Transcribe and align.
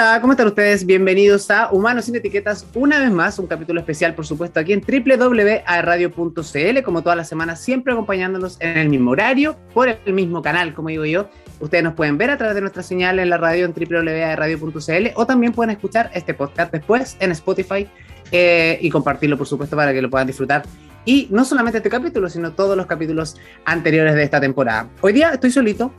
Hola, 0.00 0.18
¿cómo 0.22 0.32
están 0.32 0.46
ustedes? 0.46 0.86
Bienvenidos 0.86 1.50
a 1.50 1.70
Humanos 1.70 2.06
sin 2.06 2.16
Etiquetas, 2.16 2.66
una 2.72 2.98
vez 2.98 3.10
más, 3.10 3.38
un 3.38 3.46
capítulo 3.46 3.80
especial, 3.80 4.14
por 4.14 4.26
supuesto, 4.26 4.58
aquí 4.58 4.72
en 4.72 4.80
www.radio.cl, 4.80 6.82
como 6.82 7.02
todas 7.02 7.18
las 7.18 7.28
semanas, 7.28 7.60
siempre 7.60 7.92
acompañándonos 7.92 8.56
en 8.60 8.78
el 8.78 8.88
mismo 8.88 9.10
horario, 9.10 9.58
por 9.74 9.90
el 9.90 10.14
mismo 10.14 10.40
canal, 10.40 10.72
como 10.72 10.88
digo 10.88 11.04
yo. 11.04 11.28
Ustedes 11.60 11.84
nos 11.84 11.92
pueden 11.92 12.16
ver 12.16 12.30
a 12.30 12.38
través 12.38 12.54
de 12.54 12.62
nuestra 12.62 12.82
señal 12.82 13.18
en 13.18 13.28
la 13.28 13.36
radio 13.36 13.66
en 13.66 13.74
www.radio.cl 13.74 15.08
o 15.16 15.26
también 15.26 15.52
pueden 15.52 15.72
escuchar 15.72 16.10
este 16.14 16.32
podcast 16.32 16.72
después 16.72 17.18
en 17.20 17.32
Spotify 17.32 17.86
eh, 18.32 18.78
y 18.80 18.88
compartirlo, 18.88 19.36
por 19.36 19.48
supuesto, 19.48 19.76
para 19.76 19.92
que 19.92 20.00
lo 20.00 20.08
puedan 20.08 20.26
disfrutar. 20.26 20.62
Y 21.04 21.28
no 21.30 21.44
solamente 21.44 21.76
este 21.76 21.90
capítulo, 21.90 22.30
sino 22.30 22.52
todos 22.52 22.74
los 22.74 22.86
capítulos 22.86 23.36
anteriores 23.66 24.14
de 24.14 24.22
esta 24.22 24.40
temporada. 24.40 24.88
Hoy 25.02 25.12
día 25.12 25.28
estoy 25.34 25.50
solito, 25.50 25.92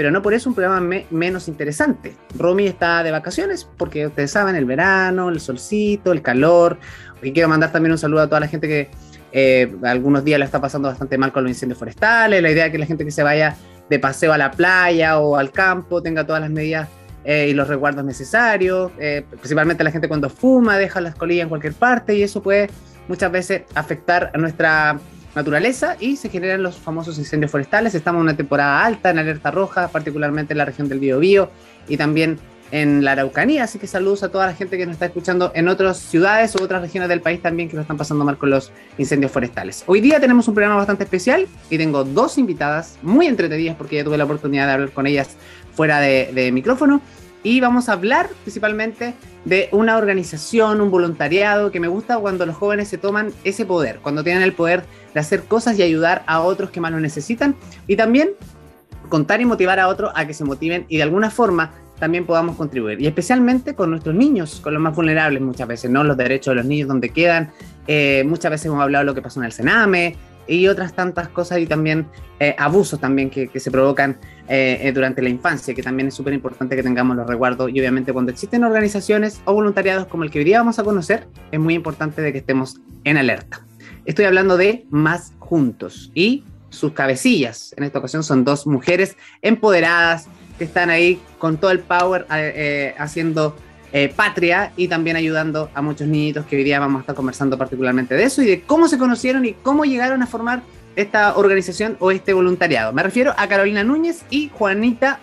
pero 0.00 0.10
no 0.10 0.22
por 0.22 0.32
eso 0.32 0.48
un 0.48 0.54
programa 0.54 1.04
menos 1.10 1.46
interesante. 1.46 2.16
Romy 2.34 2.66
está 2.66 3.02
de 3.02 3.10
vacaciones 3.10 3.68
porque 3.76 4.06
ustedes 4.06 4.30
saben, 4.30 4.56
el 4.56 4.64
verano, 4.64 5.28
el 5.28 5.40
solcito, 5.40 6.12
el 6.12 6.22
calor. 6.22 6.78
Hoy 7.22 7.34
quiero 7.34 7.50
mandar 7.50 7.70
también 7.70 7.92
un 7.92 7.98
saludo 7.98 8.22
a 8.22 8.26
toda 8.26 8.40
la 8.40 8.48
gente 8.48 8.66
que 8.66 8.90
eh, 9.30 9.70
algunos 9.82 10.24
días 10.24 10.38
la 10.38 10.46
está 10.46 10.58
pasando 10.58 10.88
bastante 10.88 11.18
mal 11.18 11.32
con 11.32 11.44
los 11.44 11.50
incendios 11.50 11.78
forestales. 11.78 12.40
La 12.40 12.50
idea 12.50 12.64
es 12.64 12.72
que 12.72 12.78
la 12.78 12.86
gente 12.86 13.04
que 13.04 13.10
se 13.10 13.22
vaya 13.22 13.54
de 13.90 13.98
paseo 13.98 14.32
a 14.32 14.38
la 14.38 14.50
playa 14.52 15.18
o 15.18 15.36
al 15.36 15.50
campo 15.50 16.02
tenga 16.02 16.26
todas 16.26 16.40
las 16.40 16.50
medidas 16.50 16.88
eh, 17.24 17.48
y 17.50 17.52
los 17.52 17.68
resguardos 17.68 18.02
necesarios. 18.02 18.92
Eh, 18.98 19.22
principalmente 19.28 19.84
la 19.84 19.90
gente 19.90 20.08
cuando 20.08 20.30
fuma, 20.30 20.78
deja 20.78 21.02
las 21.02 21.14
colillas 21.14 21.42
en 21.42 21.50
cualquier 21.50 21.74
parte 21.74 22.16
y 22.16 22.22
eso 22.22 22.42
puede 22.42 22.70
muchas 23.06 23.30
veces 23.30 23.64
afectar 23.74 24.30
a 24.32 24.38
nuestra 24.38 24.98
naturaleza 25.34 25.96
y 26.00 26.16
se 26.16 26.28
generan 26.28 26.62
los 26.62 26.76
famosos 26.76 27.18
incendios 27.18 27.50
forestales. 27.50 27.94
Estamos 27.94 28.20
en 28.20 28.24
una 28.24 28.36
temporada 28.36 28.84
alta, 28.84 29.10
en 29.10 29.18
alerta 29.18 29.50
roja, 29.50 29.88
particularmente 29.88 30.54
en 30.54 30.58
la 30.58 30.64
región 30.64 30.88
del 30.88 30.98
Biobío 30.98 31.50
y 31.88 31.96
también 31.96 32.38
en 32.72 33.04
la 33.04 33.12
Araucanía. 33.12 33.64
Así 33.64 33.78
que 33.78 33.86
saludos 33.86 34.22
a 34.22 34.28
toda 34.28 34.46
la 34.46 34.54
gente 34.54 34.78
que 34.78 34.86
nos 34.86 34.94
está 34.94 35.06
escuchando 35.06 35.52
en 35.54 35.68
otras 35.68 35.98
ciudades 35.98 36.54
u 36.54 36.62
otras 36.62 36.82
regiones 36.82 37.08
del 37.08 37.20
país 37.20 37.42
también 37.42 37.68
que 37.68 37.76
lo 37.76 37.82
están 37.82 37.96
pasando 37.96 38.24
mal 38.24 38.38
con 38.38 38.50
los 38.50 38.72
incendios 38.98 39.32
forestales. 39.32 39.84
Hoy 39.86 40.00
día 40.00 40.20
tenemos 40.20 40.46
un 40.48 40.54
programa 40.54 40.76
bastante 40.76 41.04
especial 41.04 41.46
y 41.68 41.78
tengo 41.78 42.04
dos 42.04 42.38
invitadas 42.38 42.98
muy 43.02 43.26
entretenidas 43.26 43.76
porque 43.76 43.96
ya 43.96 44.04
tuve 44.04 44.18
la 44.18 44.24
oportunidad 44.24 44.66
de 44.66 44.72
hablar 44.72 44.90
con 44.90 45.06
ellas 45.06 45.36
fuera 45.74 46.00
de, 46.00 46.30
de 46.32 46.52
micrófono 46.52 47.00
y 47.42 47.60
vamos 47.60 47.88
a 47.88 47.92
hablar 47.92 48.28
principalmente 48.42 49.14
de 49.44 49.68
una 49.72 49.96
organización, 49.96 50.80
un 50.80 50.90
voluntariado, 50.90 51.70
que 51.70 51.80
me 51.80 51.88
gusta 51.88 52.18
cuando 52.18 52.44
los 52.44 52.56
jóvenes 52.56 52.88
se 52.88 52.98
toman 52.98 53.32
ese 53.44 53.64
poder, 53.64 54.00
cuando 54.02 54.22
tienen 54.22 54.42
el 54.42 54.52
poder 54.52 54.84
de 55.14 55.20
hacer 55.20 55.44
cosas 55.44 55.78
y 55.78 55.82
ayudar 55.82 56.22
a 56.26 56.40
otros 56.40 56.70
que 56.70 56.80
más 56.80 56.92
lo 56.92 57.00
necesitan, 57.00 57.56
y 57.86 57.96
también 57.96 58.30
contar 59.08 59.40
y 59.40 59.44
motivar 59.44 59.80
a 59.80 59.88
otros 59.88 60.12
a 60.14 60.26
que 60.26 60.34
se 60.34 60.44
motiven 60.44 60.86
y 60.88 60.98
de 60.98 61.02
alguna 61.02 61.30
forma 61.30 61.72
también 61.98 62.24
podamos 62.24 62.56
contribuir, 62.56 63.00
y 63.00 63.06
especialmente 63.06 63.74
con 63.74 63.90
nuestros 63.90 64.14
niños, 64.14 64.60
con 64.62 64.72
los 64.72 64.82
más 64.82 64.94
vulnerables 64.94 65.42
muchas 65.42 65.68
veces, 65.68 65.90
¿no? 65.90 66.02
Los 66.02 66.16
derechos 66.16 66.52
de 66.52 66.56
los 66.56 66.64
niños 66.64 66.88
donde 66.88 67.10
quedan, 67.10 67.52
eh, 67.86 68.24
muchas 68.26 68.50
veces 68.50 68.66
hemos 68.66 68.82
hablado 68.82 69.04
de 69.04 69.06
lo 69.06 69.14
que 69.14 69.22
pasó 69.22 69.40
en 69.40 69.46
el 69.46 69.52
Sename, 69.52 70.16
y 70.50 70.68
otras 70.68 70.94
tantas 70.94 71.28
cosas 71.28 71.58
y 71.60 71.66
también 71.66 72.06
eh, 72.40 72.54
abusos 72.58 72.98
también 73.00 73.30
que, 73.30 73.48
se 73.54 73.70
provocan 73.70 74.18
eh, 74.48 74.80
eh, 74.82 74.92
durante 74.92 75.22
la 75.22 75.28
infancia, 75.28 75.74
que 75.74 75.82
también 75.82 76.08
es 76.08 76.14
súper 76.14 76.32
importante 76.32 76.74
que 76.74 76.82
tengamos 76.82 77.16
los 77.16 77.26
recuerdos 77.26 77.70
y 77.72 77.78
obviamente 77.78 78.12
cuando 78.12 78.32
existen 78.32 78.64
organizaciones 78.64 79.40
o 79.44 79.54
voluntariados 79.54 80.06
como 80.06 80.24
el 80.24 80.30
que 80.30 80.40
hoy 80.40 80.44
día 80.44 80.58
vamos 80.58 80.78
a 80.78 80.84
conocer, 80.84 81.28
es 81.52 81.60
muy 81.60 81.74
importante 81.74 82.20
de 82.20 82.32
que 82.32 82.38
estemos 82.38 82.80
en 83.04 83.16
alerta. 83.16 83.64
Estoy 84.04 84.24
hablando 84.24 84.56
de 84.56 84.86
Más 84.90 85.32
Juntos 85.38 86.10
y 86.14 86.44
sus 86.70 86.92
cabecillas, 86.92 87.74
en 87.76 87.84
esta 87.84 87.98
ocasión 87.98 88.22
son 88.22 88.44
dos 88.44 88.66
mujeres 88.66 89.16
empoderadas 89.42 90.26
que 90.58 90.64
están 90.64 90.90
ahí 90.90 91.20
con 91.38 91.56
todo 91.56 91.70
el 91.70 91.80
power 91.80 92.26
haciendo 92.98 93.56
eh, 93.92 94.12
patria 94.14 94.72
y 94.76 94.88
también 94.88 95.16
ayudando 95.16 95.70
a 95.74 95.82
muchos 95.82 96.06
niñitos 96.06 96.46
que 96.46 96.56
hoy 96.56 96.64
día 96.64 96.78
vamos 96.78 96.98
a 96.98 97.00
estar 97.00 97.14
conversando 97.14 97.58
particularmente 97.58 98.14
de 98.14 98.24
eso 98.24 98.42
y 98.42 98.46
de 98.46 98.60
cómo 98.62 98.88
se 98.88 98.98
conocieron 98.98 99.44
y 99.44 99.54
cómo 99.54 99.84
llegaron 99.84 100.22
a 100.22 100.26
formar 100.26 100.62
esta 100.96 101.36
organización 101.36 101.96
o 102.00 102.10
este 102.10 102.32
voluntariado. 102.32 102.92
Me 102.92 103.02
refiero 103.02 103.34
a 103.36 103.48
Carolina 103.48 103.84
Núñez 103.84 104.22
y 104.30 104.50
Juanita, 104.52 105.18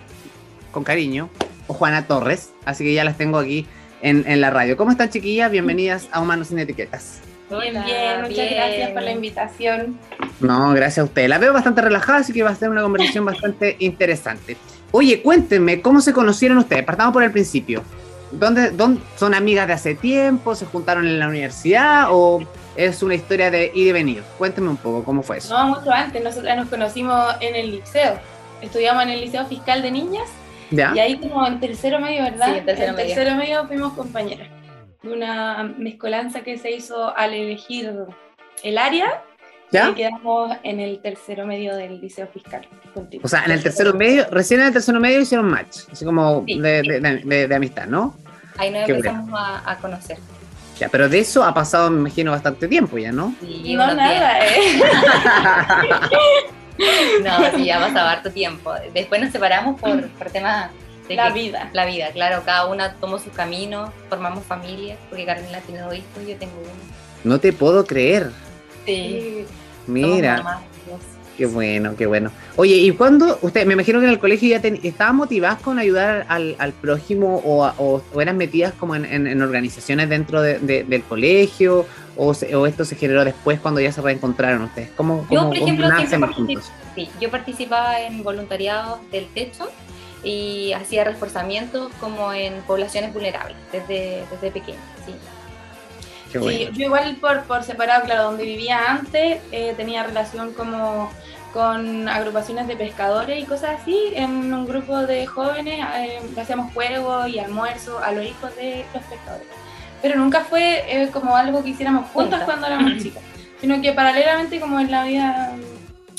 con 0.71 0.83
cariño, 0.83 1.29
o 1.67 1.73
Juana 1.73 2.07
Torres, 2.07 2.51
así 2.65 2.83
que 2.83 2.93
ya 2.93 3.03
las 3.03 3.17
tengo 3.17 3.37
aquí 3.37 3.65
en, 4.01 4.23
en 4.27 4.41
la 4.41 4.49
radio. 4.49 4.77
¿Cómo 4.77 4.91
están 4.91 5.09
chiquillas? 5.09 5.51
Bienvenidas 5.51 6.07
a 6.11 6.21
Humanos 6.21 6.47
sin 6.47 6.59
Etiquetas. 6.59 7.21
Bien, 7.49 7.73
bien, 7.85 8.21
muchas 8.21 8.51
gracias 8.51 8.91
por 8.91 9.01
la 9.01 9.11
invitación. 9.11 9.97
No, 10.41 10.71
gracias 10.71 10.99
a 10.99 11.03
usted. 11.05 11.29
La 11.29 11.37
veo 11.37 11.53
bastante 11.53 11.81
relajada, 11.81 12.19
así 12.19 12.33
que 12.33 12.43
va 12.43 12.49
a 12.49 12.55
ser 12.55 12.69
una 12.69 12.81
conversación 12.81 13.23
bastante 13.25 13.77
interesante. 13.79 14.57
Oye, 14.91 15.21
cuéntenme, 15.21 15.81
¿cómo 15.81 16.01
se 16.01 16.13
conocieron 16.13 16.57
ustedes? 16.57 16.83
Partamos 16.83 17.13
por 17.13 17.23
el 17.23 17.31
principio. 17.31 17.83
¿Dónde, 18.31 18.71
son 19.15 19.33
amigas 19.33 19.67
de 19.67 19.73
hace 19.73 19.95
tiempo? 19.95 20.55
¿Se 20.55 20.65
juntaron 20.65 21.07
en 21.07 21.19
la 21.19 21.27
universidad? 21.27 22.07
¿O 22.11 22.41
es 22.75 23.01
una 23.01 23.15
historia 23.15 23.49
de 23.49 23.71
ir 23.73 23.87
y 23.87 23.91
venir? 23.91 24.23
Cuénteme 24.37 24.69
un 24.69 24.77
poco, 24.77 25.03
¿cómo 25.03 25.23
fue 25.23 25.37
eso? 25.37 25.57
No, 25.57 25.75
mucho 25.75 25.91
antes. 25.91 26.23
Nosotros 26.23 26.55
nos 26.55 26.67
conocimos 26.67 27.35
en 27.39 27.55
el 27.55 27.71
liceo. 27.71 28.19
Estudiamos 28.61 29.03
en 29.03 29.09
el 29.09 29.21
Liceo 29.21 29.45
Fiscal 29.45 29.81
de 29.81 29.91
Niñas. 29.91 30.29
¿Ya? 30.71 30.91
Y 30.95 30.99
ahí 30.99 31.17
como 31.19 31.45
en 31.45 31.59
tercero 31.59 31.99
medio, 31.99 32.23
¿verdad? 32.23 32.47
Sí, 32.47 32.57
en 32.57 32.65
tercero, 32.65 32.89
en 32.89 32.95
tercero 32.95 33.35
medio 33.35 33.67
fuimos 33.67 33.93
compañeras. 33.93 34.49
Una 35.03 35.63
mezcolanza 35.77 36.41
que 36.41 36.57
se 36.57 36.71
hizo 36.71 37.15
al 37.15 37.33
elegir 37.33 37.93
el 38.63 38.77
área 38.77 39.23
¿Ya? 39.71 39.89
Y 39.89 39.95
quedamos 39.95 40.55
en 40.63 40.79
el 40.79 40.99
tercero 40.99 41.45
medio 41.45 41.75
del 41.75 41.99
liceo 41.99 42.27
fiscal. 42.27 42.67
O 43.21 43.27
sea, 43.27 43.43
en 43.43 43.51
el 43.51 43.61
tercero 43.61 43.93
medio, 43.93 44.25
recién 44.31 44.61
en 44.61 44.67
el 44.67 44.73
tercero 44.73 44.99
medio 44.99 45.19
hicieron 45.19 45.49
match, 45.49 45.79
así 45.91 46.05
como 46.05 46.43
de, 46.47 47.51
amistad, 47.55 47.87
¿no? 47.87 48.15
Ahí 48.57 48.71
nos 48.71 48.87
empezamos 48.87 49.39
a, 49.65 49.77
conocer. 49.81 50.17
Ya, 50.79 50.89
pero 50.89 51.09
de 51.09 51.19
eso 51.19 51.43
ha 51.43 51.53
pasado, 51.53 51.89
me 51.89 51.99
imagino, 51.99 52.31
bastante 52.31 52.67
tiempo 52.67 52.97
ya, 52.97 53.11
¿no? 53.11 53.35
Sí, 53.41 53.75
no, 53.75 53.93
nada, 53.93 54.39
¿eh? 54.45 54.79
no, 57.23 57.57
sí, 57.57 57.65
ya 57.65 57.77
ha 57.77 57.87
pasado 57.87 58.07
harto 58.07 58.31
tiempo. 58.31 58.71
Después 58.93 59.21
nos 59.21 59.31
separamos 59.31 59.79
por, 59.81 60.07
por 60.09 60.29
temas 60.29 60.71
de 61.07 61.15
la 61.15 61.31
vida. 61.31 61.69
La 61.73 61.85
vida, 61.85 62.11
claro, 62.11 62.43
cada 62.45 62.67
una 62.67 62.93
tomó 62.93 63.19
su 63.19 63.31
camino, 63.31 63.91
formamos 64.09 64.45
familias, 64.45 64.97
porque 65.09 65.25
Carolina 65.25 65.59
tiene 65.61 65.81
dos 65.81 65.95
hijos 65.95 66.23
y 66.23 66.31
yo 66.31 66.37
tengo 66.37 66.53
uno. 66.59 66.71
No 67.23 67.39
te 67.39 67.53
puedo 67.53 67.85
creer. 67.85 68.31
Sí. 68.87 69.45
Mira. 69.85 70.61
Qué 71.37 71.45
bueno, 71.45 71.95
qué 71.95 72.07
bueno. 72.07 72.31
Oye, 72.55 72.77
¿y 72.77 72.91
cuándo 72.91 73.37
usted, 73.43 73.67
me 73.67 73.73
imagino 73.73 73.99
que 73.99 74.05
en 74.05 74.11
el 74.11 74.17
colegio 74.17 74.49
ya 74.49 74.67
estaban 74.81 75.17
motivadas 75.17 75.61
con 75.61 75.77
ayudar 75.77 76.25
al, 76.29 76.73
prójimo 76.81 77.39
o, 77.45 78.01
eran 78.19 78.37
metidas 78.37 78.73
como 78.73 78.95
en, 78.95 79.41
organizaciones 79.41 80.09
dentro 80.09 80.41
del 80.41 81.03
colegio 81.03 81.85
o, 82.15 82.31
esto 82.65 82.85
se 82.85 82.95
generó 82.95 83.23
después 83.23 83.59
cuando 83.59 83.79
ya 83.79 83.91
se 83.91 84.01
reencontraron 84.01 84.63
ustedes? 84.63 84.89
¿Cómo, 84.97 85.27
yo, 85.29 85.45
por 85.45 85.57
ejemplo, 85.57 85.87
sí, 86.95 87.07
yo 87.21 87.29
participaba 87.29 88.01
en 88.01 88.23
voluntariado 88.23 88.99
del 89.11 89.27
techo 89.27 89.69
y 90.23 90.73
hacía 90.73 91.03
reforzamiento 91.03 91.91
como 91.99 92.33
en 92.33 92.61
poblaciones 92.63 93.13
vulnerables 93.13 93.57
desde, 93.71 94.23
desde 94.31 94.49
pequeño, 94.49 94.79
sí. 95.05 95.13
Sí, 96.41 96.69
yo 96.73 96.85
igual 96.85 97.15
por, 97.17 97.43
por 97.43 97.63
separado, 97.63 98.05
claro, 98.05 98.23
donde 98.23 98.43
vivía 98.43 98.91
antes, 98.91 99.41
eh, 99.51 99.73
tenía 99.75 100.03
relación 100.03 100.53
como 100.53 101.09
con 101.53 102.07
agrupaciones 102.07 102.67
de 102.67 102.75
pescadores 102.75 103.41
y 103.41 103.45
cosas 103.45 103.81
así, 103.81 104.11
en 104.13 104.53
un 104.53 104.65
grupo 104.65 104.97
de 104.99 105.25
jóvenes 105.25 105.83
eh, 105.95 106.19
hacíamos 106.39 106.73
juegos 106.73 107.29
y 107.29 107.39
almuerzo 107.39 107.99
a 107.99 108.11
los 108.11 108.25
hijos 108.25 108.55
de 108.55 108.85
los 108.93 109.03
pescadores. 109.05 109.47
Pero 110.01 110.17
nunca 110.17 110.41
fue 110.41 110.83
eh, 110.87 111.09
como 111.11 111.35
algo 111.35 111.63
que 111.63 111.69
hiciéramos 111.69 112.09
juntas 112.11 112.43
cuando 112.43 112.67
éramos 112.67 112.97
chicas, 113.03 113.23
sino 113.59 113.81
que 113.81 113.93
paralelamente 113.93 114.59
como 114.59 114.79
en 114.79 114.91
la 114.91 115.05
vida 115.05 115.53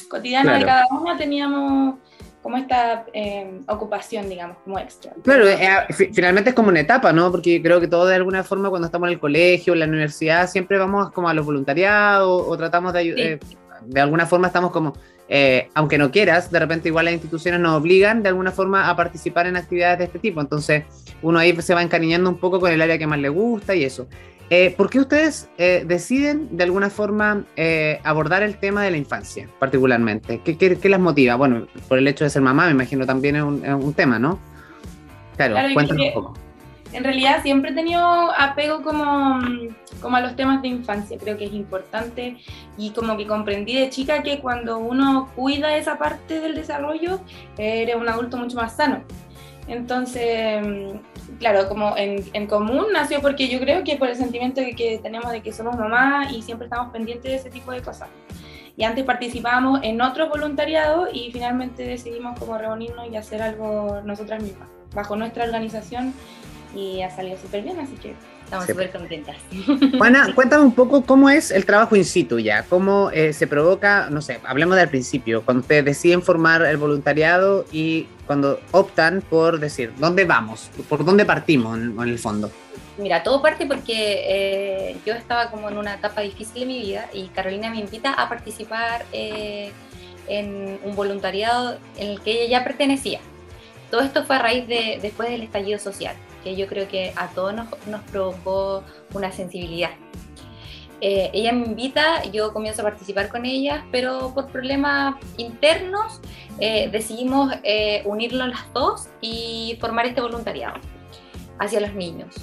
cotidiana 0.09 0.59
de 0.59 0.65
cada 0.65 0.87
una 0.91 1.17
teníamos 1.17 1.97
como 2.49 2.57
esta 2.57 3.05
eh, 3.13 3.61
ocupación, 3.67 4.27
digamos, 4.27 4.57
como 4.65 4.79
extra. 4.79 5.13
Claro, 5.23 5.47
eh, 5.47 5.67
ah, 5.67 5.87
finalmente 5.91 6.49
es 6.49 6.57
como 6.57 6.71
una 6.71 6.81
etapa, 6.81 7.13
¿no? 7.13 7.31
Porque 7.31 7.61
creo 7.61 7.79
que 7.79 7.89
todo 7.89 8.07
de 8.07 8.15
alguna 8.15 8.43
forma 8.43 8.71
cuando 8.71 8.87
estamos 8.87 9.09
en 9.09 9.13
el 9.13 9.21
colegio, 9.21 9.75
en 9.75 9.81
la 9.81 9.85
universidad, 9.85 10.49
siempre 10.49 10.79
vamos 10.79 11.11
como 11.11 11.29
a 11.29 11.35
los 11.35 11.45
voluntariados 11.45 12.47
o 12.49 12.57
tratamos 12.57 12.95
de 12.95 12.99
ayudar. 13.01 13.21
Eh, 13.21 13.41
de 13.83 14.01
alguna 14.01 14.25
forma 14.25 14.47
estamos 14.47 14.71
como, 14.71 14.95
aunque 15.75 15.99
no 15.99 16.11
quieras, 16.11 16.51
de 16.51 16.59
repente 16.59 16.89
igual 16.89 17.05
las 17.05 17.15
instituciones 17.15 17.61
nos 17.61 17.77
obligan 17.77 18.23
de 18.23 18.31
alguna 18.31 18.51
forma 18.51 18.89
a 18.89 18.97
participar 18.97 19.47
en 19.47 19.59
actividades 19.59 19.99
de 19.99 20.05
este 20.05 20.19
tipo. 20.19 20.41
Entonces 20.41 20.85
uno 21.21 21.39
ahí 21.39 21.55
se 21.61 21.75
va 21.75 21.83
encariñando 21.83 22.31
un 22.31 22.39
poco 22.39 22.61
con 22.61 22.73
el 22.73 22.81
área 22.81 22.97
que 22.97 23.07
más 23.07 23.19
le 23.19 23.29
gusta 23.29 23.77
y 23.77 23.85
eso. 23.85 24.09
Eh, 24.51 24.75
¿Por 24.77 24.89
qué 24.89 25.01
ustedes 25.01 25.51
eh, 25.59 25.85
deciden 25.87 26.57
de 26.57 26.65
alguna 26.65 26.89
forma 26.89 27.45
eh, 27.57 28.01
abordar 28.03 28.43
el 28.43 28.57
tema 28.57 28.83
de 28.83 28.91
la 28.91 28.97
infancia 28.97 29.47
particularmente? 29.59 30.41
¿Qué, 30.43 30.57
¿Qué, 30.57 30.89
las 30.89 31.01
motiva? 31.01 31.35
Bueno, 31.35 31.67
por 31.87 31.99
el 31.99 32.09
hecho 32.09 32.25
de 32.25 32.31
ser 32.31 32.41
mamá, 32.41 32.65
me 32.67 32.73
imagino 32.73 33.05
también 33.05 33.37
es 33.37 33.43
un, 33.43 33.95
tema, 33.95 34.19
¿no? 34.19 34.39
Claro, 35.37 35.57
cuéntanos 35.75 36.07
un 36.07 36.13
poco. 36.15 36.35
En 36.95 37.05
realidad 37.05 37.43
siempre 37.43 37.73
he 37.73 37.75
tenido 37.75 38.01
apego 38.01 38.83
como, 38.83 39.39
como 40.01 40.17
a 40.17 40.23
los 40.23 40.35
temas 40.35 40.63
de 40.63 40.69
infancia, 40.69 41.19
creo 41.19 41.37
que 41.37 41.45
es 41.45 41.53
importante 41.53 42.39
y 42.79 42.91
como 42.93 43.19
que 43.19 43.27
comprendí 43.27 43.75
de 43.75 43.91
chica 43.91 44.23
que 44.23 44.41
cuando 44.41 44.79
uno 44.79 45.31
cuida 45.37 45.77
esa 45.77 45.99
parte 45.99 46.41
del 46.41 46.55
desarrollo, 46.55 47.21
eres 47.59 47.97
un 47.97 48.09
adulto 48.09 48.39
mucho 48.39 48.57
más 48.57 48.77
sano. 48.77 49.03
Entonces, 49.69 50.65
claro, 51.39 51.69
como 51.69 51.97
en, 51.97 52.25
en, 52.33 52.47
común 52.47 52.87
nació 52.93 53.21
porque 53.21 53.49
yo 53.49 53.61
creo 53.61 53.85
que 53.85 53.97
por 53.97 54.09
el 54.09 54.17
sentimiento 54.17 54.63
que, 54.63 54.75
que, 54.75 54.99
tenemos 54.99 55.31
de 55.31 55.43
que 55.43 55.53
somos 55.53 55.77
mamá 55.77 56.29
y 56.33 56.43
siempre 56.43 56.67
estamos 56.67 56.91
pendientes 56.91 57.31
de 57.31 57.37
ese 57.37 57.51
tipo 57.51 57.71
de 57.73 57.83
cosas. 57.83 58.09
Y 58.77 58.85
antes 58.85 59.05
participábamos 59.05 59.81
en 59.83 60.01
otros 60.01 60.29
voluntariados 60.31 61.11
y 61.13 61.31
finalmente 61.33 61.83
decidimos 61.83 62.39
como 62.39 62.57
reunirnos 62.57 63.09
y 63.11 63.17
hacer 63.17 63.43
algo 63.43 64.01
nosotras 64.05 64.43
mismas, 64.43 64.69
bajo 64.95 65.17
nuestra 65.17 65.45
organización 65.45 66.15
y 66.75 67.03
ha 67.03 67.11
salido 67.11 67.39
súper 67.39 67.63
bien, 67.63 67.79
así 67.81 67.95
que 67.95 68.15
Estamos 68.49 68.67
súper 68.67 68.91
contentas. 68.91 69.37
Juana, 69.99 70.33
cuéntame 70.35 70.65
un 70.65 70.73
poco 70.73 71.03
cómo 71.03 71.29
es 71.29 71.51
el 71.51 71.67
trabajo 71.67 71.97
in 71.97 72.05
situ 72.07 72.39
ya, 72.39 72.63
cómo 72.63 73.11
eh, 73.11 73.35
se 73.35 73.47
provoca, 73.47 74.09
no 74.09 74.23
sé, 74.23 74.41
hablemos 74.43 74.79
del 74.79 74.89
principio, 74.89 75.45
cuando 75.45 75.61
ustedes 75.61 75.85
deciden 75.85 76.23
formar 76.23 76.63
el 76.63 76.79
voluntariado 76.79 77.67
y 77.71 78.07
cuando 78.27 78.59
optan 78.71 79.23
por 79.29 79.61
decir, 79.61 79.93
¿dónde 79.99 80.25
vamos? 80.25 80.71
¿Por 80.89 81.05
dónde 81.05 81.27
partimos 81.27 81.77
en, 81.77 82.01
el 82.01 82.19
fondo? 82.19 82.51
Mira, 82.97 83.23
todo 83.23 83.43
parte 83.43 83.67
porque 83.67 84.25
eh, 84.27 84.97
yo 85.05 85.13
estaba 85.13 85.51
como 85.51 85.69
en 85.69 85.77
una 85.77 85.97
etapa 85.97 86.23
difícil 86.23 86.61
de 86.61 86.67
mi 86.67 86.79
vida 86.81 87.11
y 87.13 87.27
Carolina 87.29 87.69
me 87.69 87.81
invita 87.81 88.15
a 88.15 88.31
participar 88.31 89.05
eh, 89.13 89.73
en 90.27 90.81
un 90.85 90.97
voluntariado 90.97 91.77
en 91.99 92.13
el 92.13 92.21
que 92.23 92.45
ella 92.45 92.61
ya 92.61 92.65
pertenecía. 92.65 93.21
Todo 93.91 94.01
esto 94.01 94.25
fue 94.25 94.37
a 94.37 94.39
raíz 94.39 94.67
de 94.67 94.99
después 95.03 95.29
del 95.29 95.43
estallido 95.43 95.79
social 95.79 96.17
que 96.43 96.57
yo 96.57 96.67
creo 96.67 96.89
que 96.89 97.13
a 97.17 97.29
todos 97.29 97.55
nos, 97.55 97.69
nos 97.87 98.03
provocó 98.03 98.85
una 99.15 99.33
sensibilidad. 99.33 99.91
Eh, 101.01 101.31
ella 101.33 101.53
me 101.53 101.67
invita, 101.67 102.25
yo 102.25 102.53
comienzo 102.53 102.83
a 102.83 102.85
participar 102.85 103.29
con 103.29 103.47
ella, 103.47 103.85
pero 103.93 104.33
por 104.35 104.49
problemas 104.49 105.15
internos 105.37 106.21
eh, 106.59 106.89
decidimos 106.91 107.55
eh, 107.63 108.03
unirnos 108.05 108.49
las 108.49 108.73
dos 108.73 109.09
y 109.21 109.79
formar 109.81 110.07
este 110.07 110.21
voluntariado 110.21 110.81
hacia 111.59 111.81
los 111.81 111.95
niños. 111.95 112.35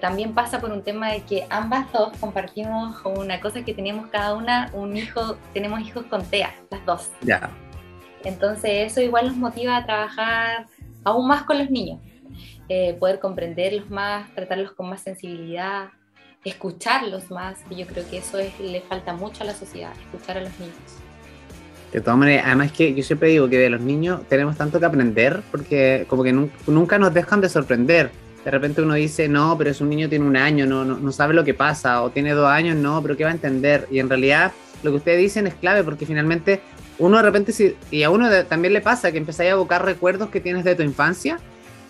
también 0.00 0.32
pasa 0.32 0.60
por 0.60 0.72
un 0.72 0.82
tema 0.82 1.12
de 1.12 1.20
que 1.24 1.46
ambas 1.50 1.92
dos 1.92 2.16
compartimos 2.18 3.04
una 3.04 3.38
cosa 3.38 3.62
que 3.62 3.74
tenemos 3.74 4.06
cada 4.08 4.32
una, 4.34 4.70
un 4.72 4.96
hijo, 4.96 5.36
tenemos 5.52 5.80
hijos 5.80 6.06
con 6.06 6.24
TEA, 6.24 6.54
las 6.70 6.86
dos. 6.86 7.10
Ya. 7.20 7.50
Entonces 8.24 8.90
eso 8.90 9.02
igual 9.02 9.26
nos 9.26 9.36
motiva 9.36 9.76
a 9.76 9.84
trabajar 9.84 10.66
aún 11.04 11.28
más 11.28 11.42
con 11.42 11.58
los 11.58 11.70
niños. 11.70 12.00
Eh, 12.68 12.94
poder 13.00 13.18
comprenderlos 13.18 13.88
más, 13.88 14.28
tratarlos 14.34 14.72
con 14.72 14.90
más 14.90 15.00
sensibilidad, 15.00 15.88
escucharlos 16.44 17.30
más, 17.30 17.58
y 17.70 17.76
yo 17.76 17.86
creo 17.86 18.08
que 18.08 18.18
eso 18.18 18.38
es, 18.38 18.58
le 18.60 18.82
falta 18.82 19.14
mucho 19.14 19.42
a 19.42 19.46
la 19.46 19.54
sociedad, 19.54 19.92
escuchar 20.12 20.36
a 20.36 20.42
los 20.42 20.58
niños. 20.60 20.76
De 21.92 22.02
todas 22.02 22.18
maneras, 22.18 22.44
además 22.46 22.72
que 22.72 22.94
yo 22.94 23.02
siempre 23.02 23.30
digo 23.30 23.48
que 23.48 23.56
de 23.56 23.70
los 23.70 23.80
niños 23.80 24.20
tenemos 24.28 24.56
tanto 24.58 24.78
que 24.78 24.84
aprender 24.84 25.40
porque 25.50 26.04
como 26.08 26.22
que 26.22 26.32
nunca 26.32 26.98
nos 26.98 27.14
dejan 27.14 27.40
de 27.40 27.48
sorprender. 27.48 28.10
De 28.44 28.50
repente 28.50 28.82
uno 28.82 28.94
dice, 28.94 29.28
no, 29.28 29.56
pero 29.56 29.70
es 29.70 29.80
un 29.80 29.88
niño, 29.88 30.10
tiene 30.10 30.26
un 30.26 30.36
año, 30.36 30.66
no, 30.66 30.84
no, 30.84 30.98
no 30.98 31.12
sabe 31.12 31.32
lo 31.32 31.44
que 31.44 31.54
pasa, 31.54 32.02
o 32.02 32.10
tiene 32.10 32.32
dos 32.32 32.48
años, 32.48 32.76
no, 32.76 33.00
pero 33.00 33.16
¿qué 33.16 33.24
va 33.24 33.30
a 33.30 33.34
entender? 33.34 33.88
Y 33.90 33.98
en 33.98 34.10
realidad 34.10 34.52
lo 34.82 34.90
que 34.90 34.98
ustedes 34.98 35.18
dicen 35.18 35.46
es 35.46 35.54
clave 35.54 35.82
porque 35.82 36.04
finalmente 36.04 36.60
uno 36.98 37.16
de 37.16 37.22
repente, 37.22 37.76
y 37.90 38.02
a 38.02 38.10
uno 38.10 38.28
también 38.44 38.74
le 38.74 38.82
pasa 38.82 39.10
que 39.10 39.18
empezáis 39.18 39.48
a 39.48 39.52
evocar 39.52 39.84
recuerdos 39.84 40.28
que 40.28 40.40
tienes 40.40 40.64
de 40.64 40.74
tu 40.74 40.82
infancia 40.82 41.38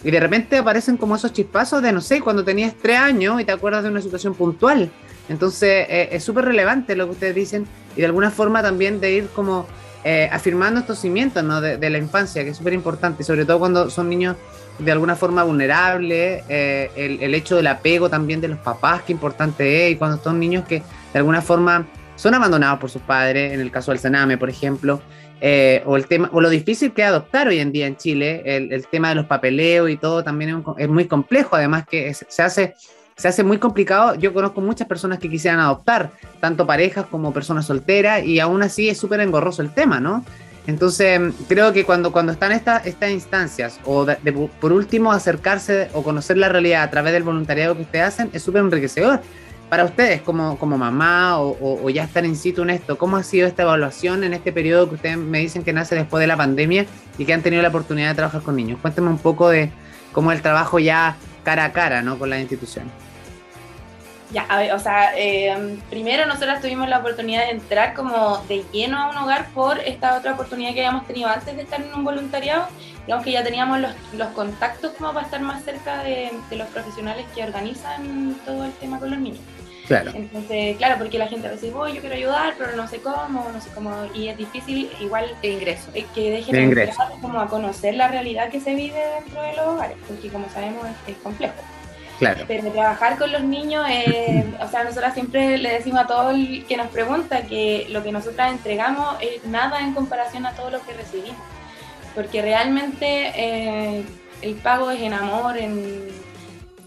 y 0.05 0.11
de 0.11 0.21
repente 0.21 0.57
aparecen 0.57 0.97
como 0.97 1.17
esos 1.17 1.33
chispazos 1.33 1.83
de, 1.83 1.93
no 1.93 2.01
sé, 2.01 2.21
cuando 2.21 2.45
tenías 2.45 2.75
tres 2.81 2.99
años 2.99 3.41
y 3.41 3.45
te 3.45 3.53
acuerdas 3.53 3.83
de 3.83 3.91
una 3.91 4.01
situación 4.01 4.35
puntual. 4.35 4.91
Entonces 5.29 5.87
eh, 5.89 6.09
es 6.13 6.25
súper 6.25 6.45
relevante 6.45 6.97
lo 6.97 7.07
que 7.07 7.13
ustedes 7.13 7.35
dicen 7.35 7.67
y 7.97 8.01
de 8.01 8.07
alguna 8.07 8.31
forma 8.31 8.63
también 8.63 9.01
de 9.01 9.13
ir 9.13 9.29
como 9.35 9.67
eh, 10.05 10.29
afirmando 10.33 10.81
estos 10.81 11.01
cimientos 11.01 11.43
¿no? 11.43 11.61
de, 11.61 11.91
la 11.91 11.99
infancia, 11.99 12.45
que 12.45 12.51
es 12.51 12.57
súper 12.57 12.73
importante, 12.73 13.25
sobre 13.25 13.45
todo 13.45 13.59
cuando 13.59 13.91
son 13.91 14.09
niños 14.09 14.37
de 14.79 14.93
alguna 14.93 15.17
forma 15.17 15.43
vulnerables, 15.43 16.45
eh, 16.49 16.91
el, 16.95 17.21
el, 17.21 17.35
hecho 17.35 17.57
del 17.57 17.67
apego 17.67 18.09
también 18.09 18.41
de 18.41 18.47
los 18.47 18.59
papás, 18.61 19.03
qué 19.03 19.13
importante 19.13 19.87
es, 19.87 19.93
y 19.93 19.97
cuando 19.97 20.23
son 20.23 20.39
niños 20.39 20.65
que 20.67 20.83
de 21.13 21.19
alguna 21.19 21.43
forma 21.43 21.85
son 22.19 22.35
abandonados 22.35 22.81
por 22.81 22.91
sus 22.91 23.01
padres, 23.01 23.53
en 23.53 23.61
el 23.61 23.71
caso 23.71 23.93
del 23.93 24.01
Sename, 24.01 24.37
por 24.37 24.51
ejemplo, 24.51 25.01
eh, 25.41 25.83
o, 25.87 25.97
el 25.97 26.07
tema, 26.07 26.29
o 26.33 26.41
lo 26.41 26.51
difícil 26.51 26.93
que 26.93 27.03
es 27.03 27.09
adoptar 27.09 27.47
hoy 27.47 27.61
en 27.61 27.71
día 27.71 27.87
en 27.87 27.97
Chile, 27.97 28.43
el, 28.45 28.73
el 28.73 28.89
tema 28.89 29.11
de 29.11 29.15
los 29.15 29.27
papeleos 29.27 29.89
y 29.89 29.97
todo 29.97 30.25
también 30.25 30.65
es, 30.79 30.89
muy 30.89 31.07
complejo, 31.07 31.55
además 31.55 31.87
que 31.89 32.13
se, 32.13 32.43
hace, 32.43 32.75
se 33.17 33.29
hace 33.29 33.45
muy 33.45 33.59
complicado. 33.59 34.17
Yo 34.17 34.35
conozco 34.35 34.61
muchas 34.61 34.89
personas 34.89 35.21
que 35.21 35.31
quisieran 35.31 35.61
adoptar, 35.61 36.11
tanto 36.41 36.67
parejas 36.67 37.07
como 37.07 37.33
personas 37.33 37.67
solteras, 37.67 38.25
y 38.25 38.41
aún 38.41 38.63
así 38.65 38.89
es 38.89 38.99
súper 38.99 39.21
engorroso 39.21 39.63
el 39.63 39.73
tema, 39.73 40.01
¿no? 40.01 40.25
Entonces, 40.67 41.21
creo 41.49 41.73
que 41.73 41.85
cuando, 41.85 42.11
cuando 42.11 42.33
están 42.33 42.51
estas 42.53 42.85
estas 42.85 43.11
instancias, 43.11 43.79
o 43.85 44.07
por 44.61 44.73
último 44.73 45.13
acercarse 45.13 45.89
o 45.95 46.03
conocer 46.03 46.37
la 46.37 46.49
realidad 46.49 46.83
a 46.83 46.91
través 46.91 47.13
del 47.13 47.23
voluntariado 47.23 47.77
que 47.77 47.83
ustedes 47.83 48.05
hacen, 48.05 48.29
es 48.33 48.43
súper 48.43 48.63
enriquecedor 48.63 49.21
para 49.69 49.85
ustedes 49.85 50.23
como, 50.23 50.59
como 50.59 50.79
mamá 50.79 51.39
o, 51.41 51.91
ya 51.91 52.05
estar 52.05 52.25
in 52.25 52.37
situ 52.37 52.63
en 52.63 52.71
esto, 52.71 52.97
¿cómo 52.97 53.17
ha 53.17 53.23
sido 53.23 53.47
esta 53.47 53.63
evaluación 53.63 54.25
en 54.25 54.35
este 54.35 54.53
periodo 54.53 54.89
que 54.89 54.95
ustedes 54.95 55.19
me 55.19 55.41
dicen 55.41 55.63
que 55.63 55.73
nace 55.73 55.95
después 55.95 56.21
de 56.21 56.27
la 56.27 56.37
pandemia 56.37 56.87
y 57.19 57.25
que 57.25 57.35
han 57.35 57.43
tenido 57.43 57.63
la 57.63 57.69
oportunidad 57.69 58.09
de 58.09 58.15
trabajar 58.15 58.43
con 58.43 58.57
niños? 58.57 58.79
Cuéntenme 58.81 59.11
un 59.11 59.19
poco 59.19 59.49
de 59.51 59.71
cómo 60.13 60.33
el 60.33 60.41
trabajo 60.41 60.79
ya 60.79 61.17
cara 61.45 61.65
a 61.65 61.73
cara 61.73 62.03
¿no? 62.03 62.19
con 62.19 62.31
la 62.31 62.41
institución. 62.41 62.91
Ya, 64.31 64.43
a 64.43 64.59
ver, 64.59 64.73
o 64.73 64.79
sea, 64.79 65.17
eh, 65.17 65.79
primero 65.89 66.27
nosotros 66.27 66.61
tuvimos 66.61 66.87
la 66.87 66.99
oportunidad 66.99 67.47
de 67.47 67.53
entrar 67.53 67.95
como 67.95 68.45
de 68.47 68.63
lleno 68.73 68.99
a 68.99 69.11
un 69.11 69.17
hogar 69.17 69.49
por 69.55 69.79
esta 69.79 70.19
otra 70.19 70.35
oportunidad 70.35 70.75
que 70.75 70.81
habíamos 70.81 71.07
tenido 71.07 71.31
antes 71.31 71.57
de 71.57 71.63
estar 71.63 71.81
en 71.81 71.95
un 71.95 72.05
voluntariado. 72.05 72.69
Digamos 73.07 73.25
que 73.25 73.33
ya 73.33 73.43
teníamos 73.43 73.81
los, 73.81 73.93
los 74.13 74.29
contactos 74.29 74.93
como 74.99 75.15
para 75.15 75.25
estar 75.25 75.41
más 75.41 75.65
cerca 75.65 76.03
de 76.03 76.31
los 76.51 76.69
profesionales 76.69 77.25
que 77.35 77.43
organizan 77.43 78.37
todo 78.45 78.67
el 78.67 78.73
tema 78.73 78.99
con 78.99 79.11
los 79.11 79.19
niños. 79.19 79.41
Claro. 79.89 80.13
Entonces, 80.15 80.77
claro, 80.77 80.97
porque 80.99 81.19
la 81.19 81.29
gente 81.29 81.49
a 81.49 81.51
veces, 81.51 81.73
voy, 81.73 81.95
yo 81.95 82.01
quiero 82.01 82.15
ayudar, 82.15 82.55
pero 82.59 82.77
no 82.77 82.87
sé 82.87 82.99
cómo, 82.99 83.49
no 83.51 83.61
sé 83.61 83.71
cómo, 83.75 83.91
y 84.15 84.29
es 84.29 84.37
difícil 84.37 84.91
igual 85.01 85.35
de 85.41 85.49
ingreso. 85.49 85.91
Eh, 85.95 86.05
que 86.15 86.31
dejen 86.31 86.55
de 86.55 86.63
ingreso. 86.63 87.03
como 87.23 87.41
a 87.41 87.49
conocer 87.49 87.95
la 87.95 88.09
realidad 88.09 88.51
que 88.51 88.61
se 88.61 88.75
vive 88.75 89.01
dentro 89.19 89.41
de 89.41 89.57
los 89.57 89.67
hogares, 89.67 89.97
porque 90.07 90.29
como 90.29 90.47
sabemos 90.51 90.87
es, 91.07 91.17
complejo. 91.17 91.55
Claro. 92.19 92.45
Pero 92.47 92.71
trabajar 92.71 93.17
con 93.17 93.33
los 93.33 93.43
niños, 93.43 93.87
eh, 93.89 94.45
o 94.61 94.69
sea, 94.69 94.85
nosotras 94.85 95.15
siempre 95.15 95.57
le 95.57 95.73
decimos 95.73 96.01
a 96.01 96.07
todo 96.07 96.31
el 96.33 96.67
que 96.67 96.77
nos 96.77 96.89
pregunta 96.89 97.43
que 97.43 97.87
lo 97.89 98.03
que 98.03 98.13
nosotras 98.13 98.51
entregamos 98.51 99.17
es 99.23 99.45
nada 99.45 99.81
en 99.81 99.95
comparación 99.95 100.45
a 100.45 100.53
todo 100.53 100.71
lo 100.71 100.85
que 100.85 100.93
recibimos. 100.93 101.39
Porque 102.15 102.43
realmente 102.43 103.33
eh, 103.35 104.05
el 104.43 104.55
pago 104.57 104.91
es 104.91 105.01
en 105.01 105.15
amor, 105.15 105.57
en 105.57 106.09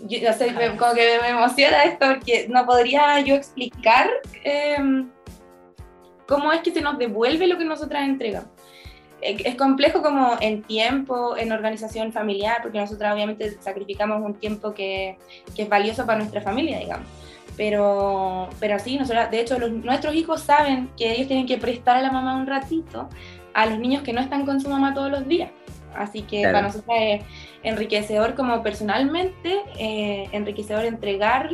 yo, 0.07 0.29
como 0.77 0.93
que 0.93 1.19
me 1.21 1.29
emociona 1.29 1.83
esto 1.83 2.07
porque 2.07 2.47
no 2.49 2.65
podría 2.65 3.19
yo 3.21 3.35
explicar 3.35 4.09
em, 4.43 5.09
cómo 6.27 6.51
es 6.51 6.61
que 6.61 6.71
se 6.71 6.81
nos 6.81 6.97
devuelve 6.97 7.47
lo 7.47 7.57
que 7.57 7.65
nosotras 7.65 8.03
entregamos. 8.07 8.49
Es 9.21 9.53
complejo 9.55 10.01
como 10.01 10.35
en 10.41 10.63
tiempo, 10.63 11.37
en 11.37 11.51
organización 11.51 12.11
familiar, 12.11 12.57
porque 12.63 12.79
nosotras 12.79 13.13
obviamente 13.13 13.55
sacrificamos 13.59 14.19
un 14.25 14.33
tiempo 14.33 14.73
que, 14.73 15.15
que 15.55 15.61
es 15.61 15.69
valioso 15.69 16.07
para 16.07 16.17
nuestra 16.17 16.41
familia, 16.41 16.79
digamos. 16.79 17.05
Pero, 17.55 18.49
pero 18.59 18.79
sí, 18.79 18.97
nosotros, 18.97 19.29
de 19.29 19.41
hecho 19.41 19.59
los, 19.59 19.71
nuestros 19.71 20.15
hijos 20.15 20.41
saben 20.41 20.89
que 20.97 21.11
ellos 21.11 21.27
tienen 21.27 21.45
que 21.45 21.57
prestar 21.57 21.97
a 21.97 22.01
la 22.01 22.11
mamá 22.11 22.35
un 22.35 22.47
ratito 22.47 23.09
a 23.53 23.65
los 23.65 23.77
niños 23.77 24.03
que 24.03 24.13
no 24.13 24.21
están 24.21 24.45
con 24.45 24.59
su 24.59 24.69
mamá 24.69 24.93
todos 24.93 25.11
los 25.11 25.27
días. 25.27 25.51
Así 25.95 26.23
que 26.23 26.43
para 26.43 26.61
nosotros 26.61 26.95
es 26.99 27.23
enriquecedor 27.63 28.35
como 28.35 28.61
personalmente, 28.63 29.61
eh, 29.77 30.27
enriquecedor 30.31 30.85
entregar 30.85 31.49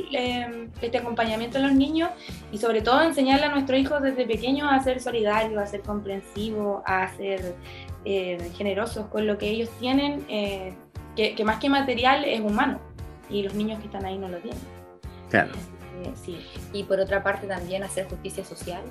este 0.82 0.98
acompañamiento 0.98 1.58
a 1.58 1.62
los 1.62 1.74
niños 1.74 2.10
y 2.52 2.58
sobre 2.58 2.82
todo 2.82 3.02
enseñarle 3.02 3.48
a 3.48 3.50
nuestros 3.50 3.80
hijos 3.80 4.02
desde 4.02 4.26
pequeños 4.26 4.70
a 4.72 4.80
ser 4.84 5.00
solidarios, 5.00 5.62
a 5.62 5.66
ser 5.66 5.82
comprensivos, 5.82 6.82
a 6.86 7.08
ser 7.16 7.56
eh, 8.06 8.38
generosos 8.56 9.08
con 9.08 9.28
lo 9.28 9.38
que 9.38 9.50
ellos 9.50 9.70
tienen, 9.80 10.26
eh, 10.30 10.74
que, 11.16 11.36
que, 11.36 11.44
más 11.44 11.60
que 11.60 11.70
material 11.70 12.24
es 12.26 12.40
humano 12.40 12.80
y 13.30 13.44
los 13.44 13.54
niños 13.54 13.80
que 13.80 13.86
están 13.86 14.06
ahí 14.06 14.18
no 14.18 14.30
lo 14.30 14.38
tienen. 14.38 14.62
Claro. 15.30 15.52
Sí. 16.24 16.40
Y 16.74 16.84
por 16.84 17.00
otra 17.00 17.24
parte 17.24 17.48
también 17.48 17.84
hacer 17.84 18.08
justicia 18.08 18.44
social, 18.44 18.82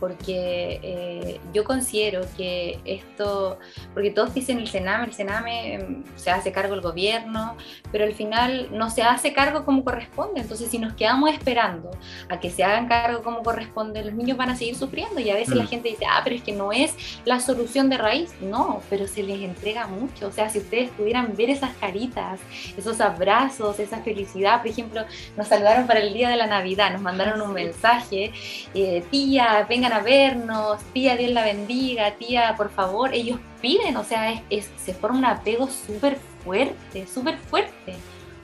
porque 0.00 0.80
eh, 0.82 1.40
yo 1.52 1.64
considero 1.64 2.22
que 2.36 2.78
esto, 2.84 3.58
porque 3.92 4.10
todos 4.10 4.34
dicen 4.34 4.58
el 4.58 4.68
Sename, 4.68 5.06
el 5.06 5.12
Sename 5.12 5.74
em, 5.74 6.04
se 6.16 6.30
hace 6.30 6.52
cargo 6.52 6.74
el 6.74 6.80
gobierno, 6.80 7.56
pero 7.90 8.04
al 8.04 8.14
final 8.14 8.68
no 8.72 8.90
se 8.90 9.02
hace 9.02 9.32
cargo 9.32 9.64
como 9.64 9.84
corresponde, 9.84 10.40
entonces 10.40 10.70
si 10.70 10.78
nos 10.78 10.94
quedamos 10.94 11.30
esperando 11.30 11.90
a 12.28 12.40
que 12.40 12.50
se 12.50 12.64
hagan 12.64 12.88
cargo 12.88 13.22
como 13.22 13.42
corresponde, 13.42 14.04
los 14.04 14.14
niños 14.14 14.36
van 14.36 14.50
a 14.50 14.56
seguir 14.56 14.76
sufriendo 14.76 15.20
y 15.20 15.30
a 15.30 15.34
veces 15.34 15.54
la 15.54 15.64
mm. 15.64 15.68
gente 15.68 15.88
dice, 15.88 16.04
ah, 16.08 16.20
pero 16.22 16.36
es 16.36 16.42
que 16.42 16.52
no 16.52 16.72
es 16.72 16.94
la 17.24 17.40
solución 17.40 17.88
de 17.88 17.98
raíz, 17.98 18.34
no, 18.40 18.82
pero 18.90 19.06
se 19.06 19.22
les 19.22 19.40
entrega 19.40 19.86
mucho, 19.86 20.28
o 20.28 20.32
sea, 20.32 20.48
si 20.50 20.58
ustedes 20.58 20.90
pudieran 20.90 21.34
ver 21.36 21.50
esas 21.50 21.74
caritas, 21.76 22.40
esos 22.76 23.00
abrazos, 23.00 23.78
esa 23.78 23.98
felicidad, 24.02 24.60
por 24.60 24.70
ejemplo, 24.70 25.04
nos 25.36 25.48
saludaron 25.48 25.86
para 25.86 26.00
el 26.00 26.12
Día 26.12 26.28
de 26.28 26.36
la 26.36 26.46
Navidad, 26.46 26.92
nos 26.92 27.02
mandaron 27.02 27.40
un 27.40 27.52
mensaje, 27.52 28.32
eh, 28.74 29.04
tía, 29.10 29.66
vengan 29.68 29.92
vernos, 30.00 30.78
tía, 30.92 31.16
Dios 31.16 31.30
la 31.32 31.44
bendiga, 31.44 32.12
tía, 32.12 32.54
por 32.56 32.70
favor, 32.70 33.12
ellos 33.12 33.38
piden, 33.60 33.96
o 33.96 34.04
sea, 34.04 34.42
es, 34.50 34.70
se 34.76 34.94
forma 34.94 35.18
un 35.18 35.24
apego 35.24 35.68
súper 35.68 36.18
fuerte, 36.44 37.06
súper 37.06 37.38
fuerte. 37.38 37.96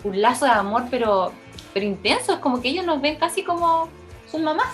Un 0.02 0.20
lazo 0.22 0.46
de 0.46 0.52
amor, 0.52 0.84
pero, 0.90 1.32
pero 1.74 1.84
intenso. 1.84 2.32
Es 2.32 2.38
como 2.38 2.62
que 2.62 2.68
ellos 2.68 2.86
nos 2.86 3.00
ven 3.02 3.16
casi 3.16 3.42
como 3.42 3.88
sus 4.30 4.40
mamás. 4.40 4.72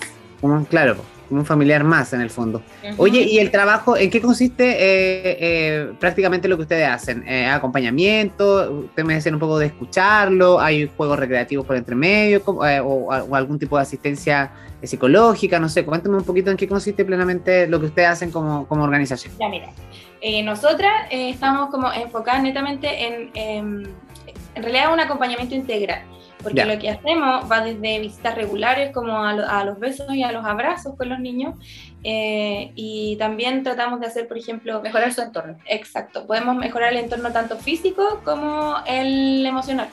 Claro, 0.69 0.97
como 1.27 1.41
un 1.41 1.45
familiar 1.45 1.83
más 1.83 2.13
en 2.13 2.21
el 2.21 2.29
fondo. 2.29 2.61
Oye, 2.97 3.21
¿y 3.21 3.39
el 3.39 3.51
trabajo, 3.51 3.97
en 3.97 4.09
qué 4.09 4.21
consiste 4.21 4.65
eh, 4.65 5.37
eh, 5.39 5.93
prácticamente 5.99 6.47
lo 6.47 6.55
que 6.57 6.63
ustedes 6.63 6.87
hacen? 6.87 7.27
Eh, 7.27 7.47
¿Acompañamiento? 7.47 8.71
¿Ustedes 8.85 9.05
me 9.05 9.15
dicen 9.15 9.33
un 9.33 9.39
poco 9.39 9.59
de 9.59 9.67
escucharlo? 9.67 10.59
¿Hay 10.59 10.89
juegos 10.95 11.19
recreativos 11.19 11.65
por 11.65 11.75
entre 11.75 11.95
medio? 11.95 12.41
O, 12.45 13.11
algún 13.35 13.59
tipo 13.59 13.77
de 13.77 13.83
asistencia 13.83 14.51
psicológica? 14.81 15.59
No 15.59 15.69
sé, 15.69 15.85
cuéntame 15.85 16.17
un 16.17 16.23
poquito 16.23 16.51
en 16.51 16.57
qué 16.57 16.67
consiste 16.67 17.05
plenamente 17.05 17.67
lo 17.67 17.79
que 17.79 17.87
ustedes 17.87 18.09
hacen 18.09 18.31
como, 18.31 18.67
como 18.67 18.83
organización. 18.83 19.33
Ya, 19.39 19.49
mira, 19.49 19.69
nosotras 20.43 21.07
estamos 21.11 21.69
como 21.69 21.91
enfocadas 21.91 22.43
netamente 22.43 23.07
en, 23.35 23.87
en 24.57 24.63
realidad 24.63 24.93
un 24.93 24.99
acompañamiento 24.99 25.55
integral 25.55 26.03
porque 26.41 26.65
lo 26.65 26.77
que 26.79 26.89
hacemos 26.89 27.51
va 27.51 27.61
desde 27.61 27.99
visitas 27.99 28.35
regulares 28.35 28.91
como 28.93 29.23
a, 29.23 29.63
los 29.63 29.79
besos 29.79 30.13
y 30.13 30.23
a 30.23 30.31
los 30.31 30.45
abrazos 30.45 30.95
con 30.95 31.09
los 31.09 31.19
niños 31.19 31.55
eh, 32.03 32.71
y 32.75 33.15
también 33.17 33.63
tratamos 33.63 33.99
de 33.99 34.07
hacer, 34.07 34.27
por 34.27 34.37
ejemplo, 34.37 34.81
mejorar 34.81 35.13
su 35.13 35.21
entorno. 35.21 35.57
Exacto, 35.65 36.25
podemos 36.25 36.55
mejorar 36.55 36.93
el 36.93 36.99
entorno 36.99 37.31
tanto 37.31 37.57
físico 37.57 38.21
como 38.23 38.75
el 38.85 39.45
emocional. 39.45 39.89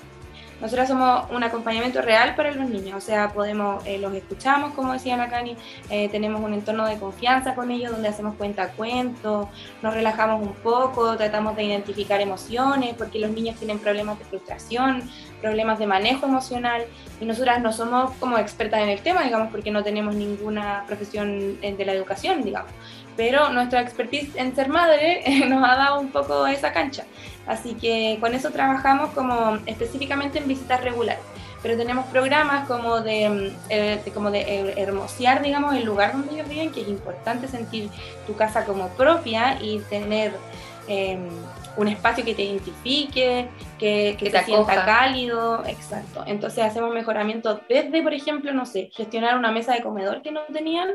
Nosotros 0.64 0.88
somos 0.88 1.30
un 1.30 1.44
acompañamiento 1.44 2.00
real 2.00 2.35
para 2.35 2.50
los 2.50 2.66
niños, 2.71 2.97
o 2.97 3.00
sea, 3.02 3.35
podemos, 3.35 3.85
eh, 3.85 3.99
los 3.99 4.14
escuchamos, 4.14 4.73
como 4.73 4.94
decía 4.94 5.14
Nakani, 5.14 5.59
eh, 5.90 6.09
tenemos 6.09 6.42
un 6.42 6.54
entorno 6.54 6.87
de 6.87 6.97
confianza 6.97 7.54
con 7.54 7.71
ellos 7.71 7.92
donde 7.92 8.09
hacemos 8.09 8.35
cuenta 8.37 8.68
cuentos, 8.68 9.49
nos 9.83 9.92
relajamos 9.92 10.40
un 10.40 10.54
poco, 10.54 11.18
tratamos 11.18 11.54
de 11.54 11.64
identificar 11.64 12.18
emociones, 12.23 12.94
porque 12.97 13.18
los 13.18 13.30
niños 13.30 13.56
tienen 13.56 13.78
problemas 13.78 14.18
de 14.18 14.25
frustración, 14.25 15.02
problemas 15.42 15.78
de 15.78 15.87
manejo 15.87 16.25
emocional, 16.25 16.87
y 17.21 17.26
nosotras 17.26 17.61
no 17.61 17.71
somos 17.71 18.12
como 18.12 18.38
expertas 18.38 18.80
en 18.80 18.88
el 18.88 19.02
tema, 19.02 19.23
digamos, 19.23 19.50
porque 19.50 19.71
no 19.71 19.85
tenemos 19.85 20.14
ninguna 20.14 20.85
profesión 20.87 21.61
de 21.61 21.85
la 21.85 21.92
educación, 21.92 22.42
digamos, 22.42 22.71
pero 23.18 23.50
nuestra 23.50 23.83
expertise 23.83 24.35
en 24.37 24.56
ser 24.56 24.71
madre 24.71 25.23
nos 25.47 25.62
ha 25.62 25.76
dado 25.76 26.00
un 26.00 26.09
poco 26.09 26.47
esa 26.47 26.73
cancha. 26.73 27.04
Así 27.47 27.75
que 27.75 28.19
con 28.21 28.35
eso 28.35 28.51
trabajamos 28.51 29.11
como 29.11 29.59
específicamente 29.67 30.39
en 30.39 30.49
visitas 30.49 30.83
regulares. 30.83 31.23
Pero 31.63 31.79
tenemos 31.79 32.07
programas 32.07 32.67
como 32.69 33.01
de, 33.01 33.53
eh, 33.71 34.03
como 34.13 34.31
de 34.31 34.75
hermosear, 34.77 35.43
digamos, 35.43 35.75
el 35.75 35.85
lugar 35.85 36.13
donde 36.13 36.35
ellos 36.35 36.49
viven, 36.49 36.71
que 36.71 36.83
es 36.83 36.89
importante 36.89 37.49
sentir 37.49 37.89
tu 38.27 38.35
casa 38.37 38.65
como 38.65 38.89
propia 38.89 39.59
y 39.63 39.79
tener 39.89 40.33
em, 40.87 41.27
un 41.77 41.89
espacio 41.89 42.25
que 42.25 42.35
te 42.35 42.43
identifique, 42.43 43.49
que, 43.79 44.17
que, 44.19 44.31
te 44.31 44.45
sienta 44.45 44.85
cálido, 44.85 45.65
exacto. 45.67 46.23
Entonces 46.27 46.63
hacemos 46.65 46.93
mejoramiento 46.93 47.61
desde, 47.69 48.03
por 48.03 48.13
ejemplo, 48.13 48.53
no 48.53 48.67
sé, 48.67 48.91
gestionar 48.93 49.37
una 49.37 49.51
mesa 49.51 49.73
de 49.73 49.83
comedor 49.83 50.21
que 50.21 50.31
no 50.31 50.43
tenían, 50.53 50.91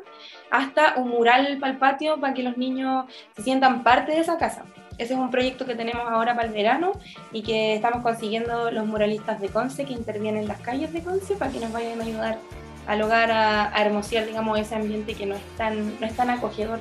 hasta 0.51 0.95
un 0.97 1.09
mural 1.09 1.57
para 1.59 1.73
el 1.73 1.79
patio 1.79 2.19
para 2.19 2.33
que 2.33 2.43
los 2.43 2.57
niños 2.57 3.05
se 3.35 3.41
sientan 3.41 3.83
parte 3.83 4.11
de 4.11 4.19
esa 4.19 4.37
casa. 4.37 4.63
Ese 4.99 5.13
es 5.13 5.19
un 5.19 5.31
proyecto 5.31 5.65
que 5.65 5.75
tenemos 5.75 6.07
ahora 6.09 6.35
para 6.35 6.47
el 6.47 6.53
verano 6.53 6.91
y 7.31 7.41
que 7.41 7.73
estamos 7.73 8.03
consiguiendo 8.03 8.69
los 8.69 8.85
muralistas 8.85 9.39
de 9.39 9.47
Conce 9.47 9.85
que 9.85 9.93
intervienen 9.93 10.43
en 10.43 10.47
las 10.49 10.59
calles 10.59 10.91
de 10.91 11.01
Conce 11.01 11.35
para 11.35 11.51
que 11.51 11.59
nos 11.61 11.71
vayan 11.71 12.01
a 12.01 12.03
ayudar 12.03 12.37
al 12.85 13.01
hogar 13.01 13.31
a, 13.31 13.73
a 13.73 13.81
hermosear, 13.81 14.25
digamos, 14.25 14.59
ese 14.59 14.75
ambiente 14.75 15.13
que 15.13 15.25
no 15.25 15.35
es 15.35 15.41
tan, 15.57 15.97
no 16.01 16.05
es 16.05 16.15
tan 16.15 16.29
acogedor, 16.29 16.79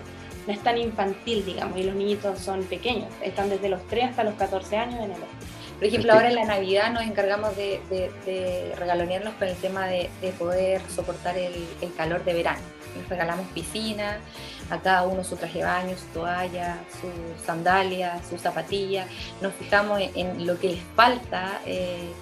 no 0.49 0.53
es 0.53 0.59
tan 0.61 0.79
infantil, 0.79 1.45
digamos, 1.45 1.79
y 1.79 1.85
los 1.85 1.95
niñitos 1.95 2.41
son 2.41 2.65
pequeños, 2.65 3.09
están 3.23 3.51
desde 3.51 3.69
los 3.69 3.87
3 3.87 4.07
hasta 4.07 4.25
los 4.25 4.35
14 4.35 4.79
años 4.79 4.97
en 5.05 5.13
el 5.13 5.19
Por 5.77 5.85
ejemplo, 5.85 6.13
ahora 6.13 6.29
en 6.29 6.35
la 6.35 6.45
Navidad 6.45 6.91
nos 6.91 7.03
encargamos 7.05 7.55
de, 7.55 7.81
de, 7.91 8.75
regalonearnos 8.77 9.35
con 9.35 9.47
el 9.47 9.57
tema 9.57 9.87
de, 9.87 10.11
poder 10.39 10.81
soportar 10.89 11.39
el, 11.39 11.53
el 11.83 11.95
calor 11.95 12.25
de 12.25 12.33
verano. 12.33 12.61
Nos 12.99 13.09
regalamos 13.09 13.47
piscina, 13.49 14.19
a 14.71 14.79
cada 14.79 15.03
uno 15.05 15.25
su 15.25 15.37
traje 15.37 15.59
de 15.59 15.65
baño, 15.65 15.97
su 15.97 16.07
toalla, 16.07 16.79
sus 17.01 17.45
sandalias, 17.45 18.27
sus 18.29 18.41
zapatillas, 18.41 19.09
nos 19.41 19.55
fijamos 19.55 20.01
en, 20.15 20.47
lo 20.47 20.59
que 20.59 20.71
les 20.71 20.83
falta, 20.95 21.61
eh, 21.65 22.13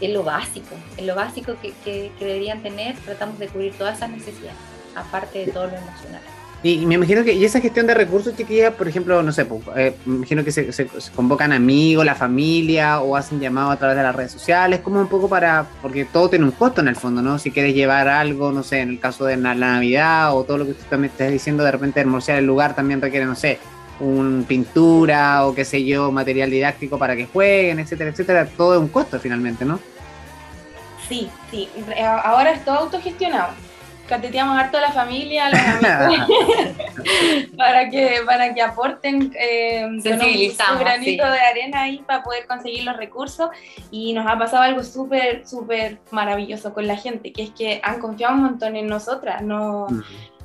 en 0.00 0.12
lo 0.12 0.22
básico, 0.22 0.74
en 0.96 1.06
lo 1.06 1.14
básico 1.14 1.56
que, 1.60 1.72
que, 1.84 2.12
deberían 2.18 2.62
tener, 2.62 2.96
tratamos 2.98 3.38
de 3.38 3.48
cubrir 3.48 3.74
todas 3.74 3.96
esas 3.96 4.10
necesidades, 4.10 4.56
aparte 4.94 5.46
de 5.46 5.52
todo 5.52 5.66
lo 5.66 5.76
emocional. 5.76 6.22
Y 6.64 6.86
me 6.86 6.94
imagino 6.94 7.24
que, 7.24 7.32
y 7.32 7.44
esa 7.44 7.60
gestión 7.60 7.88
de 7.88 7.94
recursos, 7.94 8.36
chiquillas, 8.36 8.72
por 8.74 8.86
ejemplo, 8.86 9.20
no 9.20 9.32
sé, 9.32 9.44
pues, 9.44 9.62
eh, 9.74 9.96
me 10.04 10.16
imagino 10.16 10.44
que 10.44 10.52
se, 10.52 10.86
convocan 11.14 11.52
amigos, 11.52 12.06
la 12.06 12.14
familia, 12.14 13.00
o 13.00 13.16
hacen 13.16 13.40
llamado 13.40 13.72
a 13.72 13.76
través 13.76 13.96
de 13.96 14.04
las 14.04 14.14
redes 14.14 14.30
sociales, 14.30 14.78
como 14.78 15.00
un 15.00 15.08
poco 15.08 15.28
para, 15.28 15.66
porque 15.80 16.04
todo 16.04 16.30
tiene 16.30 16.44
un 16.44 16.52
costo 16.52 16.80
en 16.80 16.86
el 16.86 16.94
fondo, 16.94 17.20
¿no? 17.20 17.40
Si 17.40 17.50
quieres 17.50 17.74
llevar 17.74 18.06
algo, 18.06 18.52
no 18.52 18.62
sé, 18.62 18.80
en 18.80 18.90
el 18.90 19.00
caso 19.00 19.24
de 19.24 19.36
la 19.36 19.56
Navidad, 19.56 20.36
o 20.36 20.44
todo 20.44 20.58
lo 20.58 20.64
que 20.64 20.70
usted 20.70 20.86
también 20.86 21.10
está 21.10 21.26
diciendo, 21.26 21.64
de 21.64 21.72
repente 21.72 21.98
hermosear 21.98 22.38
el 22.38 22.46
lugar 22.46 22.76
también 22.76 23.00
requiere, 23.00 23.26
no 23.26 23.34
sé, 23.34 23.58
un 23.98 24.44
pintura 24.46 25.44
o 25.44 25.56
qué 25.56 25.64
sé 25.64 25.84
yo, 25.84 26.12
material 26.12 26.48
didáctico 26.48 26.96
para 26.96 27.16
que 27.16 27.26
jueguen, 27.26 27.80
etcétera, 27.80 28.10
etcétera, 28.10 28.46
todo 28.46 28.74
es 28.74 28.80
un 28.80 28.88
costo 28.88 29.18
finalmente, 29.18 29.64
¿no? 29.64 29.80
Sí, 31.08 31.28
sí, 31.50 31.68
ahora 32.24 32.52
es 32.52 32.64
todo 32.64 32.76
autogestionado 32.76 33.52
cateteamos 34.12 34.58
harto 34.58 34.76
a 34.76 34.82
la 34.82 34.92
familia, 34.92 35.46
a 35.46 35.50
los 35.50 35.60
amigos, 35.84 36.28
para, 37.56 37.88
que, 37.88 38.18
para 38.26 38.52
que 38.52 38.60
aporten 38.60 39.32
eh, 39.34 39.88
su 40.02 40.78
granito 40.78 41.24
de 41.24 41.40
arena 41.40 41.82
ahí 41.82 42.02
para 42.06 42.22
poder 42.22 42.46
conseguir 42.46 42.84
los 42.84 42.94
recursos. 42.98 43.48
Y 43.90 44.12
nos 44.12 44.26
ha 44.26 44.38
pasado 44.38 44.64
algo 44.64 44.82
súper, 44.82 45.46
súper 45.48 45.98
maravilloso 46.10 46.74
con 46.74 46.86
la 46.86 46.96
gente, 46.96 47.32
que 47.32 47.44
es 47.44 47.50
que 47.52 47.80
han 47.82 48.00
confiado 48.00 48.34
un 48.34 48.42
montón 48.42 48.76
en 48.76 48.86
nosotras. 48.86 49.40
No, 49.40 49.86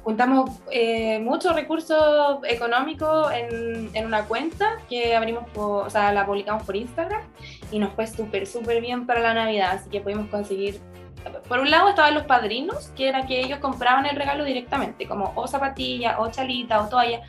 juntamos 0.06 0.52
eh, 0.72 1.20
muchos 1.20 1.54
recursos 1.54 2.40
económicos 2.48 3.30
en, 3.34 3.90
en, 3.94 4.06
una 4.06 4.24
cuenta 4.24 4.78
que 4.88 5.14
abrimos, 5.14 5.44
o 5.56 5.90
sea, 5.90 6.14
la 6.14 6.26
publicamos 6.26 6.64
por 6.64 6.78
Instagram 6.78 7.22
y 7.72 7.80
nos 7.80 7.94
fue 7.94 8.08
súper, 8.08 8.48
súper 8.48 8.82
bien 8.82 9.06
para 9.06 9.20
la 9.20 9.34
Navidad, 9.34 9.72
así 9.74 9.90
que 9.90 10.02
pudimos 10.02 10.28
conseguir 10.30 10.82
por 11.48 11.60
un 11.60 11.70
lado 11.70 11.90
estaban 11.90 12.14
los 12.14 12.24
padrinos, 12.24 12.92
que 12.96 13.08
era 13.10 13.26
que 13.26 13.40
ellos 13.40 13.60
compraban 13.60 14.06
el 14.06 14.16
regalo 14.16 14.44
directamente, 14.44 15.08
como 15.08 15.34
o 15.36 15.48
zapatilla, 15.48 16.20
o 16.20 16.30
chalita, 16.30 16.82
o 16.82 16.90
toalla. 16.90 17.22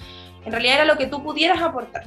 En 0.45 0.53
realidad 0.53 0.77
era 0.77 0.85
lo 0.85 0.97
que 0.97 1.07
tú 1.07 1.23
pudieras 1.23 1.61
aportar. 1.61 2.05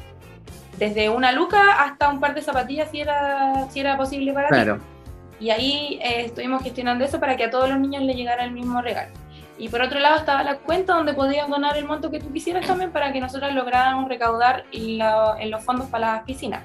Desde 0.78 1.10
una 1.10 1.32
luca 1.32 1.84
hasta 1.84 2.10
un 2.10 2.20
par 2.20 2.34
de 2.34 2.42
zapatillas 2.42 2.90
si 2.90 3.02
era, 3.02 3.68
si 3.70 3.80
era 3.80 3.98
posible 3.98 4.34
para 4.34 4.48
claro. 4.48 4.78
ti. 4.78 5.46
Y 5.46 5.50
ahí 5.50 6.00
eh, 6.02 6.26
estuvimos 6.26 6.64
gestionando 6.64 7.04
eso 7.04 7.20
para 7.20 7.36
que 7.36 7.46
a 7.46 7.50
todos 7.50 7.70
los 7.70 7.80
niños 7.80 8.04
les 8.04 8.16
llegara 8.16 8.44
el 8.44 8.52
mismo 8.52 8.82
regalo. 8.82 9.12
Y 9.58 9.70
por 9.70 9.82
otro 9.82 10.00
lado 10.00 10.18
estaba 10.18 10.44
la 10.44 10.58
cuenta 10.58 10.96
donde 10.96 11.14
podías 11.14 11.48
donar 11.48 11.78
el 11.78 11.86
monto 11.86 12.10
que 12.10 12.20
tú 12.20 12.32
quisieras 12.32 12.66
también 12.66 12.92
para 12.92 13.12
que 13.14 13.20
nosotros 13.20 13.54
lográramos 13.54 14.08
recaudar 14.08 14.66
en 14.72 15.52
los 15.52 15.64
fondos 15.64 15.88
para 15.88 16.14
las 16.14 16.24
piscinas. 16.24 16.64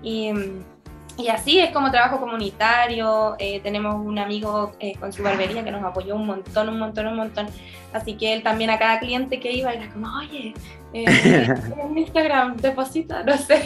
Y 0.00 0.32
mm, 0.32 0.73
y 1.16 1.28
así 1.28 1.60
es 1.60 1.70
como 1.70 1.90
trabajo 1.90 2.18
comunitario, 2.18 3.36
eh, 3.38 3.60
tenemos 3.60 3.94
un 3.94 4.18
amigo 4.18 4.72
eh, 4.80 4.94
con 4.98 5.12
su 5.12 5.22
barbería 5.22 5.62
que 5.62 5.70
nos 5.70 5.84
apoyó 5.84 6.16
un 6.16 6.26
montón, 6.26 6.68
un 6.68 6.78
montón, 6.78 7.06
un 7.06 7.16
montón. 7.16 7.46
Así 7.92 8.14
que 8.14 8.32
él 8.32 8.42
también 8.42 8.70
a 8.70 8.78
cada 8.78 8.98
cliente 8.98 9.38
que 9.38 9.52
iba 9.52 9.72
era 9.72 9.88
como, 9.90 10.08
oye, 10.18 10.54
eh, 10.92 11.04
en 11.84 11.98
Instagram, 11.98 12.56
deposita, 12.56 13.22
no 13.22 13.36
sé. 13.38 13.62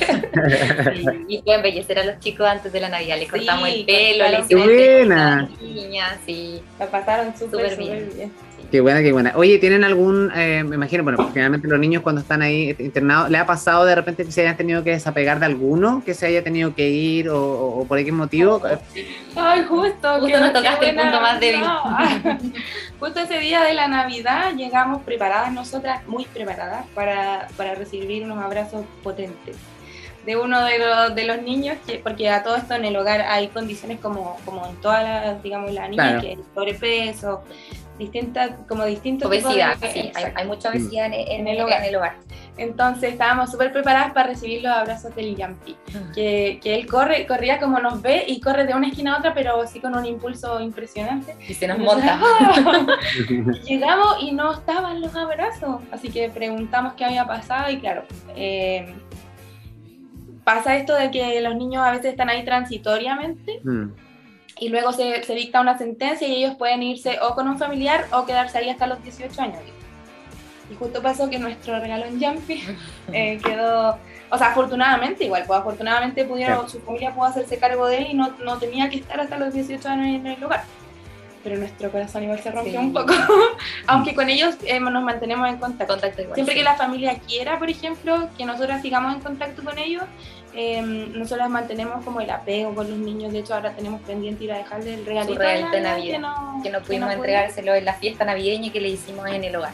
y 1.28 1.38
fue 1.38 1.54
embellecer 1.54 1.98
a 1.98 2.04
los 2.04 2.18
chicos 2.20 2.46
antes 2.46 2.70
de 2.70 2.80
la 2.80 2.90
Navidad, 2.90 3.18
le 3.18 3.28
cortamos 3.28 3.68
el 3.68 3.86
pelo, 3.86 4.28
le 4.28 4.40
hicimos 4.40 4.64
buena. 4.66 5.48
niñas, 5.62 6.18
sí. 6.26 6.60
La 6.78 6.86
pasaron 6.86 7.34
súper 7.34 7.78
bien. 7.78 8.30
Qué 8.70 8.82
buena, 8.82 9.00
qué 9.00 9.12
buena. 9.12 9.32
Oye, 9.34 9.58
¿tienen 9.58 9.82
algún, 9.82 10.30
eh, 10.34 10.62
me 10.62 10.76
imagino, 10.76 11.02
bueno, 11.02 11.26
generalmente 11.28 11.66
los 11.68 11.78
niños 11.78 12.02
cuando 12.02 12.20
están 12.20 12.42
ahí 12.42 12.76
internados, 12.78 13.30
¿le 13.30 13.38
ha 13.38 13.46
pasado 13.46 13.86
de 13.86 13.94
repente 13.94 14.26
que 14.26 14.32
se 14.32 14.42
hayan 14.42 14.58
tenido 14.58 14.84
que 14.84 14.90
desapegar 14.90 15.40
de 15.40 15.46
alguno, 15.46 16.02
que 16.04 16.12
se 16.12 16.26
haya 16.26 16.44
tenido 16.44 16.74
que 16.74 16.90
ir 16.90 17.30
o, 17.30 17.86
por 17.88 18.04
qué 18.04 18.12
motivo? 18.12 18.60
Ay, 19.36 19.64
justo. 19.64 20.20
Justo 20.20 20.40
nos 20.40 20.52
tocaste 20.52 20.90
el 20.90 20.96
punto 20.96 21.20
más 21.20 21.40
débil. 21.40 21.62
justo 23.00 23.20
ese 23.20 23.38
día 23.38 23.62
de 23.62 23.72
la 23.72 23.88
Navidad 23.88 24.52
llegamos 24.54 25.02
preparadas 25.02 25.50
nosotras, 25.50 26.06
muy 26.06 26.26
preparadas, 26.26 26.84
para, 26.94 27.48
para 27.56 27.74
recibir 27.74 28.24
unos 28.24 28.38
abrazos 28.38 28.84
potentes 29.02 29.56
de 30.26 30.36
uno 30.36 30.62
de 30.62 30.78
los, 30.78 31.14
de 31.14 31.24
los 31.24 31.40
niños, 31.40 31.78
que, 31.86 32.00
porque 32.00 32.28
a 32.28 32.42
todo 32.42 32.56
esto 32.56 32.74
en 32.74 32.84
el 32.84 32.94
hogar 32.96 33.22
hay 33.22 33.48
condiciones 33.48 33.98
como, 33.98 34.36
como 34.44 34.66
en 34.66 34.76
todas 34.76 35.02
las, 35.02 35.42
digamos, 35.42 35.72
la 35.72 35.88
niña, 35.88 36.20
que 36.20 36.32
es 36.32 36.38
sobrepeso, 36.54 37.42
distintas, 37.98 38.52
como 38.68 38.84
distintos 38.84 39.28
obesidad, 39.28 39.76
sí, 39.92 40.12
hay, 40.14 40.46
mucha 40.46 40.70
obesidad 40.70 41.06
en, 41.12 41.46
el 41.46 41.60
hogar. 41.60 41.82
en, 41.82 41.88
el 41.88 41.96
hogar. 41.96 42.16
Entonces 42.56 43.12
estábamos 43.12 43.50
súper 43.50 43.72
preparadas 43.72 44.12
para 44.12 44.28
recibir 44.28 44.62
los 44.62 44.72
abrazos 44.72 45.14
del 45.14 45.36
Yampi, 45.36 45.76
ah. 45.94 46.12
que, 46.14 46.60
que, 46.62 46.74
él 46.76 46.86
corre, 46.86 47.26
corría 47.26 47.58
como 47.58 47.78
nos 47.80 48.00
ve 48.00 48.24
y 48.26 48.40
corre 48.40 48.66
de 48.66 48.74
una 48.74 48.88
esquina 48.88 49.16
a 49.16 49.18
otra, 49.18 49.34
pero 49.34 49.60
así 49.60 49.80
con 49.80 49.96
un 49.96 50.06
impulso 50.06 50.60
impresionante. 50.60 51.36
Y 51.46 51.54
se 51.54 51.66
nos 51.66 51.78
monta. 51.78 52.18
llegamos 53.64 54.16
y 54.22 54.32
no 54.32 54.54
estaban 54.54 55.00
los 55.00 55.14
abrazos, 55.14 55.82
así 55.90 56.08
que 56.08 56.30
preguntamos 56.30 56.94
qué 56.94 57.04
había 57.04 57.26
pasado 57.26 57.70
y 57.70 57.78
claro, 57.78 58.04
eh, 58.36 58.94
pasa 60.44 60.76
esto 60.76 60.94
de 60.94 61.10
que 61.10 61.40
los 61.40 61.54
niños 61.56 61.82
a 61.84 61.90
veces 61.90 62.06
están 62.06 62.30
ahí 62.30 62.44
transitoriamente 62.44 63.60
mm. 63.62 64.07
Y 64.60 64.68
luego 64.68 64.92
se, 64.92 65.22
se, 65.24 65.34
dicta 65.34 65.60
una 65.60 65.78
sentencia 65.78 66.26
y 66.26 66.36
ellos 66.36 66.56
pueden 66.56 66.82
irse 66.82 67.18
o 67.22 67.34
con 67.34 67.48
un 67.48 67.58
familiar 67.58 68.06
o 68.12 68.26
quedarse 68.26 68.58
ahí 68.58 68.68
hasta 68.68 68.86
los 68.86 69.02
18 69.02 69.40
años. 69.40 69.60
Y 70.70 70.74
justo 70.74 71.00
pasó 71.00 71.30
que 71.30 71.38
nuestro 71.38 71.78
regalo 71.80 72.04
en 72.04 72.20
Jumpy 72.20 72.62
eh, 73.12 73.38
quedó, 73.42 73.98
o 74.30 74.38
sea, 74.38 74.48
afortunadamente 74.48 75.24
igual, 75.24 75.44
pues 75.46 75.58
afortunadamente 75.58 76.24
pudieron, 76.24 76.68
su 76.68 76.80
familia 76.80 77.14
pudo 77.14 77.24
hacerse 77.24 77.58
cargo 77.58 77.86
de 77.86 77.98
él 77.98 78.06
y 78.10 78.14
no, 78.14 78.34
no 78.44 78.58
tenía 78.58 78.88
que 78.90 78.96
estar 78.96 79.20
hasta 79.20 79.38
los 79.38 79.54
18 79.54 79.88
años 79.88 80.20
en 80.20 80.26
el 80.26 80.40
lugar 80.40 80.64
pero 81.48 81.60
nuestro 81.60 81.90
corazón 81.90 82.24
igual 82.24 82.40
se 82.40 82.50
rompió 82.50 82.80
un 82.80 82.92
poco, 82.92 83.12
aunque 83.86 84.14
con 84.14 84.28
ellos 84.28 84.56
eh, 84.66 84.80
nos 84.80 85.02
mantenemos 85.02 85.48
en 85.48 85.56
contacto. 85.56 85.96
Siempre 86.34 86.54
que 86.54 86.62
la 86.62 86.74
familia 86.74 87.18
quiera, 87.26 87.58
por 87.58 87.70
ejemplo, 87.70 88.28
que 88.36 88.44
nosotros 88.44 88.82
sigamos 88.82 89.14
en 89.14 89.20
contacto 89.20 89.62
con 89.62 89.78
ellos, 89.78 90.04
eh, 90.60 90.82
nosotros 90.82 91.48
mantenemos 91.48 92.04
como 92.04 92.20
el 92.20 92.28
apego 92.30 92.74
con 92.74 92.90
los 92.90 92.98
niños. 92.98 93.32
De 93.32 93.38
hecho, 93.38 93.54
ahora 93.54 93.74
tenemos 93.74 94.00
pendiente 94.00 94.42
ir 94.42 94.50
a 94.50 94.58
dejarle 94.58 94.94
el 94.94 95.06
regalito, 95.06 95.38
de 95.38 95.80
Navidad, 95.80 96.12
que 96.12 96.18
no, 96.18 96.60
que 96.64 96.70
no 96.70 96.80
pudimos 96.80 97.12
entregárselo 97.12 97.76
en 97.76 97.84
la 97.84 97.94
fiesta 97.94 98.24
navideña 98.24 98.72
que 98.72 98.80
le 98.80 98.88
hicimos 98.88 99.24
en 99.28 99.44
el 99.44 99.54
hogar. 99.54 99.70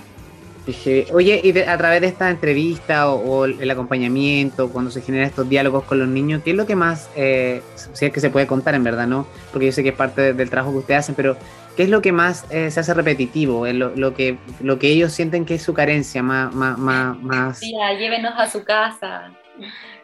Oye, 1.13 1.41
y 1.43 1.59
a 1.59 1.79
través 1.79 2.03
de 2.03 2.09
esta 2.09 2.29
entrevista 2.29 3.11
o, 3.11 3.47
el 3.47 3.71
acompañamiento, 3.71 4.69
cuando 4.71 4.91
se 4.91 5.01
generan 5.01 5.29
estos 5.29 5.49
diálogos 5.49 5.85
con 5.85 5.99
los 5.99 6.09
niños, 6.09 6.43
¿qué 6.45 6.51
es 6.51 6.57
lo 6.57 6.67
que 6.67 6.77
más, 6.77 7.09
eh, 7.17 7.63
si 7.95 8.05
es 8.05 8.13
que 8.13 8.21
se 8.21 8.29
puede 8.29 8.47
contar 8.47 8.75
en 8.75 8.85
verdad, 8.85 9.07
no? 9.07 9.27
Porque 9.53 9.67
yo 9.67 9.73
sé 9.73 9.83
que 9.83 9.89
es 9.89 9.95
parte 9.95 10.35
del 10.35 10.51
trabajo 10.51 10.73
que 10.73 10.79
ustedes 10.81 11.01
hacen, 11.01 11.15
pero 11.15 11.39
¿qué 11.79 11.85
es 11.85 11.89
lo 11.89 12.03
que 12.03 12.13
más 12.13 12.45
eh, 12.51 12.71
se 12.71 12.81
hace 12.81 12.93
repetitivo? 12.93 13.67
Lo, 13.69 13.97
lo, 13.97 14.13
que, 14.13 14.37
lo 14.61 14.79
que 14.79 14.89
ellos 14.89 15.13
sienten 15.13 15.47
que 15.47 15.55
es 15.55 15.63
su 15.63 15.73
carencia 15.73 16.23
más... 16.23 16.55
más, 16.55 16.77
más, 16.77 17.19
más... 17.23 17.61
llévenos 17.61 18.35
a 18.37 18.51
su 18.51 18.65
casa 18.65 19.33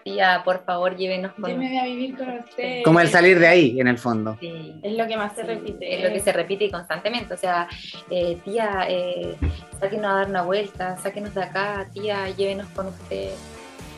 tía, 0.03 0.43
por 0.45 0.65
favor, 0.65 0.97
llévenos 0.97 1.33
con... 1.33 1.51
Yo 1.51 1.81
a 1.81 1.85
vivir 1.85 2.17
con 2.17 2.29
usted. 2.39 2.83
Como 2.85 3.01
el 3.01 3.09
salir 3.09 3.39
de 3.39 3.47
ahí, 3.47 3.81
en 3.81 3.89
el 3.89 3.99
fondo. 3.99 4.37
Sí. 4.41 4.75
Es 4.83 4.97
lo 4.97 5.07
que 5.07 5.17
más 5.17 5.35
se 5.35 5.43
repite. 5.43 5.95
Es 5.95 6.05
lo 6.05 6.13
que 6.13 6.21
se 6.21 6.33
repite 6.33 6.71
constantemente. 6.71 7.35
O 7.35 7.37
sea, 7.37 7.69
eh, 8.11 8.39
tía, 8.45 8.87
eh, 8.89 9.37
sáquenos 9.79 10.07
a 10.07 10.15
dar 10.15 10.29
una 10.29 10.43
vuelta, 10.43 10.97
sáquenos 10.99 11.35
de 11.35 11.43
acá, 11.43 11.87
tía, 11.93 12.31
llévenos 12.31 12.67
con 12.69 12.89
usted. 12.89 13.31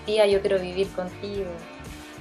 Tía, 0.06 0.26
yo 0.26 0.40
quiero 0.40 0.58
vivir 0.58 0.88
contigo. 0.88 1.46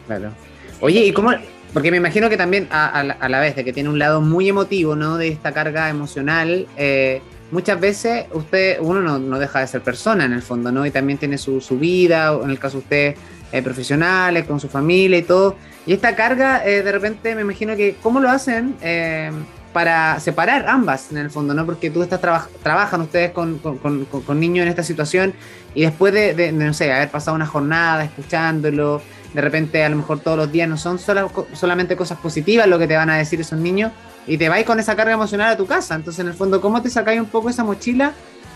Claro. 0.07 0.31
Oye, 0.79 1.05
¿y 1.05 1.11
cómo...? 1.11 1.31
Porque 1.73 1.89
me 1.89 1.97
imagino 1.97 2.29
que 2.29 2.35
también 2.35 2.67
a, 2.69 3.01
la, 3.03 3.39
vez 3.39 3.55
de 3.55 3.63
que 3.63 3.71
tiene 3.71 3.87
un 3.87 3.97
lado 3.97 4.19
muy 4.19 4.49
emotivo, 4.49 4.97
¿no? 4.97 5.17
De 5.17 5.29
esta 5.29 5.53
carga 5.53 5.89
emocional, 5.89 6.67
eh, 6.75 7.21
muchas 7.51 7.79
veces 7.79 8.25
usted, 8.33 8.77
uno 8.81 8.99
no, 8.99 9.19
no, 9.19 9.39
deja 9.39 9.61
de 9.61 9.67
ser 9.67 9.81
persona 9.81 10.25
en 10.25 10.33
el 10.33 10.41
fondo, 10.41 10.69
¿no? 10.71 10.85
Y 10.85 10.91
también 10.91 11.17
tiene 11.17 11.37
su, 11.37 11.61
su 11.61 11.79
vida, 11.79 12.37
en 12.43 12.49
el 12.49 12.59
caso 12.59 12.77
de 12.77 12.83
usted, 12.83 13.15
eh, 13.51 13.61
profesionales, 13.61 14.45
con 14.45 14.59
su 14.59 14.69
familia 14.69 15.17
y 15.17 15.23
todo. 15.23 15.55
Y 15.85 15.93
esta 15.93 16.15
carga, 16.15 16.65
eh, 16.65 16.83
de 16.83 16.91
repente 16.91 17.35
me 17.35 17.41
imagino 17.41 17.75
que, 17.75 17.95
¿cómo 18.01 18.19
lo 18.19 18.29
hacen 18.29 18.75
eh, 18.81 19.31
para 19.73 20.19
separar 20.19 20.67
ambas 20.67 21.11
en 21.11 21.17
el 21.17 21.29
fondo? 21.29 21.53
¿no? 21.53 21.65
Porque 21.65 21.89
tú 21.89 22.03
estás 22.03 22.21
trabajan 22.21 23.01
ustedes 23.01 23.31
con, 23.31 23.57
con, 23.57 24.05
con, 24.05 24.39
niños 24.39 24.63
en 24.63 24.69
esta 24.69 24.83
situación 24.83 25.33
y 25.73 25.81
después 25.81 26.13
de, 26.13 26.51
no 26.51 26.73
sé, 26.73 26.91
haber 26.93 27.09
pasado 27.09 27.35
una 27.35 27.47
jornada 27.47 28.03
escuchándolo, 28.03 29.01
de 29.33 29.41
repente 29.41 29.83
a 29.83 29.89
lo 29.89 29.95
mejor 29.95 30.19
todos 30.19 30.37
los 30.37 30.51
días 30.51 30.67
no 30.67 30.77
son 30.77 30.99
solamente 30.99 31.95
cosas 31.95 32.19
positivas 32.19 32.67
lo 32.67 32.77
que 32.77 32.87
te 32.87 32.95
van 32.95 33.09
a 33.09 33.17
decir 33.17 33.39
esos 33.39 33.59
niños 33.59 33.91
y 34.27 34.37
te 34.37 34.49
vais 34.49 34.65
con 34.65 34.79
esa 34.79 34.95
carga 34.95 35.13
emocional 35.13 35.51
a 35.53 35.57
tu 35.57 35.65
casa. 35.65 35.95
Entonces, 35.95 36.19
en 36.19 36.27
el 36.27 36.33
fondo, 36.33 36.61
¿cómo 36.61 36.81
te 36.81 36.89
sacáis 36.89 37.19
un 37.19 37.27
poco 37.27 37.49
esa 37.49 37.63
mochila 37.63 38.13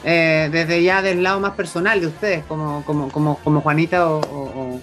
eh, 0.07 0.49
desde 0.51 0.83
ya 0.83 1.01
del 1.01 1.23
lado 1.23 1.39
más 1.39 1.53
personal 1.53 1.99
de 1.99 2.05
ustedes, 2.05 2.45
como, 2.45 2.85
como, 2.85 3.09
como, 3.09 3.37
como 3.39 3.61
Juanita 3.61 4.07
o, 4.07 4.79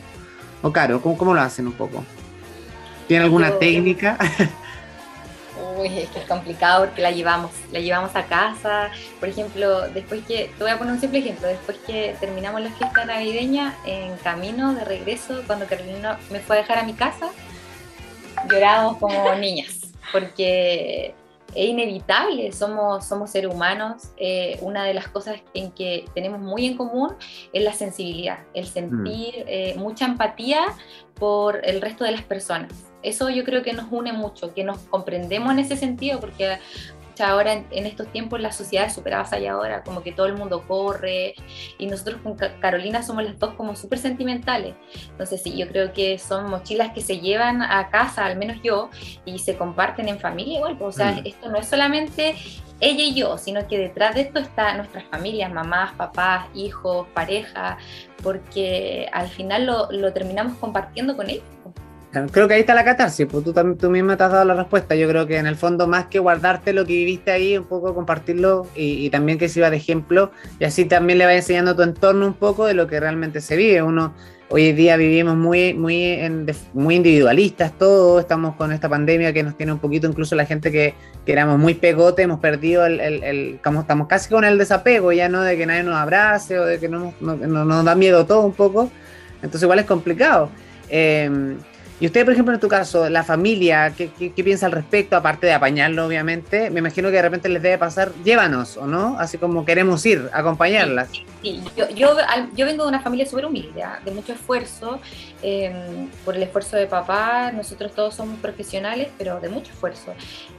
o, 0.63 0.73
Caro? 0.73 1.01
¿Cómo, 1.01 1.17
¿Cómo, 1.17 1.33
lo 1.33 1.41
hacen 1.41 1.69
un 1.69 1.75
poco? 1.75 2.05
¿Tienen 3.07 3.27
alguna 3.27 3.57
técnica? 3.57 4.19
Uy, 5.79 5.97
es 5.97 6.11
que 6.11 6.19
es 6.19 6.27
complicado 6.27 6.87
porque 6.87 7.03
la 7.03 7.13
llevamos, 7.13 7.53
la 7.71 7.79
llevamos 7.79 8.17
a 8.17 8.25
casa. 8.27 8.91
Por 9.21 9.29
ejemplo, 9.29 9.89
después 9.91 10.23
que, 10.27 10.51
te 10.59 10.65
voy 10.65 10.73
a 10.73 10.79
poner 10.79 10.95
un 10.95 11.01
simple 11.01 11.21
ejemplo, 11.21 11.47
después 11.47 11.79
que 11.87 12.17
terminamos 12.19 12.61
la 12.61 12.71
fiesta 12.71 13.05
navideña, 13.05 13.77
en 13.87 14.17
camino 14.19 14.75
de 14.75 14.85
regreso, 14.85 15.45
cuando 15.47 15.67
Carolina 15.67 16.19
me 16.31 16.41
fue 16.41 16.57
a 16.57 16.61
dejar 16.63 16.79
a 16.79 16.83
mi 16.83 16.95
casa, 16.95 17.29
llorábamos 18.51 18.99
como 18.99 19.35
niñas, 19.37 19.79
porque 20.11 21.15
es 21.55 21.69
inevitable, 21.69 22.53
somos, 22.53 23.07
somos 23.07 23.31
seres 23.31 23.53
humanos. 23.53 24.13
Eh, 24.17 24.59
una 24.63 24.85
de 24.85 24.95
las 24.95 25.09
cosas 25.09 25.41
en 25.55 25.73
que 25.73 26.07
tenemos 26.15 26.41
muy 26.41 26.67
en 26.67 26.77
común 26.77 27.15
es 27.53 27.63
la 27.63 27.73
sensibilidad, 27.73 28.41
el 28.55 28.67
sentir 28.67 29.45
mm. 29.45 29.49
eh, 29.49 29.75
mucha 29.77 30.07
empatía 30.07 30.65
por 31.15 31.61
el 31.65 31.81
resto 31.81 32.05
de 32.05 32.13
las 32.13 32.23
personas. 32.23 32.73
Eso 33.03 33.31
yo 33.31 33.45
creo 33.45 33.63
que 33.63 33.73
nos 33.73 33.91
une 33.91 34.13
mucho, 34.13 34.55
que 34.55 34.65
nos 34.65 34.79
comprendemos 34.79 35.53
en 35.53 35.59
ese 35.59 35.77
sentido, 35.77 36.21
porque 36.21 36.59
ahora 37.21 37.53
en, 37.53 37.87
estos 37.87 38.09
tiempos 38.09 38.41
la 38.41 38.53
sociedad 38.53 38.87
es 38.87 38.95
súper 38.95 39.15
ahora 39.15 39.83
como 39.85 40.03
que 40.03 40.13
todo 40.13 40.27
el 40.27 40.35
mundo 40.35 40.65
corre 40.67 41.35
y 41.79 41.87
nosotros 41.87 42.21
con 42.23 42.37
Carolina 42.37 43.03
somos 43.03 43.25
las 43.25 43.39
dos 43.39 43.55
como 43.55 43.77
súper 43.77 43.99
sentimentales. 43.99 44.75
Entonces 45.11 45.43
sí, 45.43 45.57
yo 45.57 45.69
creo 45.69 45.93
que 45.93 46.19
son 46.19 46.49
mochilas 46.49 46.93
que 46.93 47.01
se 47.01 47.19
llevan 47.21 47.63
a 47.63 47.91
casa, 47.91 48.25
al 48.25 48.37
menos 48.37 48.59
yo, 48.63 48.91
y 49.25 49.39
se 49.39 49.57
comparten 49.57 50.09
en 50.09 50.19
familia 50.19 50.59
igual. 50.59 50.79
Pues, 50.79 50.95
o 50.95 50.99
sea, 50.99 51.13
mm. 51.13 51.27
esto 51.27 51.49
no 51.51 51.59
es 51.59 51.67
solamente 51.67 52.35
ella 52.81 53.05
y 53.05 53.15
yo, 53.15 53.39
sino 53.39 53.67
que 53.69 53.79
detrás 53.79 54.17
de 54.17 54.23
esto 54.23 54.41
está 54.41 54.75
nuestras 54.77 55.05
familias, 55.05 55.53
mamás, 55.53 55.93
papás, 55.93 56.47
hijos, 56.55 57.07
pareja, 57.15 57.79
porque 58.23 59.09
al 59.13 59.29
final 59.29 59.67
lo, 59.67 59.91
lo 59.93 60.13
terminamos 60.13 60.57
compartiendo 60.59 61.17
con 61.17 61.31
ellos. 61.31 61.45
Creo 62.31 62.47
que 62.47 62.55
ahí 62.55 62.61
está 62.61 62.75
la 62.75 62.85
catarsis, 62.85 63.27
pues 63.27 63.43
tú, 63.43 63.55
tú 63.55 63.91
misma 63.91 64.19
te 64.19 64.25
has 64.25 64.33
dado 64.33 64.45
la 64.45 64.53
respuesta. 64.53 64.95
Yo 64.95 65.09
creo 65.09 65.27
que 65.27 65.39
en 65.39 65.47
el 65.47 65.57
fondo, 65.57 65.87
más 65.87 66.07
que 66.07 66.19
guardarte 66.19 66.75
lo 66.75 66.85
que 66.85 66.93
viviste 66.93 67.31
ahí, 67.31 67.57
un 67.57 67.65
poco 67.65 67.95
compartirlo 67.95 68.67
y, 68.77 69.09
también 69.09 69.39
que 69.39 69.49
sirva 69.49 69.71
de 69.71 69.79
ejemplo, 69.79 70.31
y 70.59 70.65
así 70.65 70.85
también 70.85 71.19
le 71.19 71.25
va 71.25 71.35
enseñando 71.35 71.71
a 71.71 71.77
tu 71.77 71.83
entorno 71.83 72.27
un 72.27 72.35
poco 72.35 72.67
de 72.67 72.75
lo 72.75 72.87
que 72.87 73.01
realmente 73.01 73.41
se 73.41 73.57
vive. 73.57 73.81
Uno, 73.81 74.13
hoy 74.51 74.69
en 74.69 74.77
día 74.77 74.99
vivimos 74.99 75.37
muy, 75.37 75.73
muy, 75.73 76.19
muy 76.75 76.97
individualistas 76.97 77.73
todos, 77.79 78.21
estamos 78.21 78.57
con 78.57 78.73
esta 78.73 78.91
pandemia 78.91 79.33
que 79.33 79.43
nos 79.43 79.57
tiene 79.57 79.73
un 79.73 79.79
poquito, 79.79 80.07
incluso 80.07 80.35
la 80.35 80.45
gente 80.45 80.71
que, 80.71 80.95
que 81.25 81.33
éramos 81.33 81.59
muy 81.59 81.73
pegote, 81.73 82.21
hemos 82.21 82.41
perdido 82.41 82.85
el, 82.85 83.01
el, 83.01 83.55
estamos 83.55 83.87
casi 84.07 84.29
con 84.29 84.45
el 84.45 84.59
desapego, 84.59 85.13
ya 85.13 85.31
no 85.31 85.41
de 85.41 85.57
que 85.57 85.65
nadie 85.65 85.83
nos 85.83 85.97
abrace 85.97 86.59
o 86.59 86.67
de 86.67 86.79
que 86.79 86.91
no, 86.91 87.15
nos 87.21 87.85
da 87.87 87.95
miedo 87.95 88.27
todo 88.27 88.43
un 88.43 88.53
poco. 88.53 88.91
Entonces 89.37 89.63
igual 89.63 89.79
es 89.79 89.87
complicado. 89.87 90.51
Eh, 90.91 91.57
y 92.03 92.07
usted, 92.07 92.25
por 92.25 92.33
ejemplo, 92.33 92.53
en 92.53 92.59
tu 92.59 92.67
caso, 92.67 93.09
la 93.09 93.23
familia, 93.23 93.95
¿qué, 93.97 94.09
piensa 94.35 94.67
al 94.67 94.73
respecto? 94.73 95.15
Aparte 95.15 95.47
de 95.47 95.53
apañarlo, 95.53 96.05
obviamente, 96.05 96.69
me 96.69 96.81
imagino 96.81 97.11
que 97.11 97.15
de 97.15 97.23
repente 97.23 97.49
les 97.49 97.63
debe 97.63 97.79
pasar, 97.79 98.11
llévanos, 98.25 98.77
¿o 98.77 98.89
no? 98.89 99.17
Así 99.21 99.39
como 99.39 99.65
queremos 99.65 100.05
ir, 100.05 100.29
acompañarlas. 100.33 101.11
Sí, 101.43 101.63
Yo, 101.77 101.89
yo, 101.91 102.67
vengo 102.67 102.83
de 102.83 102.89
una 102.89 102.99
familia 102.99 103.25
súper 103.25 103.47
humilde, 103.47 103.85
¿ah? 103.85 104.01
de 104.05 104.11
mucho 104.11 104.33
esfuerzo, 104.33 104.99
em, 105.43 106.09
por 106.25 106.35
el 106.35 106.43
esfuerzo 106.43 106.77
de 106.77 106.89
papá, 106.89 107.53
nosotros 107.53 107.93
todos 107.93 108.17
somos 108.17 108.37
profesionales, 108.41 109.07
pero 109.17 109.39
de 109.39 109.49
mucho 109.49 109.71
esfuerzo. 109.71 110.13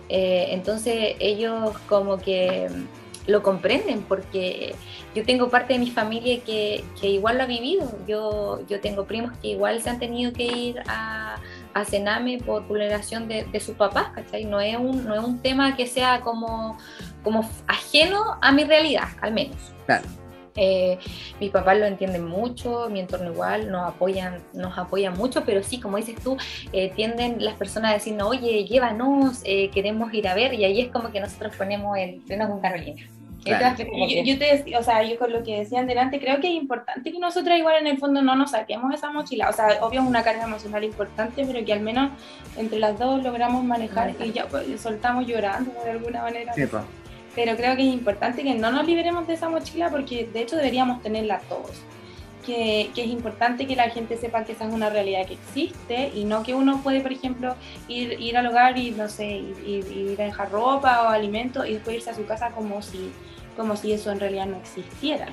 Eh, 0.08 0.46
entonces 0.52 1.18
ellos 1.20 1.78
como 1.90 2.20
que 2.20 2.70
lo 3.28 3.42
comprenden 3.42 4.02
porque 4.02 4.76
yo 5.16 5.24
tengo 5.24 5.50
parte 5.50 5.74
de 5.74 5.80
mi 5.80 5.90
familia 5.90 6.42
que, 6.44 6.84
que, 7.00 7.10
igual 7.10 7.38
lo 7.38 7.44
ha 7.44 7.48
vivido. 7.48 7.92
Yo, 8.08 8.62
yo 8.68 8.82
tengo 8.82 9.06
primos 9.06 9.38
que 9.38 9.50
igual 9.50 9.82
se 9.82 9.90
han 9.90 10.00
tenido 10.00 10.34
que 10.34 10.44
ir 10.44 10.84
a, 10.88 11.38
a 11.74 11.86
Sename 11.86 12.40
por 12.40 12.68
vulneración 12.68 13.28
de, 13.28 13.46
de 13.46 13.60
sus 13.60 13.76
papás, 13.76 14.10
¿cachai? 14.14 14.46
No 14.46 14.60
es, 14.60 14.76
un, 14.76 15.06
no 15.06 15.16
es 15.16 15.24
un 15.24 15.40
tema 15.40 15.76
que 15.76 15.88
sea 15.88 16.22
como, 16.22 16.78
como 17.24 17.50
ajeno 17.68 18.38
a 18.42 18.52
mi 18.52 18.64
realidad, 18.64 19.08
al 19.22 19.34
menos. 19.34 19.58
Claro. 19.86 20.23
Eh, 20.56 21.00
mis 21.40 21.52
papás 21.52 21.78
lo 21.78 21.86
entienden 21.86 22.26
mucho, 22.26 22.90
mi 22.90 23.00
entorno 23.00 23.32
igual, 23.32 23.72
nos 23.72 23.88
apoyan, 23.88 24.40
nos 24.54 24.78
apoyan 24.78 25.18
mucho, 25.18 25.44
pero 25.46 25.64
sí, 25.64 25.80
como 25.80 25.98
dices 25.98 26.16
tú, 26.24 26.38
eh, 26.72 26.92
tienden 26.96 27.44
las 27.44 27.56
personas 27.56 27.92
a 27.92 27.94
decirnos, 27.96 28.28
oye, 28.28 28.66
llévanos, 28.66 29.42
eh, 29.46 29.70
queremos 29.70 30.14
ir 30.14 30.28
a 30.28 30.36
ver, 30.36 30.54
y 30.54 30.64
ahí 30.66 30.82
es 30.82 30.90
como 30.90 31.12
que 31.12 31.20
nosotros 31.20 31.56
ponemos 31.56 31.98
el 31.98 32.22
freno 32.22 32.48
con 32.48 32.60
Carolina. 32.60 33.02
Yo, 33.46 34.38
te 34.38 34.56
decía, 34.56 34.80
o 34.80 34.84
sea, 34.84 35.04
yo 35.04 35.18
con 35.18 35.34
lo 35.34 35.44
que 35.44 35.60
decían 35.60 35.86
delante, 35.86 36.20
creo 36.20 36.40
que 36.40 36.48
es 36.48 36.54
importante 36.54 37.12
que 37.12 37.20
nosotros 37.20 37.58
igual 37.58 37.76
en 37.82 37.88
el 37.88 37.98
fondo 37.98 38.22
no 38.22 38.36
nos 38.36 38.52
saquemos 38.52 38.94
esa 38.94 39.12
mochila. 39.12 39.50
O 39.50 39.54
sea, 39.54 39.80
obvio 39.82 40.02
es 40.02 40.08
una 40.08 40.24
carga 40.24 40.44
emocional 40.44 40.84
importante, 40.84 41.46
pero 41.46 41.66
que 41.66 41.74
al 41.74 41.82
menos 41.82 42.12
entre 42.58 42.80
las 42.80 42.98
dos 42.98 43.22
logramos 43.22 43.64
manejar 43.64 44.14
y 44.24 44.32
ya 44.32 44.48
pues, 44.48 44.80
soltamos 44.80 45.28
llorando 45.28 45.74
de 45.84 45.92
alguna 45.92 46.22
manera. 46.22 46.54
Pero 47.36 47.56
creo 47.56 47.76
que 47.76 47.88
es 47.88 47.94
importante 47.94 48.44
que 48.44 48.56
no 48.56 48.72
nos 48.72 48.86
liberemos 48.86 49.28
de 49.28 49.34
esa 49.34 49.50
mochila 49.50 49.90
porque 49.90 50.30
de 50.32 50.42
hecho 50.42 50.56
deberíamos 50.56 51.02
tenerla 51.02 51.40
todos. 51.50 51.72
Que, 52.46 52.92
que, 52.94 53.06
es 53.06 53.08
importante 53.08 53.66
que 53.66 53.78
la 53.78 53.90
gente 53.90 54.18
sepa 54.18 54.44
que 54.44 54.52
esa 54.52 54.68
es 54.68 54.74
una 54.74 54.90
realidad 54.90 55.26
que 55.26 55.36
existe 55.36 56.12
y 56.14 56.26
no 56.26 56.44
que 56.44 56.54
uno 56.54 56.82
puede, 56.84 57.00
por 57.00 57.14
ejemplo, 57.14 57.56
ir, 57.88 58.20
ir 58.20 58.36
al 58.36 58.48
hogar 58.48 58.78
y, 58.78 58.92
no 58.92 59.08
sé, 59.08 59.28
ir, 59.66 59.90
ir 59.90 60.22
a 60.22 60.26
dejar 60.26 60.52
ropa 60.52 61.04
o 61.04 61.08
alimentos 61.08 61.66
y 61.66 61.76
después 61.76 61.96
irse 61.96 62.10
a 62.10 62.14
su 62.14 62.26
casa 62.26 62.52
como 62.52 62.82
si 62.82 63.14
como 63.56 63.76
si 63.76 63.94
eso 63.94 64.12
en 64.12 64.20
realidad 64.20 64.48
no 64.48 64.58
existiera. 64.58 65.28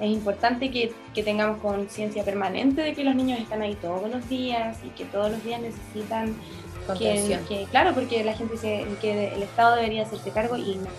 es 0.00 0.10
importante 0.10 0.70
que, 0.70 0.92
que 1.14 1.22
tengamos 1.22 1.58
conciencia 1.58 2.24
permanente 2.24 2.82
de 2.82 2.94
que 2.94 3.04
los 3.04 3.14
niños 3.14 3.40
están 3.40 3.62
ahí 3.62 3.74
todos 3.74 4.10
los 4.10 4.28
días 4.28 4.78
y 4.84 4.88
que 4.90 5.04
todos 5.04 5.30
los 5.30 5.44
días 5.44 5.60
necesitan 5.60 6.34
que, 6.98 7.38
que, 7.48 7.64
claro, 7.70 7.94
porque 7.94 8.22
la 8.24 8.34
gente 8.34 8.54
dice 8.54 8.84
que 9.00 9.34
el 9.34 9.42
Estado 9.42 9.76
debería 9.76 10.02
hacerse 10.02 10.30
cargo 10.30 10.56
y 10.56 10.76
no, 10.76 10.90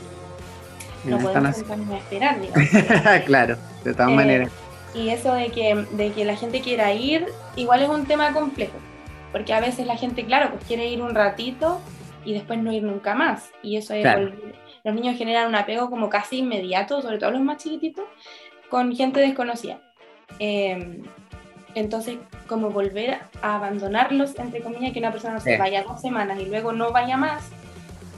podemos 1.06 1.58
esperar, 1.98 2.40
digamos. 2.42 2.70
claro, 3.26 3.58
de 3.84 3.94
todas 3.94 4.12
eh, 4.12 4.16
maneras. 4.16 4.52
Y 4.94 5.10
eso 5.10 5.34
de 5.34 5.50
que, 5.50 5.76
de 5.92 6.12
que 6.12 6.26
la 6.26 6.36
gente 6.36 6.62
quiera 6.62 6.94
ir, 6.94 7.26
igual 7.56 7.82
es 7.84 7.90
un 7.90 8.06
tema 8.06 8.32
complejo, 8.32 8.78
porque 9.32 9.54
a 9.54 9.60
veces 9.60 9.86
la 9.86 9.98
gente, 9.98 10.26
claro, 10.26 10.52
pues 10.52 10.64
quiere 10.66 10.88
ir 10.88 11.02
un 11.02 11.14
ratito 11.14 11.82
y 12.24 12.34
después 12.34 12.60
no 12.60 12.72
ir 12.72 12.84
nunca 12.84 13.14
más. 13.14 13.50
Y 13.62 13.78
eso 13.78 13.94
es 13.94 14.06
los 14.86 14.94
niños 14.94 15.18
generan 15.18 15.48
un 15.48 15.56
apego 15.56 15.90
como 15.90 16.10
casi 16.10 16.38
inmediato, 16.38 17.02
sobre 17.02 17.18
todo 17.18 17.32
los 17.32 17.42
más 17.42 17.58
chiquititos, 17.58 18.06
con 18.70 18.96
gente 18.96 19.20
desconocida. 19.20 19.80
Em, 20.38 21.02
entonces, 21.74 22.18
como 22.48 22.70
volver 22.70 23.20
a 23.42 23.56
abandonarlos, 23.56 24.38
entre 24.38 24.62
comillas, 24.62 24.94
que 24.94 25.00
una 25.00 25.12
persona 25.12 25.40
se 25.40 25.58
vaya 25.58 25.84
dos 25.84 26.02
semanas 26.02 26.40
y 26.40 26.46
luego 26.46 26.72
no 26.72 26.92
vaya 26.92 27.18
más, 27.18 27.50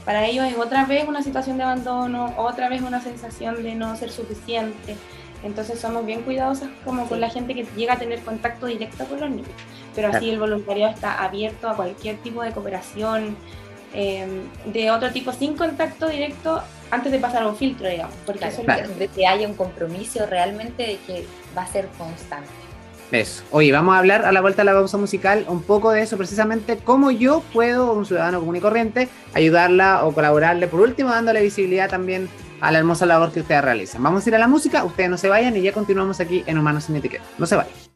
para 0.07 0.25
ellos 0.25 0.45
es 0.45 0.57
otra 0.57 0.85
vez 0.85 1.05
una 1.05 1.21
situación 1.21 1.57
de 1.57 1.63
abandono, 1.63 2.33
otra 2.37 2.69
vez 2.69 2.81
una 2.81 3.01
sensación 3.01 3.61
de 3.61 3.75
no 3.75 3.93
ser 3.97 4.09
suficiente. 4.09 4.95
Entonces 5.43 5.81
somos 5.81 6.05
bien 6.05 6.21
cuidadosas 6.21 6.69
como 6.85 7.09
con 7.09 7.19
la 7.19 7.29
gente 7.29 7.53
que 7.53 7.65
llega 7.75 7.95
a 7.95 7.99
tener 7.99 8.21
contacto 8.21 8.67
directo 8.67 9.03
con 9.03 9.19
los 9.19 9.29
niños. 9.29 9.49
Pero 9.93 10.07
así 10.07 10.29
el 10.29 10.39
voluntariado 10.39 10.93
está 10.93 11.21
abierto 11.21 11.67
a 11.67 11.75
cualquier 11.75 12.15
tipo 12.19 12.41
de 12.41 12.53
cooperación, 12.53 13.35
em, 13.93 14.43
de 14.71 14.91
otro 14.91 15.11
tipo, 15.11 15.33
sin 15.33 15.57
contacto 15.57 16.07
directo, 16.07 16.63
antes 16.89 17.11
de 17.11 17.19
pasar 17.19 17.43
a 17.43 17.49
un 17.49 17.57
filtro, 17.57 17.89
digamos. 17.89 18.15
Porque 18.25 18.47
eso 18.47 18.63
de 18.63 19.09
que 19.09 19.27
haya 19.27 19.45
un 19.45 19.55
compromiso 19.55 20.25
realmente 20.25 20.83
de 20.83 20.97
que 21.05 21.27
va 21.55 21.63
a 21.63 21.67
ser 21.67 21.89
constante. 21.97 22.47
Eso. 23.11 23.43
Oye, 23.51 23.71
vamos 23.71 23.95
a 23.95 23.99
hablar 23.99 24.25
a 24.25 24.31
la 24.31 24.41
vuelta 24.41 24.61
de 24.61 24.65
la 24.65 24.73
pausa 24.73 24.97
musical 24.97 25.45
un 25.47 25.61
poco 25.61 25.91
de 25.91 26.01
eso, 26.01 26.17
precisamente 26.17 26.77
cómo 26.77 27.11
yo 27.11 27.41
puedo, 27.53 27.93
un 27.93 28.05
ciudadano 28.05 28.39
común 28.39 28.57
y 28.57 28.59
corriente, 28.59 29.07
ayudarla 29.33 30.05
o 30.05 30.13
colaborarle, 30.13 30.67
por 30.67 30.81
último, 30.81 31.09
dándole 31.09 31.41
visibilidad 31.41 31.89
también 31.89 32.29
a 32.59 32.71
la 32.71 32.79
hermosa 32.79 33.05
labor 33.05 33.31
que 33.31 33.41
ustedes 33.41 33.63
realizan. 33.63 34.03
Vamos 34.03 34.25
a 34.25 34.29
ir 34.29 34.35
a 34.35 34.39
la 34.39 34.47
música, 34.47 34.83
ustedes 34.83 35.09
no 35.09 35.17
se 35.17 35.29
vayan 35.29 35.55
y 35.55 35.61
ya 35.61 35.71
continuamos 35.71 36.19
aquí 36.19 36.43
en 36.47 36.57
Humanos 36.57 36.85
sin 36.85 36.95
Etiqueta. 36.95 37.23
No 37.37 37.45
se 37.45 37.55
vayan. 37.55 37.86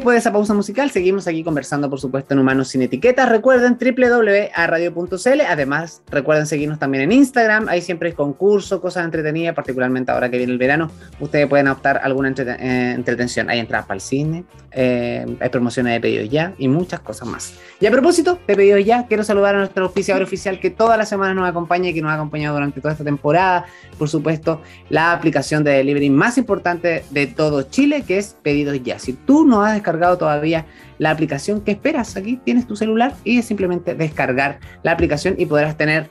Después 0.00 0.14
de 0.14 0.20
esa 0.20 0.32
pausa 0.32 0.54
musical, 0.54 0.90
seguimos 0.90 1.26
aquí 1.26 1.44
conversando, 1.44 1.90
por 1.90 2.00
supuesto, 2.00 2.32
en 2.32 2.40
Humanos 2.40 2.68
Sin 2.68 2.80
Etiquetas. 2.80 3.28
Recuerden 3.28 3.76
www.radio.cl. 3.78 5.40
Además, 5.46 6.02
recuerden 6.10 6.46
seguirnos 6.46 6.78
también 6.78 7.04
en 7.04 7.12
Instagram. 7.12 7.68
Ahí 7.68 7.82
siempre 7.82 8.08
hay 8.08 8.14
concursos, 8.14 8.80
cosas 8.80 9.04
entretenidas, 9.04 9.54
particularmente 9.54 10.10
ahora 10.10 10.30
que 10.30 10.38
viene 10.38 10.54
el 10.54 10.58
verano. 10.58 10.90
Ustedes 11.20 11.46
pueden 11.48 11.68
optar 11.68 12.00
alguna 12.02 12.30
eh, 12.34 12.92
entretención. 12.96 13.50
Hay 13.50 13.58
entradas 13.58 13.86
para 13.86 13.96
el 13.96 14.00
cine, 14.00 14.44
eh, 14.72 15.26
hay 15.38 15.48
promociones 15.50 15.92
de 15.92 16.00
pedidos 16.00 16.30
ya 16.30 16.54
y 16.56 16.66
muchas 16.66 17.00
cosas 17.00 17.28
más. 17.28 17.52
Y 17.78 17.84
a 17.84 17.90
propósito 17.90 18.38
de 18.46 18.56
pedidos 18.56 18.82
ya, 18.82 19.06
quiero 19.06 19.22
saludar 19.22 19.54
a 19.54 19.58
nuestro 19.58 19.84
oficiador 19.84 20.22
oficial 20.22 20.60
que 20.60 20.70
toda 20.70 20.96
la 20.96 21.04
semana 21.04 21.34
nos 21.34 21.46
acompaña 21.46 21.90
y 21.90 21.94
que 21.94 22.00
nos 22.00 22.10
ha 22.10 22.14
acompañado 22.14 22.54
durante 22.54 22.80
toda 22.80 22.92
esta 22.92 23.04
temporada. 23.04 23.66
Por 23.98 24.08
supuesto, 24.08 24.62
la 24.88 25.12
aplicación 25.12 25.62
de 25.62 25.72
delivery 25.72 26.08
más 26.08 26.38
importante 26.38 27.04
de 27.10 27.26
todo 27.26 27.64
Chile, 27.64 28.02
que 28.06 28.16
es 28.16 28.34
Pedidos 28.42 28.82
Ya. 28.82 28.98
Si 28.98 29.12
tú 29.12 29.44
no 29.44 29.62
has 29.62 29.74
descargado 29.74 29.89
todavía 29.98 30.66
la 30.98 31.10
aplicación, 31.10 31.60
que 31.62 31.72
esperas? 31.72 32.16
Aquí 32.16 32.40
tienes 32.44 32.66
tu 32.66 32.76
celular 32.76 33.14
y 33.24 33.38
es 33.38 33.46
simplemente 33.46 33.94
descargar 33.94 34.60
la 34.82 34.92
aplicación 34.92 35.34
y 35.38 35.46
podrás 35.46 35.76
tener 35.76 36.10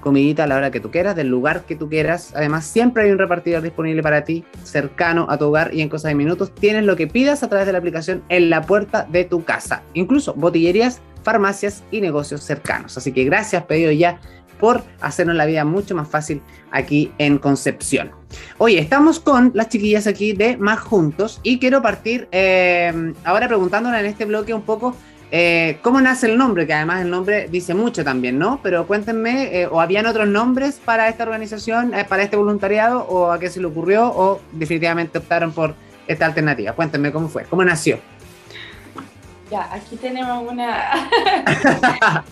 comidita 0.00 0.44
a 0.44 0.46
la 0.46 0.56
hora 0.56 0.70
que 0.70 0.80
tú 0.80 0.90
quieras, 0.90 1.16
del 1.16 1.28
lugar 1.28 1.62
que 1.62 1.76
tú 1.76 1.88
quieras. 1.88 2.32
Además, 2.34 2.64
siempre 2.64 3.04
hay 3.04 3.10
un 3.10 3.18
repartidor 3.18 3.62
disponible 3.62 4.02
para 4.02 4.24
ti, 4.24 4.44
cercano 4.62 5.26
a 5.28 5.38
tu 5.38 5.46
hogar 5.46 5.74
y 5.74 5.82
en 5.82 5.88
cosas 5.88 6.10
de 6.10 6.14
minutos 6.14 6.54
tienes 6.54 6.84
lo 6.84 6.96
que 6.96 7.06
pidas 7.06 7.42
a 7.42 7.48
través 7.48 7.66
de 7.66 7.72
la 7.72 7.78
aplicación 7.78 8.22
en 8.28 8.50
la 8.50 8.62
puerta 8.62 9.06
de 9.10 9.24
tu 9.24 9.44
casa. 9.44 9.82
Incluso 9.94 10.34
botillerías, 10.34 11.00
farmacias 11.22 11.82
y 11.90 12.00
negocios 12.00 12.42
cercanos. 12.42 12.96
Así 12.96 13.12
que 13.12 13.24
gracias, 13.24 13.64
pedido 13.64 13.90
ya 13.92 14.20
por 14.58 14.82
hacernos 15.00 15.36
la 15.36 15.46
vida 15.46 15.64
mucho 15.64 15.94
más 15.94 16.08
fácil 16.08 16.42
aquí 16.70 17.12
en 17.18 17.38
Concepción. 17.38 18.12
Oye, 18.58 18.78
estamos 18.78 19.20
con 19.20 19.52
las 19.54 19.68
chiquillas 19.68 20.06
aquí 20.06 20.32
de 20.32 20.56
Más 20.56 20.80
Juntos 20.80 21.40
y 21.42 21.58
quiero 21.58 21.80
partir 21.82 22.28
eh, 22.32 23.14
ahora 23.24 23.48
preguntándole 23.48 24.00
en 24.00 24.06
este 24.06 24.24
bloque 24.24 24.52
un 24.52 24.62
poco 24.62 24.94
eh, 25.30 25.78
cómo 25.82 26.00
nace 26.00 26.26
el 26.26 26.38
nombre, 26.38 26.66
que 26.66 26.72
además 26.72 27.02
el 27.02 27.10
nombre 27.10 27.48
dice 27.50 27.74
mucho 27.74 28.02
también, 28.02 28.38
¿no? 28.38 28.60
Pero 28.62 28.86
cuéntenme, 28.86 29.60
eh, 29.60 29.66
¿o 29.66 29.80
habían 29.80 30.06
otros 30.06 30.26
nombres 30.26 30.80
para 30.82 31.08
esta 31.08 31.24
organización, 31.24 31.92
para 32.08 32.22
este 32.22 32.36
voluntariado, 32.36 33.00
o 33.02 33.30
a 33.30 33.38
qué 33.38 33.50
se 33.50 33.60
le 33.60 33.66
ocurrió, 33.66 34.08
o 34.08 34.40
definitivamente 34.52 35.18
optaron 35.18 35.52
por 35.52 35.74
esta 36.06 36.24
alternativa? 36.24 36.72
Cuéntenme 36.72 37.12
cómo 37.12 37.28
fue, 37.28 37.44
cómo 37.44 37.62
nació. 37.62 37.98
Ya, 39.50 39.72
aquí 39.72 39.96
tenemos 39.96 40.50
una... 40.50 40.90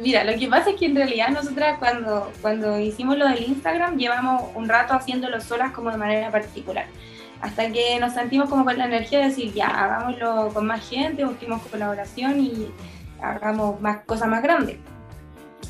mira, 0.00 0.24
lo 0.24 0.38
que 0.38 0.48
pasa 0.48 0.70
es 0.70 0.76
que 0.76 0.86
en 0.86 0.96
realidad 0.96 1.28
nosotras 1.28 1.78
cuando, 1.78 2.32
cuando 2.40 2.78
hicimos 2.78 3.18
lo 3.18 3.28
del 3.28 3.42
Instagram 3.42 3.98
llevamos 3.98 4.44
un 4.54 4.68
rato 4.68 4.94
haciéndolo 4.94 5.40
solas 5.40 5.72
como 5.72 5.90
de 5.90 5.98
manera 5.98 6.30
particular. 6.30 6.86
Hasta 7.40 7.70
que 7.70 7.98
nos 8.00 8.14
sentimos 8.14 8.48
como 8.48 8.64
con 8.64 8.78
la 8.78 8.86
energía 8.86 9.20
de 9.20 9.26
decir, 9.26 9.52
ya, 9.52 9.68
hagámoslo 9.68 10.50
con 10.52 10.66
más 10.66 10.88
gente, 10.88 11.24
busquemos 11.24 11.62
colaboración 11.66 12.40
y 12.40 12.68
hagamos 13.20 13.80
más 13.80 14.04
cosas 14.04 14.28
más 14.28 14.42
grandes. 14.42 14.78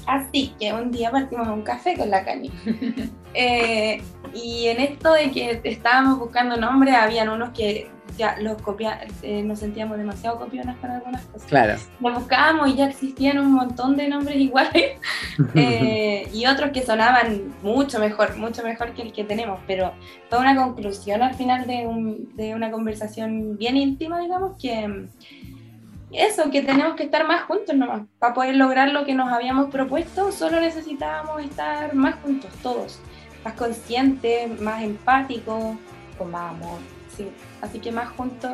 Así 0.07 0.55
que 0.59 0.73
un 0.73 0.91
día 0.91 1.11
partimos 1.11 1.47
a 1.47 1.53
un 1.53 1.63
café 1.63 1.97
con 1.97 2.11
la 2.11 2.25
Cani. 2.25 2.51
Eh, 3.35 4.03
y 4.35 4.69
en 4.69 4.81
esto 4.81 5.13
de 5.13 5.31
que 5.31 5.61
estábamos 5.63 6.19
buscando 6.19 6.57
nombres, 6.57 6.95
habían 6.95 7.29
unos 7.29 7.51
que 7.51 7.89
ya 8.19 8.37
los 8.41 8.61
copia, 8.61 9.01
eh, 9.23 9.43
nos 9.43 9.61
sentíamos 9.61 9.97
demasiado 9.97 10.39
copionas 10.39 10.77
para 10.79 10.97
algunas 10.97 11.25
cosas. 11.27 11.49
Claro. 11.49 11.75
Lo 12.01 12.13
buscábamos 12.13 12.69
y 12.69 12.75
ya 12.75 12.89
existían 12.89 13.39
un 13.39 13.53
montón 13.53 13.97
de 13.97 14.09
nombres 14.09 14.37
iguales 14.49 14.99
eh, 15.55 16.29
y 16.35 16.47
otros 16.47 16.73
que 16.73 16.83
sonaban 16.85 17.55
mucho 17.63 17.99
mejor, 18.01 18.37
mucho 18.37 18.63
mejor 18.63 18.93
que 18.93 19.03
el 19.03 19.13
que 19.13 19.25
tenemos, 19.25 19.61
pero 19.67 19.93
fue 20.29 20.39
una 20.41 20.57
conclusión 20.57 21.23
al 21.23 21.35
final 21.35 21.67
de, 21.67 21.87
un, 21.87 22.37
de 22.37 22.55
una 22.55 22.71
conversación 22.71 23.57
bien 23.57 23.77
íntima, 23.77 24.21
digamos, 24.21 24.61
que, 24.61 25.07
eso, 26.11 26.51
que 26.51 26.63
tenemos 26.63 26.97
que 26.97 27.05
estar 27.05 27.27
más 27.27 27.43
juntos 27.43 27.75
nomás. 27.77 28.03
Para 28.19 28.35
poder 28.35 28.57
lograr 28.57 28.91
lo 28.91 29.05
que 29.05 29.15
nos 29.15 29.31
habíamos 29.33 29.71
propuesto, 29.71 30.33
solo 30.33 30.61
necesitábamos 30.61 31.43
estar 31.43 31.95
más 31.95 32.17
juntos, 32.17 32.51
todos. 32.63 32.99
Más 33.45 33.55
conscientes, 33.55 34.61
más 34.61 34.83
empáticos, 34.83 35.77
con 36.19 36.31
más 36.33 36.51
amor. 36.51 36.81
Sí. 37.17 37.29
Así 37.61 37.79
que 37.79 37.93
más 37.93 38.09
juntos 38.11 38.51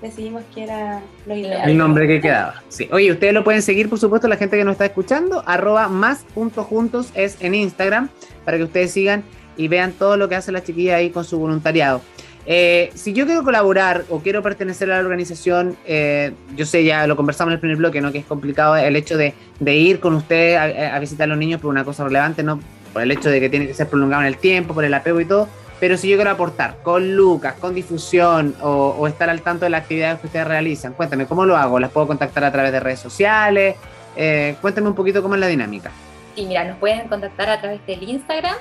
decidimos 0.00 0.42
que 0.54 0.64
era 0.64 1.02
lo 1.26 1.36
ideal. 1.36 1.68
El 1.68 1.76
nombre 1.76 2.06
que 2.06 2.20
quedaba. 2.20 2.62
Sí. 2.68 2.88
Oye, 2.92 3.12
ustedes 3.12 3.34
lo 3.34 3.44
pueden 3.44 3.62
seguir, 3.62 3.88
por 3.88 3.98
supuesto, 3.98 4.28
la 4.28 4.36
gente 4.36 4.56
que 4.56 4.64
nos 4.64 4.72
está 4.72 4.86
escuchando. 4.86 5.42
Arroba 5.46 5.88
más 5.88 6.24
puntos 6.34 6.66
juntos 6.66 7.10
es 7.14 7.36
en 7.40 7.54
Instagram 7.54 8.08
para 8.44 8.56
que 8.56 8.64
ustedes 8.64 8.92
sigan 8.92 9.24
y 9.56 9.68
vean 9.68 9.92
todo 9.92 10.16
lo 10.16 10.28
que 10.28 10.36
hace 10.36 10.52
la 10.52 10.62
chiquilla 10.62 10.96
ahí 10.96 11.10
con 11.10 11.24
su 11.24 11.38
voluntariado. 11.38 12.00
Eh, 12.48 12.90
si 12.94 13.12
yo 13.12 13.26
quiero 13.26 13.42
colaborar 13.42 14.04
o 14.08 14.20
quiero 14.20 14.40
pertenecer 14.40 14.90
a 14.92 14.96
la 14.96 15.00
organización, 15.00 15.76
eh, 15.84 16.32
yo 16.54 16.64
sé, 16.64 16.84
ya 16.84 17.06
lo 17.08 17.16
conversamos 17.16 17.50
en 17.50 17.54
el 17.54 17.60
primer 17.60 17.76
bloque, 17.76 18.00
¿no? 18.00 18.12
Que 18.12 18.18
es 18.18 18.24
complicado 18.24 18.76
el 18.76 18.94
hecho 18.94 19.16
de, 19.16 19.34
ir 19.64 19.98
con 19.98 20.14
usted 20.14 20.54
a, 20.54 20.98
visitar 21.00 21.24
a 21.24 21.28
los 21.28 21.38
niños 21.38 21.60
por 21.60 21.70
una 21.70 21.84
cosa 21.84 22.04
relevante, 22.04 22.44
¿no? 22.44 22.60
Por 22.92 23.02
el 23.02 23.10
hecho 23.10 23.30
de 23.30 23.40
que 23.40 23.48
tiene 23.48 23.66
que 23.66 23.74
ser 23.74 23.88
prolongado 23.88 24.22
en 24.22 24.28
el 24.28 24.36
tiempo, 24.36 24.74
por 24.74 24.84
el 24.84 24.94
apego 24.94 25.20
y 25.20 25.24
todo. 25.24 25.48
Pero 25.78 25.96
si 25.96 26.08
yo 26.08 26.16
quiero 26.16 26.30
aportar 26.30 26.78
con 26.82 27.16
Lucas, 27.16 27.54
con 27.60 27.74
difusión 27.74 28.54
o, 28.62 29.06
estar 29.06 29.28
al 29.28 29.42
tanto 29.42 29.66
de 29.66 29.70
las 29.70 29.82
actividades 29.82 30.20
que 30.20 30.26
ustedes 30.26 30.48
realizan, 30.48 30.94
cuéntame, 30.94 31.26
¿cómo 31.26 31.44
lo 31.44 31.56
hago? 31.56 31.78
¿Las 31.78 31.90
puedo 31.90 32.06
contactar 32.06 32.44
a 32.44 32.52
través 32.52 32.72
de 32.72 32.80
redes 32.80 33.00
sociales? 33.00 33.76
Eh, 34.16 34.56
cuéntame 34.62 34.88
un 34.88 34.94
poquito 34.94 35.22
cómo 35.22 35.34
es 35.34 35.40
la 35.40 35.48
dinámica. 35.48 35.90
Sí, 36.34 36.44
mira, 36.44 36.64
nos 36.64 36.76
pueden 36.76 37.08
contactar 37.08 37.48
a 37.48 37.60
través 37.60 37.84
del 37.86 38.02
Instagram. 38.02 38.56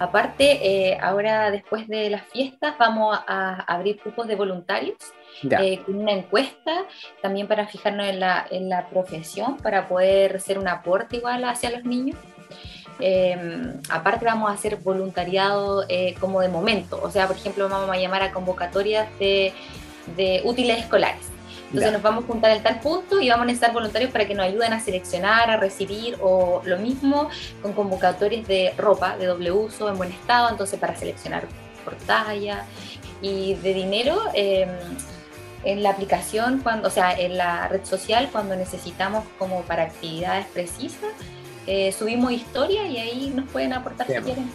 Aparte, 0.00 0.90
eh, 0.90 0.98
ahora 1.00 1.52
después 1.52 1.86
de 1.86 2.10
las 2.10 2.22
fiestas 2.24 2.74
vamos 2.76 3.16
a, 3.26 3.62
abrir 3.72 4.00
grupos 4.02 4.26
de 4.26 4.34
voluntarios 4.34 4.96
eh, 5.48 5.78
con 5.86 5.94
una 5.94 6.12
encuesta, 6.12 6.84
también 7.22 7.46
para 7.46 7.68
fijarnos 7.68 8.08
en 8.08 8.18
la, 8.18 8.46
en 8.50 8.68
la 8.68 8.88
profesión, 8.88 9.58
para 9.58 9.88
poder 9.88 10.40
ser 10.40 10.58
un 10.58 10.66
aporte 10.66 11.18
igual 11.18 11.44
hacia 11.44 11.70
los 11.70 11.84
niños. 11.84 12.16
Em, 13.00 13.74
aparte 13.88 14.24
vamos 14.24 14.50
a 14.50 14.54
hacer 14.54 14.76
voluntariado 14.76 15.84
eh, 15.88 16.14
como 16.20 16.40
de 16.40 16.48
momento, 16.48 17.00
o 17.02 17.10
sea, 17.10 17.26
por 17.26 17.36
ejemplo, 17.36 17.68
vamos 17.68 17.90
a 17.90 17.98
llamar 17.98 18.22
a 18.22 18.32
convocatorias 18.32 19.08
de, 19.18 19.52
de 20.16 20.42
útiles 20.44 20.78
escolares. 20.78 21.30
Entonces 21.66 21.92
nos 21.92 22.02
vamos 22.02 22.24
a 22.24 22.26
juntar 22.26 22.50
en 22.50 22.62
tal 22.64 22.80
punto 22.80 23.20
y 23.20 23.28
vamos 23.28 23.44
a 23.44 23.46
necesitar 23.46 23.72
voluntarios 23.72 24.10
para 24.10 24.26
que 24.26 24.34
nos 24.34 24.44
ayuden 24.44 24.72
a 24.72 24.80
seleccionar, 24.80 25.50
a 25.50 25.56
recibir 25.56 26.18
o 26.20 26.62
lo 26.64 26.78
mismo 26.78 27.28
con 27.62 27.74
convocatorias 27.74 28.46
de 28.48 28.74
ropa 28.76 29.16
de 29.16 29.26
doble 29.26 29.52
uso 29.52 29.88
en 29.88 29.96
buen 29.96 30.10
estado, 30.10 30.48
entonces 30.50 30.80
para 30.80 30.96
seleccionar 30.96 31.46
por 31.84 31.94
talla 31.94 32.64
y 33.22 33.54
de 33.54 33.74
dinero. 33.74 34.20
Em, 34.34 34.68
en 35.62 35.82
la 35.82 35.90
aplicación, 35.90 36.60
cuando, 36.60 36.88
o 36.88 36.90
sea, 36.90 37.12
en 37.12 37.36
la 37.36 37.68
red 37.68 37.84
social, 37.84 38.30
cuando 38.32 38.56
necesitamos 38.56 39.24
como 39.38 39.60
para 39.62 39.82
actividades 39.84 40.46
precisas, 40.46 41.12
eh, 41.66 41.92
subimos 41.92 42.32
historia 42.32 42.86
y 42.86 42.98
ahí 42.98 43.32
nos 43.34 43.48
pueden 43.50 43.72
aportar 43.72 44.06
si 44.06 44.14
quieren. 44.14 44.50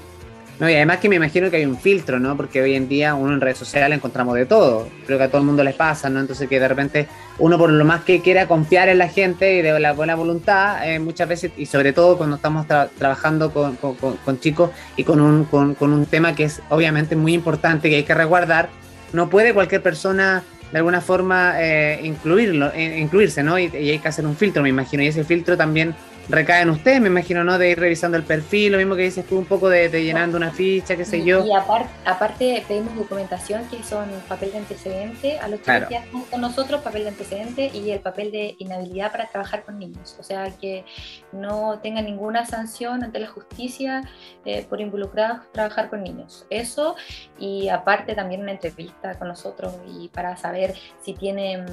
No, 0.59 0.69
y 0.69 0.75
además 0.75 0.99
que 0.99 1.09
me 1.09 1.17
imagino 1.17 1.51
que 1.51 1.57
hay 1.57 1.65
un 1.65 1.77
filtro, 1.77 2.17
¿no? 2.17 2.37
Porque 2.37 2.61
hoy 2.61 2.75
en 2.75 2.87
día 2.87 3.13
uno 3.13 3.33
en 3.33 3.41
redes 3.41 3.57
sociales 3.57 3.97
encontramos 3.97 4.35
de 4.35 4.45
todo. 4.45 4.87
Creo 5.05 5.17
que 5.17 5.25
a 5.25 5.27
todo 5.27 5.39
el 5.39 5.47
mundo 5.47 5.63
les 5.65 5.75
pasa, 5.75 6.09
¿no? 6.09 6.21
Entonces 6.21 6.47
que 6.47 6.59
de 6.61 6.67
repente 6.67 7.07
uno 7.39 7.57
por 7.57 7.69
lo 7.69 7.83
más 7.83 8.03
que 8.03 8.21
quiera 8.21 8.47
confiar 8.47 8.87
en 8.87 8.99
la 8.99 9.09
gente 9.09 9.55
y 9.57 9.61
de 9.61 9.77
la 9.81 9.91
buena 9.91 10.15
voluntad, 10.15 10.89
eh, 10.89 10.99
muchas 10.99 11.27
veces, 11.27 11.51
y 11.57 11.65
sobre 11.65 11.91
todo 11.91 12.17
cuando 12.17 12.37
estamos 12.37 12.65
trabajando 12.67 13.51
con, 13.51 13.75
con, 13.75 14.39
chicos 14.39 14.69
y 14.95 15.03
con 15.03 15.19
un, 15.19 15.43
con, 15.43 15.75
un 15.81 16.05
tema 16.05 16.35
que 16.35 16.45
es 16.45 16.61
obviamente 16.69 17.17
muy 17.17 17.33
importante, 17.33 17.89
que 17.89 17.97
hay 17.97 18.03
que 18.03 18.13
resguardar, 18.13 18.69
no 19.11 19.29
puede 19.29 19.53
cualquier 19.53 19.81
persona 19.81 20.43
de 20.71 20.77
alguna 20.77 21.01
forma 21.01 21.55
eh, 21.57 21.99
incluirlo, 22.01 22.71
eh, 22.73 22.99
incluirse, 22.99 23.43
¿no? 23.43 23.59
Y, 23.59 23.65
y 23.65 23.89
hay 23.89 23.99
que 23.99 24.07
hacer 24.07 24.25
un 24.25 24.37
filtro, 24.37 24.63
me 24.63 24.69
imagino. 24.69 25.03
Y 25.03 25.07
ese 25.07 25.25
filtro 25.25 25.57
también 25.57 25.95
recae 26.29 26.61
en 26.61 26.69
usted, 26.69 26.99
me 26.99 27.07
imagino, 27.07 27.43
¿no? 27.43 27.57
De 27.57 27.71
ir 27.71 27.79
revisando 27.79 28.17
el 28.17 28.23
perfil, 28.23 28.73
lo 28.73 28.77
mismo 28.77 28.95
que 28.95 29.03
dices 29.03 29.25
tú, 29.25 29.37
un 29.37 29.45
poco 29.45 29.69
de, 29.69 29.89
llenando 29.89 30.37
una 30.37 30.51
ficha, 30.51 30.95
qué 30.95 31.05
sé 31.05 31.23
yo. 31.23 31.45
Y 31.45 31.51
aparte 31.53 32.63
pedimos 32.67 32.95
documentación 32.95 33.67
que 33.69 33.83
son 33.83 34.09
papel 34.27 34.51
de 34.51 34.57
antecedente, 34.59 35.39
a 35.39 35.47
los 35.47 35.61
chicos 35.61 35.87
que 35.87 35.95
están 35.95 36.21
con 36.23 36.41
nosotros, 36.41 36.81
papel 36.81 37.03
de 37.03 37.09
antecedente 37.09 37.71
y 37.73 37.91
el 37.91 37.99
papel 37.99 38.31
de 38.31 38.55
inhabilidad 38.59 39.11
para 39.11 39.27
trabajar 39.27 39.63
con 39.63 39.79
niños. 39.79 40.15
O 40.19 40.23
sea, 40.23 40.49
que 40.51 40.85
no 41.31 41.79
tenga 41.79 42.01
ninguna 42.01 42.45
sanción 42.45 43.03
ante 43.03 43.19
la 43.19 43.27
justicia 43.27 44.03
eh, 44.45 44.65
por 44.69 44.81
involucrados 44.81 45.41
trabajar 45.51 45.89
con 45.89 46.03
niños. 46.03 46.45
Eso, 46.49 46.95
y 47.39 47.69
aparte 47.69 48.15
también 48.15 48.41
una 48.41 48.51
entrevista 48.51 49.17
con 49.17 49.27
nosotros 49.27 49.73
y 49.99 50.09
para 50.09 50.37
saber 50.37 50.75
si 51.01 51.13
tienen, 51.13 51.65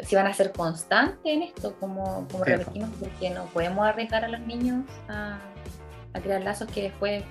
si 0.00 0.16
van 0.16 0.26
a 0.26 0.32
ser 0.32 0.52
constantes 0.52 1.20
en 1.24 1.42
esto, 1.42 1.74
como, 1.78 2.26
como 2.30 2.44
repetimos, 2.44 2.90
porque 2.98 3.30
no 3.30 3.44
podemos 3.46 3.86
a 4.10 4.28
los 4.28 4.40
niños 4.40 4.84
a, 5.08 5.38
crear 6.22 6.42
lazos 6.42 6.68
que 6.70 6.82
después 6.82 7.22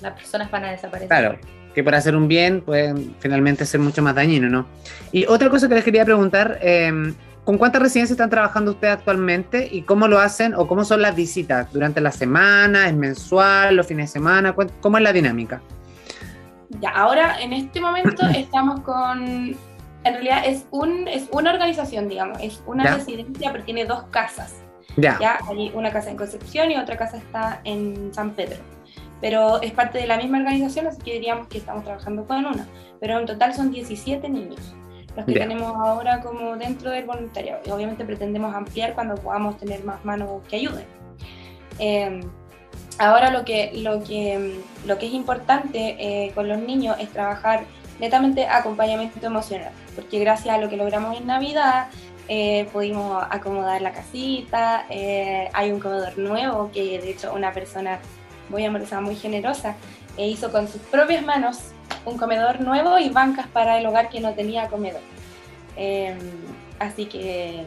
las 0.00 0.12
personas 0.14 0.50
van 0.50 0.64
a 0.64 0.70
desaparecer. 0.70 1.08
Claro, 1.08 1.38
que 1.74 1.84
para 1.84 1.98
hacer 1.98 2.16
un 2.16 2.28
bien 2.28 2.60
pueden 2.62 3.14
finalmente 3.18 3.66
ser 3.66 3.80
mucho 3.80 4.02
más 4.02 4.14
dañino, 4.14 4.48
¿no? 4.48 4.66
Y 5.10 5.26
otra 5.26 5.50
cosa 5.50 5.68
que 5.68 5.74
les 5.74 5.84
quería 5.84 6.04
preguntar, 6.04 6.58
em, 6.62 7.14
¿con 7.44 7.58
cuántas 7.58 7.82
residencias 7.82 8.12
están 8.12 8.30
trabajando 8.30 8.72
ustedes 8.72 8.94
actualmente 8.94 9.68
y 9.70 9.82
cómo 9.82 10.08
lo 10.08 10.18
hacen 10.18 10.54
o 10.54 10.66
cómo 10.66 10.84
son 10.84 11.02
las 11.02 11.14
visitas? 11.14 11.72
¿Durante 11.72 12.00
la 12.00 12.10
semana? 12.10 12.88
¿Es 12.88 12.94
mensual? 12.94 13.76
¿Los 13.76 13.86
fines 13.86 14.10
de 14.10 14.12
semana? 14.12 14.54
¿Cómo 14.80 14.96
es 14.96 15.02
la 15.02 15.12
dinámica? 15.12 15.60
Ya, 16.80 16.90
ahora 16.90 17.40
en 17.40 17.52
este 17.52 17.80
momento 17.80 18.26
estamos 18.34 18.80
con, 18.80 19.22
en 19.24 19.56
realidad 20.04 20.42
es, 20.46 20.66
un, 20.70 21.06
es 21.06 21.28
una 21.32 21.52
organización, 21.52 22.08
digamos, 22.08 22.38
es 22.40 22.62
una 22.66 22.94
residencia, 22.94 23.52
pero 23.52 23.64
tiene 23.64 23.84
dos 23.84 24.04
casas. 24.10 24.61
Ya. 24.96 25.38
Hay 25.48 25.72
una 25.74 25.90
casa 25.90 26.10
en 26.10 26.16
Concepción 26.16 26.70
y 26.70 26.76
otra 26.76 26.96
casa 26.96 27.16
está 27.16 27.60
en 27.64 28.12
San 28.12 28.32
Pedro. 28.32 28.58
Pero 29.20 29.62
es 29.62 29.72
parte 29.72 29.98
de 29.98 30.06
la 30.06 30.16
misma 30.16 30.38
organización, 30.38 30.86
así 30.86 31.00
que 31.00 31.14
diríamos 31.14 31.46
que 31.46 31.58
estamos 31.58 31.84
trabajando 31.84 32.26
con 32.26 32.44
una. 32.44 32.66
Pero 33.00 33.18
en 33.18 33.26
total 33.26 33.54
son 33.54 33.70
17 33.70 34.28
niños 34.28 34.74
los 35.16 35.26
que 35.26 35.32
tenemos 35.34 35.74
ahora 35.76 36.20
como 36.20 36.56
dentro 36.56 36.90
del 36.90 37.04
voluntariado. 37.04 37.60
Y 37.66 37.70
obviamente 37.70 38.04
pretendemos 38.04 38.54
ampliar 38.54 38.94
cuando 38.94 39.14
podamos 39.16 39.58
tener 39.58 39.84
más 39.84 40.04
manos 40.04 40.42
que 40.48 40.56
ayuden. 40.56 40.86
Em, 41.78 42.22
ahora 42.98 43.30
lo 43.30 43.44
que, 43.44 43.72
lo, 43.74 44.02
que, 44.02 44.60
lo 44.86 44.98
que 44.98 45.06
es 45.06 45.12
importante 45.12 45.96
eh, 45.98 46.32
con 46.34 46.48
los 46.48 46.58
niños 46.58 46.96
es 46.98 47.10
trabajar 47.10 47.64
netamente 47.98 48.46
acompañamiento 48.46 49.24
emocional, 49.24 49.72
porque 49.94 50.18
gracias 50.18 50.54
a 50.54 50.58
lo 50.58 50.68
que 50.68 50.76
logramos 50.76 51.16
en 51.16 51.26
Navidad 51.26 51.88
eh, 52.34 52.66
pudimos 52.72 53.22
acomodar 53.28 53.82
la 53.82 53.92
casita, 53.92 54.86
eh, 54.88 55.50
hay 55.52 55.70
un 55.70 55.80
comedor 55.80 56.16
nuevo 56.16 56.70
que 56.72 56.98
de 56.98 57.10
hecho 57.10 57.34
una 57.34 57.52
persona 57.52 57.98
muy 58.48 58.64
amorosa, 58.64 59.02
muy 59.02 59.16
generosa, 59.16 59.76
e 60.16 60.28
hizo 60.28 60.50
con 60.50 60.66
sus 60.66 60.80
propias 60.80 61.22
manos 61.22 61.58
un 62.06 62.16
comedor 62.16 62.62
nuevo 62.62 62.98
y 62.98 63.10
bancas 63.10 63.48
para 63.48 63.78
el 63.78 63.84
hogar 63.84 64.08
que 64.08 64.20
no 64.20 64.32
tenía 64.32 64.68
comedor. 64.68 65.02
Em, 65.76 66.16
así 66.78 67.04
que 67.04 67.66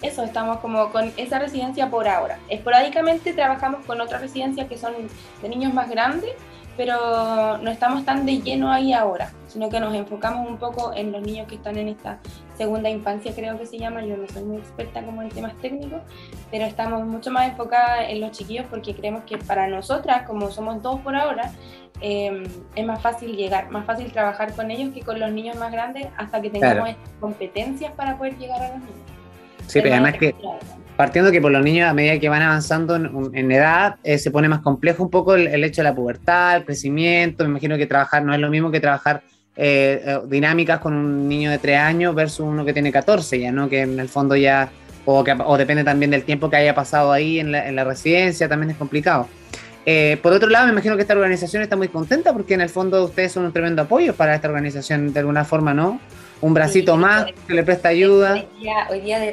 eso, 0.00 0.24
estamos 0.24 0.56
como 0.60 0.90
con 0.90 1.12
esa 1.18 1.38
residencia 1.38 1.90
por 1.90 2.08
ahora. 2.08 2.38
Esporádicamente 2.48 3.34
trabajamos 3.34 3.84
con 3.84 4.00
otras 4.00 4.22
residencias 4.22 4.68
que 4.68 4.78
son 4.78 4.94
de 5.42 5.48
niños 5.50 5.74
más 5.74 5.90
grandes, 5.90 6.32
pero 6.78 7.58
no 7.58 7.70
estamos 7.72 8.04
tan 8.04 8.24
de 8.24 8.40
lleno 8.40 8.70
ahí 8.70 8.92
ahora, 8.92 9.32
sino 9.48 9.68
que 9.68 9.80
nos 9.80 9.92
enfocamos 9.96 10.48
un 10.48 10.58
poco 10.58 10.92
en 10.94 11.10
los 11.10 11.20
niños 11.22 11.48
que 11.48 11.56
están 11.56 11.76
en 11.76 11.88
esta 11.88 12.20
segunda 12.56 12.88
infancia, 12.88 13.32
creo 13.34 13.58
que 13.58 13.66
se 13.66 13.78
llama. 13.78 14.00
Yo 14.04 14.16
no 14.16 14.28
soy 14.28 14.44
muy 14.44 14.58
experta 14.58 15.02
como 15.02 15.20
en 15.20 15.28
temas 15.28 15.56
técnicos, 15.56 16.00
pero 16.52 16.64
estamos 16.66 17.04
mucho 17.04 17.32
más 17.32 17.48
enfocadas 17.48 18.08
en 18.08 18.20
los 18.20 18.30
chiquillos 18.30 18.64
porque 18.70 18.94
creemos 18.94 19.24
que 19.24 19.38
para 19.38 19.66
nosotras, 19.66 20.22
como 20.22 20.52
somos 20.52 20.80
dos 20.80 21.00
por 21.00 21.16
ahora, 21.16 21.50
em, 22.00 22.44
es 22.76 22.86
más 22.86 23.02
fácil 23.02 23.36
llegar, 23.36 23.70
más 23.70 23.84
fácil 23.84 24.12
trabajar 24.12 24.54
con 24.54 24.70
ellos 24.70 24.94
que 24.94 25.00
con 25.00 25.18
los 25.18 25.32
niños 25.32 25.56
más 25.56 25.72
grandes 25.72 26.06
hasta 26.16 26.40
que 26.40 26.48
tengamos 26.48 26.90
competencias 27.18 27.90
para 27.94 28.16
poder 28.16 28.38
llegar 28.38 28.62
a 28.62 28.68
los 28.68 28.78
niños. 28.78 29.08
Sí, 29.66 29.80
pero 29.82 29.94
además 29.94 30.14
que 30.14 30.32
partiendo 30.98 31.30
que 31.30 31.40
por 31.40 31.52
los 31.52 31.62
niños 31.62 31.88
a 31.88 31.94
medida 31.94 32.18
que 32.18 32.28
van 32.28 32.42
avanzando 32.42 32.96
en, 32.96 33.52
edad 33.52 33.94
eh, 34.02 34.18
se 34.18 34.32
pone 34.32 34.48
más 34.48 34.62
complejo 34.62 35.04
un 35.04 35.10
poco 35.10 35.36
el, 35.36 35.62
hecho 35.62 35.80
de 35.80 35.84
la 35.84 35.94
pubertad, 35.94 36.56
el 36.56 36.64
crecimiento, 36.64 37.44
me 37.44 37.50
imagino 37.50 37.76
que 37.76 37.86
trabajar 37.86 38.24
no 38.24 38.34
es 38.34 38.40
lo 38.40 38.50
mismo 38.50 38.72
que 38.72 38.80
trabajar 38.80 39.22
eh, 39.54 40.02
eh, 40.04 40.18
dinámicas 40.26 40.80
con 40.80 40.94
un 40.94 41.28
niño 41.28 41.52
de 41.52 41.58
3 41.58 41.78
años 41.78 42.16
versus 42.16 42.40
uno 42.40 42.64
que 42.64 42.72
tiene 42.72 42.90
14 42.90 43.38
ya, 43.38 43.52
¿no? 43.52 43.68
Que 43.68 43.82
en 43.82 44.00
el 44.00 44.08
fondo 44.08 44.34
ya, 44.34 44.70
o, 45.04 45.22
que, 45.22 45.36
o 45.38 45.56
depende 45.56 45.84
también 45.84 46.10
del 46.10 46.24
tiempo 46.24 46.50
que 46.50 46.56
haya 46.56 46.74
pasado 46.74 47.12
ahí 47.12 47.38
en 47.38 47.52
la, 47.52 47.68
en 47.68 47.76
la 47.76 47.84
residencia, 47.84 48.48
también 48.48 48.70
es 48.70 48.76
complicado. 48.76 49.28
por 50.20 50.32
otro 50.32 50.48
lado, 50.48 50.66
me 50.66 50.72
imagino 50.72 50.96
que 50.96 51.02
esta 51.02 51.14
organización 51.14 51.62
está 51.62 51.76
muy 51.76 51.86
contenta 51.86 52.32
porque 52.32 52.54
en 52.54 52.60
el 52.60 52.70
fondo 52.70 53.04
ustedes 53.04 53.30
son 53.30 53.44
un 53.44 53.52
tremendo 53.52 53.82
apoyo 53.82 54.16
para 54.16 54.34
esta 54.34 54.48
organización 54.48 55.12
de 55.12 55.20
alguna 55.20 55.44
forma, 55.44 55.72
¿no? 55.72 56.00
Un 56.40 56.54
bracito 56.54 56.96
más 56.96 57.26
que 57.46 57.54
le 57.54 57.62
presta 57.62 57.88
ayuda. 57.88 58.44
Hoy 58.90 59.00
día, 59.00 59.18
de, 59.18 59.32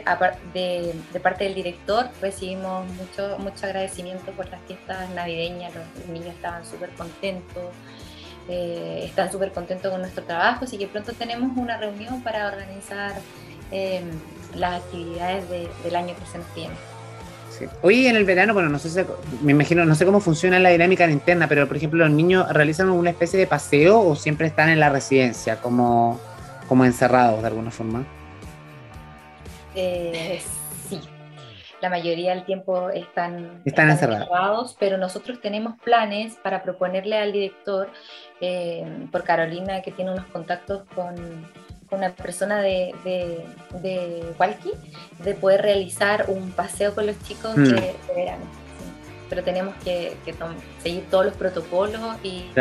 parte 1.20 1.44
del 1.44 1.56
director 1.56 2.08
recibimos 2.22 2.88
mucho, 2.94 3.38
mucho 3.40 3.66
agradecimiento 3.66 4.32
por 4.32 4.50
las 4.50 4.62
fiestas 4.68 5.10
navideñas, 5.12 5.74
los, 5.76 6.08
niños 6.08 6.36
estaban 6.36 6.66
súper 6.66 6.90
contentos, 6.92 7.64
eh, 8.50 9.04
están 9.06 9.32
súper 9.32 9.52
contentos 9.52 9.92
con 9.92 10.02
nuestro 10.02 10.24
trabajo, 10.24 10.66
así 10.66 10.78
que 10.78 10.88
pronto 10.88 11.14
tenemos 11.14 11.56
una 11.58 11.78
reunión 11.78 12.22
para 12.22 12.48
organizar 12.48 13.14
em, 13.72 14.06
las 14.56 14.82
actividades 14.82 15.44
del 15.50 15.96
año 15.96 16.16
que 16.16 16.26
se 16.32 16.38
nos 16.38 16.48
tiene. 16.54 16.74
Hoy 17.82 18.08
en 18.08 18.18
el 18.18 18.26
verano, 18.26 18.54
bueno, 18.54 18.68
no 18.68 18.80
sé 18.80 18.90
si, 18.90 19.00
me 19.42 19.54
imagino, 19.54 19.86
no 19.86 19.96
sé 19.96 20.06
cómo 20.06 20.20
funciona 20.20 20.60
la 20.60 20.70
dinámica 20.70 21.10
interna, 21.10 21.48
pero 21.48 21.68
por 21.68 21.78
ejemplo, 21.78 22.04
los 22.06 22.14
niños 22.14 22.52
realizan 22.52 22.90
una 22.90 23.12
especie 23.12 23.40
de 23.40 23.48
paseo 23.48 24.02
o 24.02 24.16
siempre 24.16 24.48
están 24.48 24.68
en 24.68 24.80
la 24.80 24.90
residencia, 24.90 25.62
como, 25.62 26.20
como 26.68 26.86
encerrados 26.86 27.42
de 27.42 27.48
alguna 27.48 27.72
forma. 27.72 28.06
Eh, 29.76 30.42
sí, 30.90 31.00
la 31.82 31.90
mayoría 31.90 32.34
del 32.34 32.46
tiempo 32.46 32.90
están, 32.90 33.62
están, 33.66 33.90
encerrados. 33.90 34.76
pero 34.80 34.98
nosotros 34.98 35.42
tenemos 35.42 35.80
planes 35.82 36.36
para 36.42 36.64
proponerle 36.64 37.18
al 37.18 37.32
director, 37.32 37.90
eh, 38.42 39.08
por 39.12 39.24
Carolina, 39.24 39.82
que 39.82 39.92
tiene 39.92 40.12
unos 40.12 40.26
contactos 40.28 40.84
con 40.96 41.16
una 41.92 42.12
persona 42.12 42.62
de, 42.62 42.94
de, 43.04 43.46
de 43.82 44.34
Walkie, 44.40 44.74
de 45.20 45.34
poder 45.36 45.62
realizar 45.62 46.26
un 46.28 46.52
paseo 46.52 46.96
con 46.96 47.06
los 47.06 47.22
chicos 47.24 47.56
mm. 47.56 47.64
de, 47.64 47.96
verano. 48.16 48.65
Pero 49.30 49.44
tenemos 49.44 49.74
que, 49.84 50.16
seguir 50.82 51.06
todos 51.10 51.26
los 51.26 51.36
protocolos 51.36 52.02
y, 52.24 52.52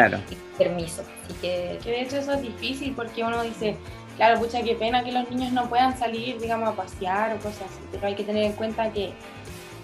permisos. 0.57 1.05
Así 1.25 1.35
que... 1.41 1.79
que 1.83 1.91
de 1.91 2.03
hecho 2.03 2.17
eso 2.17 2.33
es 2.33 2.43
difícil 2.43 2.95
porque 2.95 3.23
uno 3.23 3.43
dice, 3.43 3.77
claro, 4.17 4.41
pucha, 4.41 4.63
qué 4.63 4.75
pena 4.75 5.05
que 5.05 5.13
los 5.13 5.31
niños 5.31 5.53
no 5.53 5.69
puedan 5.69 5.99
salir, 5.99 6.41
digamos, 6.41 6.69
a 6.69 6.73
pasear 6.73 7.35
o 7.35 7.37
cosas 7.37 7.63
así, 7.63 7.81
pero 7.93 8.07
hay 8.07 8.15
que 8.15 8.25
tener 8.25 8.45
en 8.45 8.53
cuenta 8.53 8.93
que, 8.93 9.13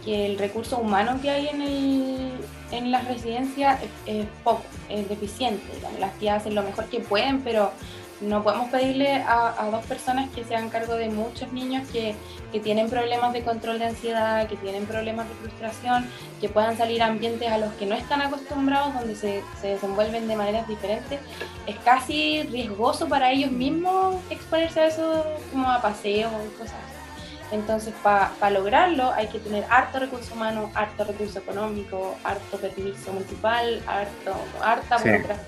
que 0.05 0.27
el 0.27 0.39
recurso 0.39 0.79
humano 0.79 1.19
que 1.21 1.31
hay 1.31 1.49
en, 1.49 1.63
el, 1.63 2.33
en 2.71 2.91
las 2.91 3.07
residencias 3.07 3.81
es, 4.07 4.27
poco, 4.43 4.63
es 4.89 5.09
deficiente. 5.09 5.65
Las 5.99 6.15
tías 6.19 6.39
hacen 6.39 6.55
lo 6.55 6.63
mejor 6.63 6.87
que 6.87 7.01
pueden, 7.01 7.43
pero 7.43 7.73
no 8.21 8.43
podemos 8.43 8.69
pedirle 8.69 9.15
a, 9.27 9.69
dos 9.71 9.85
personas 9.87 10.29
que 10.31 10.45
se 10.45 10.55
hagan 10.55 10.69
cargo 10.69 10.95
de 10.95 11.09
muchos 11.09 11.53
niños 11.53 11.89
que, 11.89 12.15
tienen 12.63 12.91
problemas 12.91 13.33
de 13.33 13.43
control 13.43 13.79
de 13.79 13.87
ansiedad, 13.87 14.49
que 14.49 14.57
tienen 14.57 14.85
problemas 14.85 15.29
de 15.29 15.35
frustración, 15.37 16.09
que 16.41 16.49
puedan 16.49 16.77
salir 16.77 17.01
a 17.01 17.07
ambientes 17.07 17.49
a 17.49 17.59
los 17.59 17.73
que 17.75 17.87
no 17.87 17.95
están 17.95 18.23
acostumbrados, 18.23 18.93
donde 18.93 19.15
se, 19.15 19.45
desenvuelven 19.63 20.27
de 20.27 20.35
maneras 20.35 20.67
diferentes. 20.67 21.21
Es 21.67 21.77
casi 21.79 22.43
riesgoso 22.43 23.09
para 23.09 23.31
ellos 23.31 23.53
mismos 23.53 24.17
exponerse 24.31 24.81
a 24.81 24.87
eso 24.89 25.25
como 25.53 25.71
a 25.71 25.81
paseos 25.81 26.33
y 26.45 26.59
cosas 26.59 26.75
así. 26.75 27.55
Entonces, 27.55 27.95
para 28.03 28.51
lograrlo 28.51 29.13
hay 29.13 29.29
que 29.29 29.39
tener 29.39 29.65
harto 29.71 30.01
recurso 30.01 30.35
humano, 30.35 30.71
harto 30.75 31.05
recurso 31.05 31.39
económico, 31.39 32.17
harto 32.25 32.59
permiso 32.59 33.13
municipal, 33.13 33.81
harto, 33.87 34.35
harta 34.61 34.99
burocracia. 34.99 35.47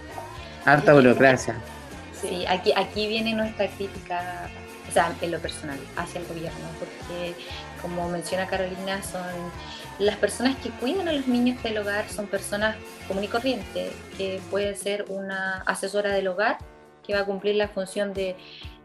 Harta 0.64 0.93
burocracia. 0.93 1.57
Sí, 2.23 2.47
aquí, 2.47 2.73
aquí 2.77 3.09
viene 3.09 3.35
nuestra 3.35 3.66
crítica, 3.66 4.49
o 4.89 4.93
sea, 4.93 5.12
en 5.20 5.33
lo 5.33 5.41
personal, 5.41 5.79
hacia 5.97 6.20
el 6.20 6.27
gobierno, 6.29 6.68
porque 6.79 7.35
como 7.83 8.09
menciona 8.09 8.47
Carolina, 8.47 9.03
son 9.03 9.23
las 9.99 10.16
personas 10.16 10.57
que 10.59 10.70
cuidan 10.70 11.09
a 11.09 11.12
los 11.12 11.27
niños 11.27 11.61
del 11.64 11.79
hogar, 11.79 12.09
son 12.09 12.29
personas 12.29 12.77
común 13.09 13.25
y 13.25 13.29
corriente, 13.29 13.91
que 14.16 14.41
puede 14.51 14.77
ser 14.77 15.07
una 15.09 15.62
asesora 15.62 16.12
del 16.12 16.29
hogar, 16.29 16.59
que 17.05 17.12
va 17.14 17.20
a 17.20 17.25
cumplir 17.25 17.57
la 17.57 17.68
función 17.68 18.14
de 18.14 18.37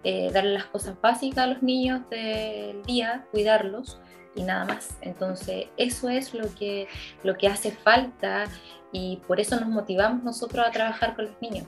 eh, 0.03 0.31
darle 0.31 0.53
las 0.53 0.65
cosas 0.65 0.99
básicas 0.99 1.43
a 1.43 1.47
los 1.47 1.61
niños 1.61 2.09
del 2.09 2.81
día, 2.83 3.25
cuidarlos 3.31 3.99
y 4.35 4.43
nada 4.43 4.65
más. 4.65 4.97
Entonces, 5.01 5.67
eso 5.77 6.09
es 6.09 6.33
lo 6.33 6.53
que, 6.55 6.87
lo 7.23 7.37
que 7.37 7.47
hace 7.47 7.71
falta 7.71 8.45
y 8.91 9.17
por 9.27 9.39
eso 9.39 9.59
nos 9.59 9.69
motivamos 9.69 10.23
nosotros 10.23 10.65
a 10.65 10.71
trabajar 10.71 11.15
con 11.15 11.25
los 11.25 11.41
niños. 11.41 11.67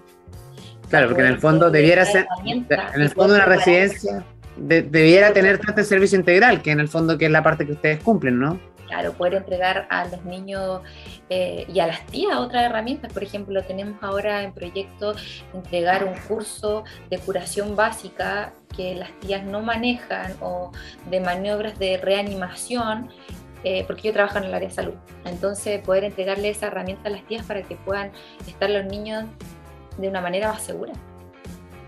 Claro, 0.89 1.07
porque 1.07 1.21
en 1.21 1.27
el 1.27 1.39
fondo 1.39 1.69
debiera 1.69 2.05
ser, 2.05 2.27
en 2.45 3.01
el 3.01 3.09
fondo 3.09 3.35
una 3.35 3.45
residencia 3.45 4.23
debiera 4.59 5.33
tener 5.33 5.59
este 5.67 5.83
servicio 5.83 6.17
integral, 6.17 6.61
que 6.61 6.71
en 6.71 6.79
el 6.79 6.87
fondo 6.87 7.17
que 7.17 7.25
es 7.25 7.31
la 7.31 7.43
parte 7.43 7.65
que 7.65 7.73
ustedes 7.73 8.03
cumplen, 8.03 8.39
¿no? 8.39 8.59
Claro, 8.87 9.13
poder 9.13 9.35
entregar 9.35 9.85
a 9.91 10.05
los 10.05 10.25
niños 10.25 10.81
eh, 11.29 11.65
y 11.71 11.79
a 11.79 11.85
las 11.85 12.03
tías 12.07 12.35
otras 12.37 12.63
herramientas. 12.63 13.13
Por 13.13 13.23
ejemplo, 13.23 13.61
tenemos 13.63 14.01
ahora 14.01 14.41
en 14.41 14.51
proyecto 14.51 15.13
entregar 15.53 16.03
un 16.03 16.15
curso 16.27 16.83
de 17.09 17.19
curación 17.19 17.75
básica 17.75 18.51
que 18.75 18.95
las 18.95 19.11
tías 19.19 19.45
no 19.45 19.61
manejan 19.61 20.33
o 20.41 20.71
de 21.07 21.19
maniobras 21.19 21.77
de 21.77 21.97
reanimación 21.97 23.09
eh, 23.63 23.83
porque 23.85 24.07
yo 24.07 24.13
trabajo 24.13 24.39
en 24.39 24.45
el 24.45 24.53
área 24.55 24.69
de 24.69 24.73
salud. 24.73 24.95
Entonces, 25.25 25.81
poder 25.81 26.05
entregarle 26.05 26.49
esa 26.49 26.67
herramienta 26.67 27.09
a 27.09 27.11
las 27.11 27.23
tías 27.25 27.45
para 27.45 27.61
que 27.61 27.75
puedan 27.75 28.11
estar 28.47 28.69
los 28.71 28.85
niños 28.85 29.25
de 29.99 30.09
una 30.09 30.21
manera 30.21 30.49
más 30.51 30.63
segura. 30.63 30.93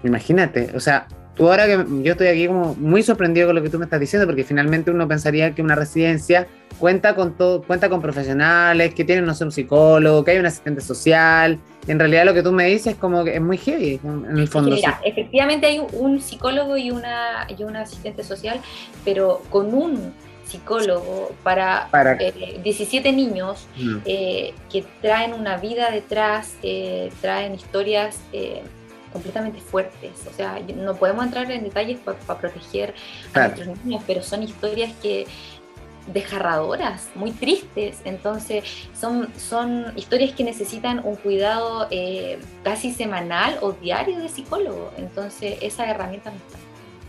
Imagínate, 0.04 0.72
o 0.76 0.80
sea, 0.80 1.08
tú 1.36 1.50
ahora 1.50 1.66
que 1.66 1.86
yo 2.04 2.12
estoy 2.14 2.28
aquí 2.28 2.48
como 2.48 2.76
muy 2.76 3.04
sorprendido 3.04 3.48
con 3.48 3.56
lo 3.56 3.64
que 3.64 3.70
tú 3.70 3.78
me 3.78 3.86
estás 3.86 4.00
diciendo, 4.00 4.26
porque 4.26 4.44
finalmente 4.44 4.92
uno 4.92 5.08
pensaría 5.08 5.54
que 5.54 5.62
una 5.62 5.76
residencia 5.76 6.48
cuenta 6.80 7.16
con 7.16 7.38
todo, 7.38 7.62
cuenta 7.62 7.90
con 7.90 8.02
profesionales, 8.02 8.94
que 8.94 9.06
tienen, 9.06 9.26
no 9.26 9.34
sé, 9.34 9.44
un 9.44 9.52
psicólogo, 9.52 10.24
que 10.24 10.32
hay 10.32 10.38
un 10.40 10.46
asistente 10.46 10.82
social. 10.82 11.60
en 11.88 12.00
realidad 12.00 12.26
lo 12.26 12.34
que 12.34 12.44
tú 12.44 12.52
me 12.52 12.66
dices 12.66 12.94
es 12.94 13.00
como 13.00 13.24
que 13.24 13.36
es 13.36 13.42
muy 13.42 13.58
heavy 13.58 14.00
en 14.04 14.38
el 14.38 14.48
fondo. 14.48 14.72
mira, 14.72 15.00
efectivamente 15.06 15.68
hay 15.68 15.82
un 15.94 16.20
psicólogo 16.20 16.78
y 16.78 16.92
una, 16.92 17.48
y 17.56 17.64
un 17.64 17.76
asistente 17.76 18.24
social, 18.24 18.60
pero 19.06 19.42
con 19.50 19.74
un 19.74 20.14
psicólogo 20.52 21.32
para, 21.44 21.90
17 22.64 23.08
eh, 23.08 23.12
niños 23.12 23.68
mm. 23.78 23.98
eh, 24.06 24.54
que 24.70 24.86
traen 25.02 25.34
una 25.34 25.58
vida 25.58 25.90
detrás, 25.92 26.56
eh, 26.62 27.12
traen 27.22 27.56
historias 27.56 28.20
completamente 29.14 29.60
fuertes. 29.60 30.12
O 30.30 30.34
sea, 30.34 30.60
no 30.76 30.96
podemos 30.96 31.26
entrar 31.26 31.50
en 31.52 31.64
detalles 31.64 32.00
para 32.00 32.40
proteger 32.40 32.94
a 33.34 33.48
nuestros 33.48 33.84
niños, 33.84 34.04
pero 34.08 34.24
son 34.24 34.44
historias 34.44 34.94
que 35.02 35.28
desgarradoras, 36.08 37.10
muy 37.16 37.32
tristes. 37.32 38.00
Entonces, 38.06 38.64
son, 38.98 39.30
son 39.38 39.92
historias 39.98 40.32
que 40.32 40.44
necesitan 40.44 41.02
un 41.04 41.16
cuidado 41.16 41.90
casi 42.64 42.94
semanal 42.94 43.58
o 43.62 43.74
diario 43.74 44.20
de 44.20 44.30
psicólogo. 44.30 44.92
Entonces, 44.98 45.58
esa 45.62 45.90
herramienta 45.90 46.32
no 46.32 46.38
está, 46.38 46.58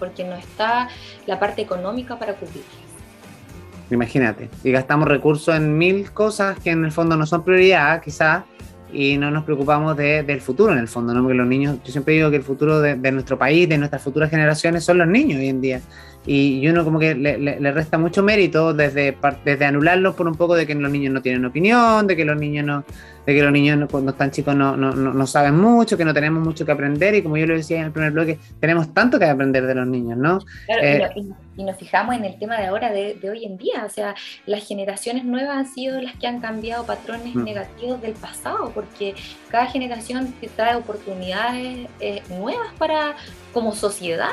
porque 0.01 0.25
no 0.25 0.35
está 0.35 0.89
la 1.27 1.39
parte 1.39 1.63
económica 1.63 2.19
para 2.19 2.35
cubrirlas. 2.35 2.82
Imagínate, 3.95 4.49
y 4.65 4.71
gastamos 4.71 5.09
recursos 5.09 5.55
en 5.55 5.77
mil 5.77 6.11
cosas 6.13 6.59
que 6.59 6.71
en 6.71 6.85
el 6.85 6.93
fondo 6.93 7.17
no 7.17 7.27
son 7.27 7.45
prioridad, 7.45 8.03
quizás, 8.03 8.45
y 8.93 9.17
no 9.17 9.31
nos 9.31 9.45
preocupamos 9.45 9.97
de, 9.97 10.23
del 10.23 10.41
futuro 10.41 10.73
en 10.73 10.79
el 10.79 10.89
fondo, 10.89 11.15
¿no? 11.15 11.23
Porque 11.23 11.35
los 11.35 11.47
niños, 11.47 11.79
yo 11.85 11.93
siempre 11.93 12.15
digo 12.15 12.31
que 12.31 12.37
el 12.37 12.43
futuro 12.43 12.81
de, 12.81 13.13
nuestro 13.13 13.39
país, 13.39 13.69
de 13.69 13.79
nuestras 13.79 14.03
futuras 14.03 14.31
generaciones, 14.31 14.85
son 14.85 14.99
los 14.99 15.09
niños 15.09 15.41
hoy 15.41 15.49
en 15.49 15.61
día. 15.61 15.81
Y, 16.27 16.67
uno 16.69 16.85
como 16.85 16.99
que 16.99 17.15
le, 17.15 17.39
le, 17.39 17.73
resta 17.73 17.99
mucho 17.99 18.23
mérito 18.23 18.73
desde, 18.73 19.17
desde 19.45 19.65
anularlos 19.65 20.15
por 20.15 20.29
un 20.29 20.35
poco 20.35 20.55
de 20.55 20.67
que 20.67 20.75
los 20.75 20.91
niños 20.91 21.13
no 21.13 21.23
tienen 21.23 21.45
opinión, 21.45 22.07
de 22.07 22.17
que 22.17 22.25
los 22.25 22.39
niños 22.39 22.65
no, 22.65 22.85
de 23.27 23.35
que 23.35 23.43
los 23.43 23.53
niños 23.53 23.89
cuando 23.91 24.13
están 24.13 24.31
chicos 24.31 24.55
no, 24.55 24.77
no, 24.77 24.93
no, 24.93 25.27
saben 25.27 25.57
mucho, 25.57 25.97
que 25.97 26.05
no 26.05 26.13
tenemos 26.13 26.43
mucho 26.45 26.67
que 26.67 26.73
aprender 26.73 27.15
y 27.15 27.23
como 27.23 27.37
yo 27.37 27.47
lo 27.47 27.55
decía 27.55 27.79
en 27.79 27.87
el 27.87 27.93
primer 27.93 28.13
bloque, 28.13 28.39
tenemos 28.61 28.93
tanto 28.93 29.19
que 29.19 29.27
aprender 29.27 29.67
de 29.67 29.75
los 29.75 29.87
niños, 29.87 30.19
¿no? 30.19 30.41
Claro, 30.67 31.13
y, 31.17 31.21
eh, 31.21 31.65
nos 31.65 31.77
fijamos 31.77 32.17
en 32.17 32.25
el 32.25 32.39
tema 32.39 32.59
de 32.59 32.67
ahora, 32.67 32.91
de, 32.91 33.15
de, 33.15 33.31
hoy 33.31 33.45
en 33.45 33.59
día, 33.59 33.85
o 33.87 33.91
sea, 33.91 34.15
las 34.47 34.67
generaciones 34.67 35.25
nuevas 35.25 35.57
han 35.57 35.67
sido 35.67 36.01
las 36.01 36.17
que 36.17 36.27
han 36.27 36.41
cambiado 36.41 36.85
patrones 36.85 37.35
mm. 37.35 37.45
negativos 37.45 38.01
del 38.03 38.15
pasado, 38.15 38.73
porque 38.75 39.15
cada 39.51 39.67
generación 39.67 40.33
te 40.41 40.49
trae 40.49 40.77
oportunidades 40.77 41.89
eh, 42.01 42.23
nuevas 42.31 42.73
para 42.79 43.17
como 43.53 43.73
sociedad. 43.73 44.31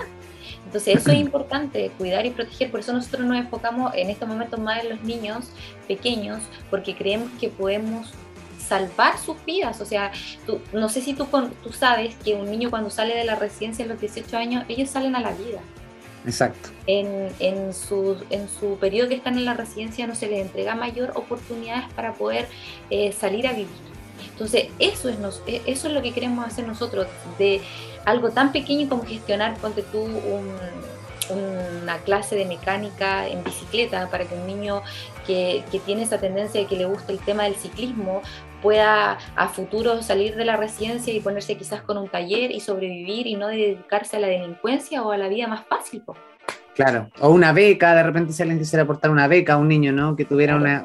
Entonces 0.65 0.97
eso 0.97 1.11
es 1.11 1.17
importante, 1.17 1.91
cuidar 1.97 2.25
y 2.25 2.29
proteger, 2.31 2.69
por 2.69 2.79
eso 2.79 2.93
nosotros 2.93 3.25
nos 3.25 3.37
enfocamos 3.37 3.91
en 3.95 4.09
estos 4.09 4.27
momentos 4.27 4.59
más 4.59 4.83
en 4.83 4.89
los 4.89 5.01
niños 5.01 5.49
pequeños, 5.87 6.43
porque 6.69 6.95
creemos 6.95 7.31
que 7.39 7.49
podemos 7.49 8.13
salvar 8.69 9.17
sus 9.17 9.43
vidas. 9.45 9.81
O 9.81 9.85
sea, 9.85 10.11
tú, 10.45 10.61
no 10.71 10.87
sé 10.87 11.01
si 11.01 11.13
tú, 11.13 11.27
tú 11.63 11.73
sabes 11.73 12.15
que 12.23 12.35
un 12.35 12.49
niño 12.49 12.69
cuando 12.69 12.89
sale 12.89 13.15
de 13.15 13.25
la 13.25 13.35
residencia 13.35 13.83
a 13.83 13.87
los 13.87 13.99
18 13.99 14.37
años, 14.37 14.63
ellos 14.69 14.89
salen 14.89 15.15
a 15.15 15.19
la 15.19 15.31
vida. 15.31 15.59
Exacto. 16.25 16.69
En, 16.85 17.29
en, 17.39 17.73
su, 17.73 18.17
en 18.29 18.47
su 18.49 18.77
periodo 18.77 19.09
que 19.09 19.15
están 19.15 19.37
en 19.37 19.45
la 19.45 19.53
residencia 19.53 20.05
no 20.05 20.15
se 20.15 20.27
les 20.27 20.41
entrega 20.41 20.75
mayor 20.75 21.11
oportunidades 21.15 21.85
para 21.95 22.13
poder 22.13 22.47
eh, 22.89 23.11
salir 23.11 23.47
a 23.47 23.51
vivir. 23.53 23.89
Entonces, 24.31 24.67
eso 24.79 25.09
es, 25.09 25.17
nos, 25.19 25.41
e, 25.47 25.61
eso 25.65 25.87
es 25.87 25.93
lo 25.93 26.01
que 26.01 26.13
queremos 26.13 26.45
hacer 26.45 26.67
nosotros, 26.67 27.07
de 27.37 27.61
algo 28.05 28.31
tan 28.31 28.51
pequeño 28.51 28.87
como 28.89 29.03
gestionar, 29.03 29.55
ponte 29.57 29.81
tú, 29.81 29.99
un, 30.01 30.49
una 31.29 31.97
clase 31.99 32.35
de 32.35 32.45
mecánica 32.45 33.27
en 33.27 33.43
bicicleta 33.43 34.09
para 34.09 34.25
que 34.25 34.35
un 34.35 34.47
niño 34.47 34.81
que, 35.27 35.63
que, 35.71 35.79
tiene 35.79 36.03
esa 36.03 36.17
tendencia 36.17 36.61
de 36.61 36.67
que 36.67 36.75
le 36.75 36.85
gusta 36.85 37.11
el 37.11 37.19
tema 37.19 37.43
del 37.43 37.55
ciclismo 37.55 38.21
pueda 38.61 39.17
a 39.35 39.49
futuro 39.49 40.01
salir 40.01 40.35
de 40.35 40.45
la 40.45 40.57
residencia 40.57 41.13
y 41.13 41.19
ponerse 41.19 41.55
quizás 41.57 41.81
con 41.81 41.97
un 41.97 42.09
taller 42.09 42.51
y 42.51 42.59
sobrevivir 42.59 43.27
y 43.27 43.35
no 43.35 43.47
dedicarse 43.47 44.17
a 44.17 44.19
la 44.19 44.27
delincuencia 44.27 45.03
o 45.03 45.11
a 45.11 45.17
la 45.17 45.27
vida 45.27 45.47
más 45.47 45.65
fácil. 45.67 46.03
Claro, 46.75 47.09
o 47.19 47.29
una 47.29 47.51
beca, 47.51 47.93
de 47.93 48.03
repente 48.03 48.31
si 48.31 48.41
alguien 48.41 48.59
quisiera 48.59 48.83
aportar 48.83 49.11
una 49.11 49.27
beca 49.27 49.53
a 49.53 49.57
un 49.57 49.67
niño, 49.67 49.91
¿no? 49.91 50.15
Que 50.15 50.25
tuviera 50.25 50.55
una, 50.55 50.83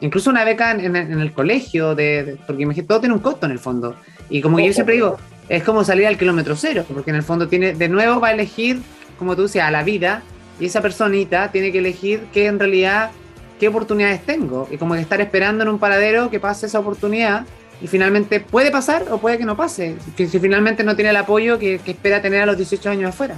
incluso 0.00 0.30
una 0.30 0.44
beca 0.44 0.72
en, 0.72 0.94
el 0.94 1.32
colegio, 1.32 1.94
de, 1.94 2.38
porque 2.46 2.62
imagínate, 2.62 2.88
todo 2.88 3.00
tiene 3.00 3.14
un 3.14 3.20
costo 3.20 3.46
en 3.46 3.52
el 3.52 3.58
fondo. 3.58 3.96
Y 4.28 4.40
como 4.40 4.60
yo 4.60 4.72
siempre 4.72 4.94
digo, 4.94 5.18
es 5.48 5.62
como 5.64 5.84
salir 5.84 6.06
al 6.06 6.18
kilómetro 6.18 6.54
cero, 6.56 6.84
porque 6.92 7.10
en 7.10 7.16
el 7.16 7.22
fondo 7.22 7.48
tiene, 7.48 7.74
de 7.74 7.88
nuevo 7.88 8.20
va 8.20 8.28
a 8.28 8.32
elegir, 8.32 8.80
como 9.18 9.34
tú 9.36 9.42
decías, 9.42 9.66
a 9.66 9.70
la 9.70 9.82
vida, 9.82 10.22
y 10.60 10.66
esa 10.66 10.80
personita 10.80 11.50
tiene 11.50 11.72
que 11.72 11.78
elegir 11.78 12.24
qué 12.32 12.46
en 12.46 12.58
realidad, 12.58 13.10
qué 13.58 13.68
oportunidades 13.68 14.24
tengo. 14.24 14.68
Y 14.70 14.76
como 14.76 14.94
que 14.94 15.00
estar 15.00 15.20
esperando 15.20 15.62
en 15.62 15.70
un 15.70 15.78
paradero 15.78 16.30
que 16.30 16.40
pase 16.40 16.66
esa 16.66 16.78
oportunidad 16.78 17.46
y 17.82 17.88
finalmente 17.88 18.40
puede 18.40 18.70
pasar 18.70 19.06
o 19.10 19.18
puede 19.18 19.38
que 19.38 19.44
no 19.44 19.56
pase. 19.56 19.96
Si, 20.16 20.26
finalmente 20.26 20.84
no 20.84 20.94
tiene 20.94 21.10
el 21.10 21.16
apoyo 21.16 21.58
que, 21.58 21.80
espera 21.84 22.22
tener 22.22 22.42
a 22.42 22.46
los 22.46 22.56
18 22.56 22.90
años 22.90 23.10
afuera. 23.10 23.36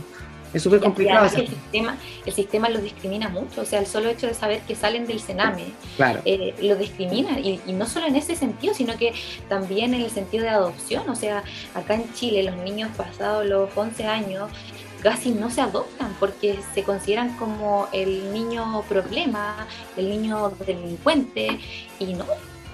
Es 0.53 0.63
súper 0.63 0.79
complicado. 0.81 1.27
El 1.35 1.49
sistema, 1.49 1.97
el 2.25 2.33
sistema 2.33 2.69
lo 2.69 2.79
discrimina 2.79 3.29
mucho, 3.29 3.63
o 3.63 3.65
sea, 3.65 3.81
el 3.81 3.87
solo 3.87 4.09
hecho 4.09 4.29
de 4.29 4.35
saber 4.35 4.61
que 4.61 4.77
salen 4.77 5.05
del 5.05 5.19
Sename 5.19 5.65
claro. 5.97 6.21
Eh, 6.25 6.55
lo 6.63 6.77
discrimina, 6.77 7.41
y, 7.41 7.61
y, 7.67 7.73
no 7.73 7.87
solo 7.87 8.07
en 8.07 8.15
ese 8.15 8.37
sentido, 8.37 8.73
sino 8.73 8.97
que 8.97 9.13
también 9.49 9.95
en 9.95 10.03
el 10.03 10.11
sentido 10.11 10.45
de 10.45 10.51
adopción, 10.51 11.09
o 11.09 11.17
sea, 11.17 11.43
acá 11.75 11.95
en 11.95 12.13
Chile 12.15 12.45
los 12.45 12.57
niños 12.59 12.89
pasados 12.97 13.45
los 13.47 13.69
11 13.77 14.05
años 14.05 14.49
casi 15.05 15.33
no 15.33 15.51
se 15.51 15.61
adoptan 15.61 16.17
porque 16.19 16.59
se 16.75 16.83
consideran 16.83 17.37
como 17.37 17.89
el 17.93 18.33
niño 18.33 18.83
problema, 18.89 19.69
el 19.99 20.09
niño 20.09 20.51
delincuente. 20.67 21.61
Y 22.01 22.15
no, 22.15 22.25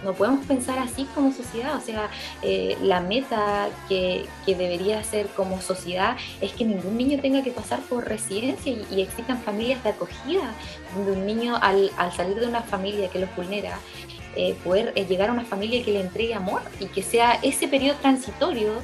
no 0.04 0.14
podemos 0.14 0.46
pensar 0.46 0.78
así 0.78 1.08
como 1.12 1.32
sociedad, 1.32 1.74
o 1.76 1.80
sea, 1.80 2.08
eh, 2.42 2.78
la 2.82 3.00
meta 3.00 3.68
que, 3.88 4.26
debería 4.46 5.02
ser 5.04 5.26
como 5.28 5.60
sociedad 5.60 6.16
es 6.40 6.52
que 6.52 6.64
ningún 6.64 6.96
niño 6.96 7.20
tenga 7.20 7.42
que 7.42 7.50
pasar 7.50 7.80
por 7.80 8.08
residencia 8.08 8.72
y, 8.72 9.00
existan 9.00 9.40
familias 9.42 9.82
de 9.82 9.90
acogida, 9.90 10.54
donde 10.94 11.12
un 11.12 11.26
niño 11.26 11.56
al, 11.60 11.90
salir 12.16 12.38
de 12.38 12.46
una 12.46 12.62
familia 12.62 13.08
que 13.10 13.18
los 13.18 13.34
vulnera, 13.36 13.78
eh, 14.36 14.56
poder 14.64 14.92
eh, 14.94 15.04
llegar 15.06 15.30
a 15.30 15.32
una 15.32 15.44
familia 15.44 15.84
que 15.84 15.92
le 15.92 16.00
entregue 16.00 16.34
amor 16.34 16.62
y 16.78 16.86
que 16.86 17.02
sea 17.02 17.38
ese 17.42 17.66
periodo 17.66 17.96
transitorio 18.00 18.74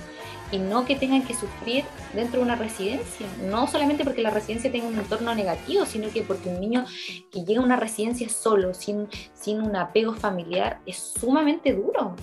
y 0.50 0.58
no 0.58 0.84
que 0.84 0.96
tengan 0.96 1.22
que 1.22 1.34
sufrir 1.34 1.84
dentro 2.14 2.40
de 2.40 2.46
una 2.46 2.56
residencia. 2.56 3.26
No 3.48 3.66
solamente 3.66 4.04
porque 4.04 4.22
la 4.22 4.30
residencia 4.30 4.70
tenga 4.70 4.86
un 4.86 4.98
entorno 4.98 5.34
negativo, 5.34 5.84
sino 5.86 6.08
que 6.10 6.22
porque 6.22 6.48
un 6.48 6.60
niño 6.60 6.84
que 7.30 7.44
llega 7.44 7.60
a 7.60 7.64
una 7.64 7.76
residencia 7.76 8.28
solo, 8.28 8.74
sin, 8.74 9.08
sin 9.34 9.60
un 9.60 9.74
apego 9.76 10.14
familiar, 10.14 10.80
es 10.86 11.14
sumamente 11.18 11.72
duro. 11.72 12.14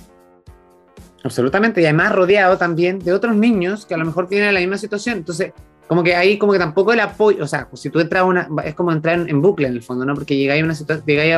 Absolutamente, 1.23 1.81
y 1.81 1.85
además 1.85 2.11
rodeado 2.11 2.57
también 2.57 2.99
de 2.99 3.13
otros 3.13 3.35
niños 3.35 3.85
que 3.85 3.93
a 3.93 3.97
lo 3.97 4.05
mejor 4.05 4.27
tienen 4.27 4.53
la 4.53 4.59
misma 4.59 4.77
situación. 4.77 5.19
Entonces, 5.19 5.53
como 5.87 6.03
que 6.03 6.15
ahí, 6.15 6.37
como 6.37 6.53
que 6.53 6.59
tampoco 6.59 6.91
el 6.91 6.99
apoyo, 6.99 7.43
o 7.43 7.47
sea, 7.47 7.67
si 7.73 7.89
tú 7.89 7.99
entras 7.99 8.21
a 8.21 8.25
una, 8.25 8.49
es 8.65 8.73
como 8.73 8.91
entrar 8.91 9.29
en, 9.29 9.41
bucle 9.41 9.67
en 9.67 9.73
el 9.73 9.81
fondo, 9.81 10.05
¿no? 10.05 10.15
Porque 10.15 10.35
llegáis 10.35 10.61
a 10.61 10.65
una, 10.65 10.75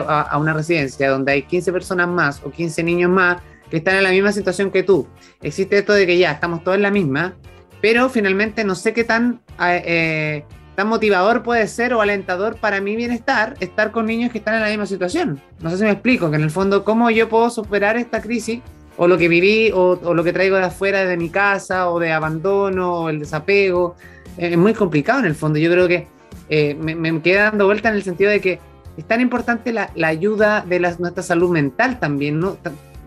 a, 0.07 0.21
a 0.21 0.37
una 0.37 0.53
residencia 0.53 1.09
donde 1.09 1.33
hay 1.33 1.43
15 1.43 1.71
personas 1.71 2.07
más 2.07 2.41
o 2.43 2.51
15 2.51 2.83
niños 2.83 3.11
más 3.11 3.37
que 3.69 3.77
están 3.77 3.95
en 3.95 4.03
la 4.03 4.11
misma 4.11 4.31
situación 4.31 4.71
que 4.71 4.83
tú. 4.83 5.07
Existe 5.41 5.77
esto 5.77 5.93
de 5.93 6.05
que 6.05 6.17
ya 6.17 6.31
estamos 6.31 6.63
todos 6.63 6.77
en 6.77 6.83
la 6.83 6.91
misma, 6.91 7.35
pero 7.81 8.09
finalmente 8.09 8.63
no 8.63 8.75
sé 8.75 8.93
qué 8.93 9.03
tan, 9.03 9.41
eh, 9.59 9.83
eh, 9.85 10.45
tan 10.75 10.87
motivador 10.87 11.43
puede 11.43 11.67
ser 11.67 11.93
o 11.93 12.01
alentador 12.01 12.57
para 12.57 12.81
mi 12.81 12.95
bienestar 12.95 13.55
estar 13.59 13.91
con 13.91 14.05
niños 14.05 14.31
que 14.31 14.39
están 14.39 14.55
en 14.55 14.61
la 14.61 14.69
misma 14.69 14.85
situación. 14.85 15.41
No 15.61 15.69
sé 15.69 15.77
si 15.77 15.83
me 15.83 15.91
explico, 15.91 16.29
que 16.29 16.35
en 16.37 16.43
el 16.43 16.51
fondo 16.51 16.83
cómo 16.83 17.09
yo 17.09 17.29
puedo 17.29 17.49
superar 17.49 17.97
esta 17.97 18.21
crisis 18.21 18.61
o 18.97 19.07
lo 19.07 19.17
que 19.17 19.27
viví 19.27 19.71
o, 19.73 19.99
lo 20.13 20.23
que 20.23 20.33
traigo 20.33 20.55
de 20.55 20.63
afuera 20.63 21.05
de 21.05 21.17
mi 21.17 21.29
casa 21.29 21.89
o 21.89 21.99
de 21.99 22.11
abandono 22.11 23.01
o 23.01 23.09
el 23.09 23.19
desapego. 23.19 23.95
es 24.37 24.57
muy 24.57 24.73
complicado 24.73 25.19
en 25.19 25.25
el 25.25 25.35
fondo. 25.35 25.59
Yo 25.59 25.71
creo 25.71 25.87
que 25.87 26.07
eh, 26.49 26.75
me, 26.79 26.95
me, 26.95 27.21
queda 27.21 27.45
dando 27.45 27.65
vuelta 27.65 27.89
en 27.89 27.95
el 27.95 28.03
sentido 28.03 28.29
de 28.29 28.39
que 28.39 28.59
es 28.97 29.05
tan 29.05 29.19
importante 29.19 29.73
la, 29.73 29.89
la 29.95 30.07
ayuda 30.07 30.61
de 30.61 30.79
nuestra 30.79 31.23
salud 31.23 31.49
mental 31.49 31.99
también, 31.99 32.39
¿no? 32.39 32.57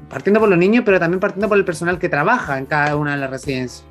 Partiendo 0.08 0.40
por 0.40 0.48
los 0.48 0.58
niños, 0.58 0.82
pero 0.84 0.98
también 0.98 1.20
partiendo 1.20 1.48
por 1.48 1.58
el 1.58 1.64
personal 1.64 1.98
que 1.98 2.08
trabaja 2.08 2.58
en 2.58 2.66
cada 2.66 2.96
una 2.96 3.12
de 3.12 3.18
las 3.18 3.30
residencias. 3.30 3.84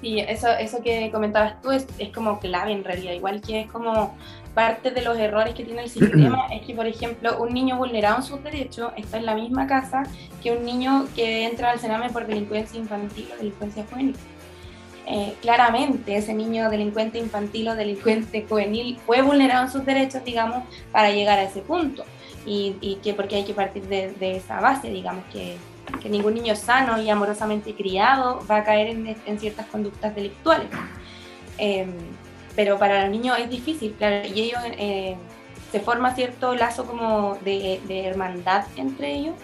Sí, 0.00 0.20
eso, 0.20 0.48
eso 0.50 0.82
que 0.82 1.10
comentabas 1.10 1.60
tú 1.62 1.72
es, 1.72 1.86
es 1.98 2.10
como 2.12 2.38
clave 2.38 2.72
en 2.72 2.84
realidad, 2.84 3.12
igual 3.12 3.40
que 3.40 3.62
es 3.62 3.66
como 3.70 4.14
parte 4.54 4.90
de 4.90 5.02
los 5.02 5.18
errores 5.18 5.54
que 5.54 5.64
tiene 5.64 5.82
el 5.82 5.90
sistema 5.90 6.46
es 6.52 6.66
que, 6.66 6.74
por 6.74 6.86
ejemplo, 6.86 7.38
un 7.38 7.52
niño 7.52 7.76
vulnerado 7.76 8.16
en 8.16 8.22
sus 8.22 8.42
derechos 8.42 8.92
está 8.96 9.18
en 9.18 9.26
la 9.26 9.34
misma 9.34 9.66
casa 9.66 10.04
que 10.42 10.52
un 10.52 10.64
niño 10.64 11.06
que 11.14 11.44
entra 11.46 11.72
al 11.72 11.78
Sename 11.78 12.10
por 12.10 12.26
delincuencia 12.26 12.78
infantil 12.78 13.28
o 13.34 13.36
delincuencia 13.36 13.84
juvenil. 13.90 14.16
Eh, 15.08 15.34
claramente 15.40 16.16
ese 16.16 16.34
niño 16.34 16.68
delincuente 16.68 17.18
infantil 17.18 17.68
o 17.68 17.76
delincuente 17.76 18.44
juvenil 18.48 18.98
fue 19.06 19.22
vulnerado 19.22 19.66
en 19.66 19.70
sus 19.70 19.84
derechos, 19.84 20.24
digamos, 20.24 20.64
para 20.90 21.10
llegar 21.10 21.38
a 21.38 21.44
ese 21.44 21.60
punto 21.60 22.04
y, 22.46 22.98
que 23.02 23.12
porque 23.12 23.36
hay 23.36 23.44
que 23.44 23.54
partir 23.54 23.82
de, 23.84 24.36
esa 24.36 24.60
base, 24.60 24.88
digamos, 24.88 25.24
que, 25.32 25.56
que, 26.00 26.08
ningún 26.08 26.34
niño 26.34 26.54
sano 26.54 27.00
y 27.00 27.10
amorosamente 27.10 27.74
criado 27.74 28.40
va 28.48 28.58
a 28.58 28.64
caer 28.64 28.88
en, 29.26 29.38
ciertas 29.38 29.66
conductas 29.66 30.14
delictuales. 30.14 30.68
Em, 31.58 31.92
pero 32.54 32.78
para 32.78 33.02
los 33.02 33.10
niños 33.10 33.38
es 33.38 33.50
difícil, 33.50 33.94
claro, 33.98 34.26
y 34.26 34.40
ellos 34.40 34.60
eh, 34.78 35.16
se 35.72 35.80
forma 35.80 36.14
cierto 36.14 36.54
lazo 36.54 36.86
como 36.86 37.36
de, 37.44 37.80
de, 37.86 38.06
hermandad 38.06 38.64
entre 38.76 39.14
ellos, 39.14 39.34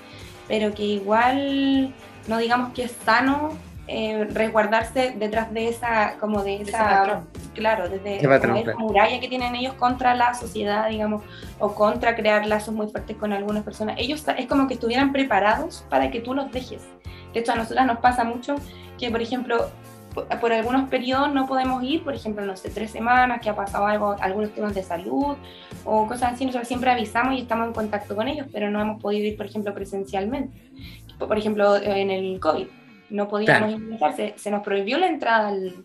pero 0.48 0.72
que 0.74 0.84
igual 0.84 1.92
no 2.28 2.38
digamos 2.38 2.72
que 2.72 2.84
es 2.84 2.96
sano 3.04 3.50
eh, 3.88 4.28
resguardarse 4.30 5.14
detrás 5.18 5.52
de 5.52 5.68
esa, 5.68 6.16
como 6.20 6.44
de 6.44 6.62
esa, 6.62 7.24
claro, 7.52 7.88
desde 7.88 8.18
esa 8.18 8.76
muralla 8.78 9.18
que 9.18 9.26
tienen 9.26 9.56
ellos 9.56 9.74
contra 9.74 10.14
la 10.14 10.34
sociedad, 10.34 10.88
digamos, 10.88 11.24
o 11.58 11.74
contra 11.74 12.14
crear 12.14 12.46
lazos 12.46 12.72
muy 12.72 12.88
fuertes 12.88 13.16
con 13.16 13.32
algunas 13.32 13.64
personas. 13.64 13.96
Ellos 13.98 14.24
es 14.38 14.46
como 14.46 14.68
que 14.68 14.74
estuvieran 14.74 15.12
preparados 15.12 15.84
para 15.90 16.12
que 16.12 16.20
tú 16.20 16.32
los 16.32 16.52
dejes. 16.52 16.82
De 17.34 17.40
hecho, 17.40 17.52
a 17.52 17.56
nosotras 17.56 17.84
nos 17.86 17.98
pasa 17.98 18.22
mucho 18.22 18.54
que, 18.98 19.10
por 19.10 19.20
ejemplo, 19.20 19.68
por, 20.14 20.52
algunos 20.52 20.88
periodos 20.88 21.34
no 21.34 21.48
podemos 21.48 21.82
ir, 21.82 22.04
por 22.04 22.14
ejemplo, 22.14 22.46
no 22.46 22.56
sé, 22.56 22.70
tres 22.70 22.92
semanas, 22.92 23.40
que 23.40 23.50
ha 23.50 23.56
pasado 23.56 23.86
algo, 23.86 24.14
algunos 24.20 24.52
temas 24.52 24.74
de 24.74 24.84
salud 24.84 25.36
o 25.84 26.06
cosas 26.06 26.34
así, 26.34 26.44
nosotros 26.44 26.68
siempre 26.68 26.90
avisamos 26.90 27.34
y 27.34 27.40
estamos 27.40 27.66
en 27.66 27.72
contacto 27.72 28.14
con 28.14 28.28
ellos, 28.28 28.46
pero 28.52 28.70
no 28.70 28.80
hemos 28.80 29.02
podido 29.02 29.26
ir, 29.26 29.36
por 29.36 29.46
ejemplo, 29.46 29.74
presencialmente. 29.74 30.56
Por 31.18 31.36
ejemplo, 31.36 31.76
en 31.76 32.10
el 32.10 32.38
COVID 32.38 32.68
no 33.12 33.28
podíamos 33.28 33.72
ingresar, 33.72 34.14
se, 34.36 34.50
nos 34.50 34.62
prohibió 34.62 34.98
la 34.98 35.06
entrada 35.06 35.48
al, 35.48 35.84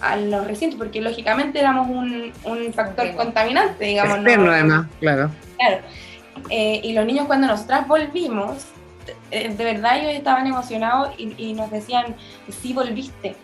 a 0.00 0.16
los 0.16 0.46
recintos 0.46 0.78
porque 0.78 1.00
lógicamente 1.00 1.58
éramos 1.58 1.88
un, 1.88 2.32
un 2.44 2.72
factor 2.72 3.14
contaminante, 3.14 3.84
digamos. 3.84 4.18
Externo 4.18 4.50
además, 4.50 4.86
claro. 5.00 5.30
Claro. 5.58 5.78
Eh, 6.50 6.80
y 6.82 6.92
los 6.92 7.06
niños 7.06 7.26
cuando 7.26 7.46
nosotras 7.46 7.86
volvimos, 7.86 8.66
eh, 9.30 9.54
de 9.54 9.64
verdad 9.64 9.98
ellos 9.98 10.12
estaban 10.12 10.46
emocionados 10.46 11.14
y, 11.18 11.52
nos 11.54 11.70
decían, 11.70 12.16
sí 12.48 12.72
volviste, 12.72 13.36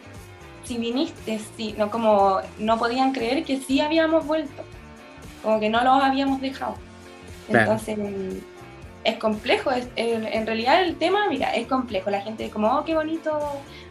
sí 0.64 0.78
viniste, 0.78 1.40
sí, 1.56 1.74
no, 1.78 1.90
como 1.90 2.40
no 2.58 2.78
podían 2.78 3.12
creer 3.12 3.44
que 3.44 3.58
sí 3.58 3.80
habíamos 3.80 4.26
vuelto, 4.26 4.64
como 5.42 5.60
que 5.60 5.68
no 5.68 5.82
los 5.82 6.02
habíamos 6.02 6.40
dejado. 6.40 6.74
Entonces, 7.48 7.98
es 9.04 9.16
complejo, 9.16 9.70
es, 9.70 9.88
en 9.96 10.46
realidad 10.46 10.82
el 10.82 10.96
tema, 10.96 11.28
mira, 11.28 11.54
es 11.54 11.66
complejo. 11.66 12.10
La 12.10 12.20
gente 12.20 12.46
es 12.46 12.52
como, 12.52 12.76
oh, 12.76 12.84
qué 12.84 12.94
bonito 12.94 13.38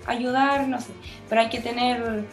ayudar, 0.06 0.68
no 0.68 0.80
sé, 0.80 0.92
pero 1.30 1.42
hay 1.42 1.50
que 1.50 1.60
tener 1.60 2.26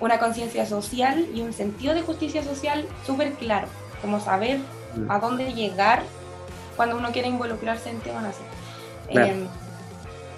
una 0.00 0.18
conciencia 0.18 0.66
social 0.66 1.26
y 1.34 1.40
un 1.40 1.52
sentido 1.52 1.94
de 1.94 2.02
justicia 2.02 2.42
social 2.42 2.86
súper 3.06 3.32
claro, 3.34 3.68
como 4.02 4.20
saber 4.20 4.58
mm. 4.96 5.10
a 5.10 5.18
dónde 5.18 5.52
llegar 5.54 6.02
cuando 6.76 6.96
uno 6.96 7.10
quiere 7.12 7.28
involucrarse 7.28 7.90
en 7.90 8.00
temas 8.00 8.24
así. 8.24 8.42
Em, 9.08 9.46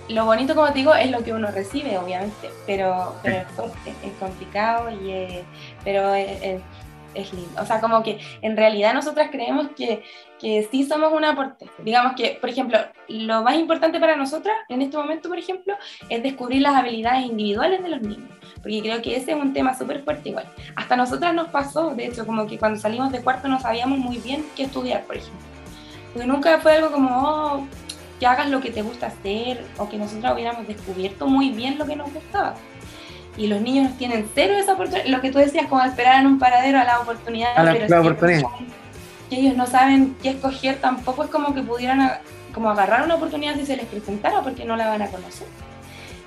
lo 0.09 0.25
bonito, 0.25 0.55
como 0.55 0.69
te 0.69 0.75
digo, 0.75 0.95
es 0.95 1.11
lo 1.11 1.25
que 1.25 1.33
uno 1.33 1.51
recibe, 1.51 1.99
obviamente, 1.99 2.51
pero, 2.67 3.17
pero 3.23 3.39
es 3.39 3.49
fuerte, 3.49 3.95
es 4.05 4.13
complicado, 4.21 4.91
y, 4.91 5.41
pero 5.83 6.15
es, 6.15 6.61
es 7.17 7.33
lindo. 7.33 7.61
O 7.61 7.67
sea, 7.67 7.81
como 7.81 8.03
que 8.03 8.19
en 8.43 8.57
realidad 8.57 8.95
nosotras 8.95 9.29
creemos 9.31 9.69
que, 9.77 10.03
que 10.39 10.69
sí 10.71 10.85
somos 10.85 11.13
un 11.13 11.25
aporte. 11.25 11.67
Digamos 11.79 12.15
que, 12.15 12.39
por 12.41 12.51
ejemplo, 12.51 12.79
lo 13.09 13.43
más 13.43 13.57
importante 13.57 13.99
para 13.99 14.17
nosotras 14.17 14.55
en 14.69 14.83
este 14.83 14.97
momento, 14.97 15.29
por 15.29 15.39
ejemplo, 15.39 15.75
es 16.09 16.23
descubrir 16.23 16.63
las 16.63 16.75
habilidades 16.75 17.27
individuales 17.27 17.83
de 17.83 17.89
los 17.89 18.03
niños. 18.03 18.31
Porque 18.57 18.81
creo 18.81 19.03
que 19.03 19.17
ese 19.17 19.33
es 19.33 19.37
un 19.37 19.53
tema 19.53 19.77
súper 19.77 20.03
fuerte 20.03 20.29
igual. 20.29 20.47
Hasta 20.75 20.97
nosotras 20.97 21.35
nos 21.35 21.49
pasó, 21.49 21.95
de 21.95 22.07
hecho, 22.07 22.27
como 22.27 22.47
que 22.47 22.59
cuando 22.59 22.79
salimos 22.79 23.13
de 23.13 23.23
cuarto 23.23 23.49
no 23.49 23.61
sabíamos 23.61 23.99
muy 23.99 24.19
bien 24.19 24.45
qué 24.55 24.65
estudiar, 24.65 25.05
por 25.05 25.17
ejemplo. 25.17 25.47
Porque 26.13 26.29
nunca 26.29 26.59
fue 26.61 26.77
algo 26.77 26.91
como, 26.91 27.11
oh, 27.11 27.67
que 28.19 28.27
hagas 28.27 28.49
lo 28.49 28.61
que 28.61 28.71
te 28.71 28.83
gusta 28.83 29.09
hacer, 29.09 29.65
o 29.77 29.89
que 29.89 29.99
nosotras 29.99 30.35
hubiéramos 30.35 30.67
descubierto 30.67 31.27
muy 31.27 31.51
bien 31.51 31.79
lo 31.79 31.87
que 31.87 31.97
nos 31.97 32.13
gustaba 32.13 32.55
y 33.37 33.47
los 33.49 33.61
niños 33.61 33.97
tienen 33.99 34.29
cero 34.35 34.55
esa 34.55 34.75
oportunidad, 34.75 35.07
lo 35.07 35.21
que 35.21 35.31
tú 35.31 35.39
decías, 35.39 35.67
como 35.67 35.83
esperar 35.83 36.21
en 36.21 36.27
un 36.27 36.39
paradero 36.39 36.81
a 36.81 36.85
la 36.85 37.01
oportunidad, 37.01 37.57
a 37.57 37.63
la, 37.63 38.01
oportunidad. 38.01 38.43
que 39.29 39.37
ellos 39.37 39.57
no 39.57 39.67
saben 39.67 40.17
qué 40.23 40.31
escoger, 40.31 40.81
tampoco 40.81 41.25
es 41.25 41.31
como 41.31 41.55
que 41.55 41.63
pudieran 41.63 42.19
como 42.55 42.71
agarrar 42.71 43.05
una 43.05 43.17
oportunidad 43.17 43.55
si 43.57 43.67
se 43.67 43.77
les 43.77 43.87
presentara 43.87 44.41
porque 44.43 44.65
no 44.65 44.77
la 44.77 44.89
van 44.89 45.03
a 45.03 45.09
conocer. 45.09 45.47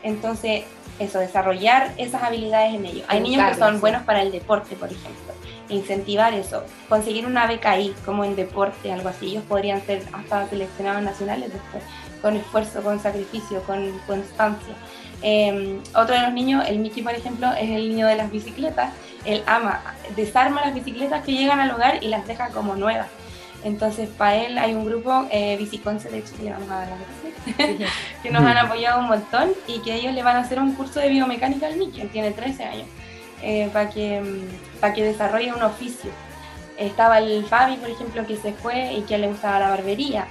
Entonces, 0.03 0.63
eso, 0.99 1.19
desarrollar 1.19 1.93
esas 1.97 2.21
habilidades 2.21 2.75
en 2.75 2.85
ellos. 2.85 3.05
Hay 3.07 3.21
niños 3.21 3.49
que 3.49 3.55
son 3.55 3.79
buenos 3.79 4.03
para 4.03 4.21
el 4.21 4.31
deporte, 4.31 4.75
por 4.75 4.89
ejemplo. 4.89 5.33
Incentivar 5.69 6.33
eso, 6.33 6.63
conseguir 6.87 7.25
una 7.25 7.47
beca 7.47 7.71
ahí, 7.71 7.95
como 8.05 8.23
en 8.23 8.35
deporte, 8.35 8.91
algo 8.91 9.09
así. 9.09 9.27
Ellos 9.27 9.43
podrían 9.47 9.81
ser 9.85 10.03
hasta 10.11 10.47
seleccionados 10.47 11.01
nacionales 11.01 11.51
después, 11.53 11.83
con 12.21 12.35
esfuerzo, 12.35 12.81
con 12.83 12.99
sacrificio, 12.99 13.63
con 13.63 13.97
constancia. 14.05 14.75
Em, 15.21 15.79
otro 15.95 16.15
de 16.15 16.21
los 16.21 16.33
niños, 16.33 16.65
el 16.67 16.79
Mickey 16.79 17.03
por 17.03 17.13
ejemplo, 17.13 17.51
es 17.53 17.69
el 17.69 17.89
niño 17.89 18.07
de 18.07 18.15
las 18.15 18.31
bicicletas 18.31 18.93
él 19.25 19.43
ama, 19.45 19.81
desarma 20.15 20.61
las 20.61 20.73
bicicletas 20.73 21.23
que 21.23 21.33
llegan 21.33 21.59
al 21.59 21.71
hogar 21.71 22.03
y 22.03 22.07
las 22.07 22.25
deja 22.27 22.49
como 22.49 22.75
nuevas. 22.75 23.07
Entonces, 23.63 24.07
para 24.09 24.37
él 24.37 24.57
hay 24.57 24.73
un 24.73 24.85
grupo, 24.85 25.27
eh, 25.31 25.57
Biciconce, 25.57 26.09
de 26.09 26.19
hecho, 26.19 26.35
que 26.37 26.43
le 26.43 26.51
vamos 26.51 26.69
a 26.69 26.75
dar 26.75 26.87
las 26.87 26.99
gracias, 27.57 27.91
que 28.23 28.31
nos 28.31 28.43
han 28.43 28.57
apoyado 28.57 29.01
un 29.01 29.07
montón 29.07 29.51
y 29.67 29.79
que 29.79 29.95
ellos 29.95 30.13
le 30.13 30.23
van 30.23 30.37
a 30.37 30.39
hacer 30.39 30.59
un 30.59 30.73
curso 30.73 31.01
de 31.01 31.09
biomecánica 31.09 31.67
al 31.67 31.77
niño, 31.77 32.03
él 32.03 32.09
tiene 32.09 32.31
13 32.31 32.63
años, 32.63 32.87
eh, 33.41 33.69
para 33.73 33.89
que, 33.89 34.21
para 34.79 34.93
que 34.93 35.03
desarrolle 35.03 35.53
un 35.53 35.61
oficio. 35.61 36.11
Estaba 36.77 37.19
el 37.19 37.45
Fabi, 37.45 37.75
por 37.75 37.89
ejemplo, 37.89 38.25
que 38.25 38.37
se 38.37 38.53
fue 38.53 38.93
y 38.93 39.01
que 39.01 39.17
le 39.17 39.27
gustaba 39.27 39.59
la 39.59 39.69
barbería. 39.69 40.27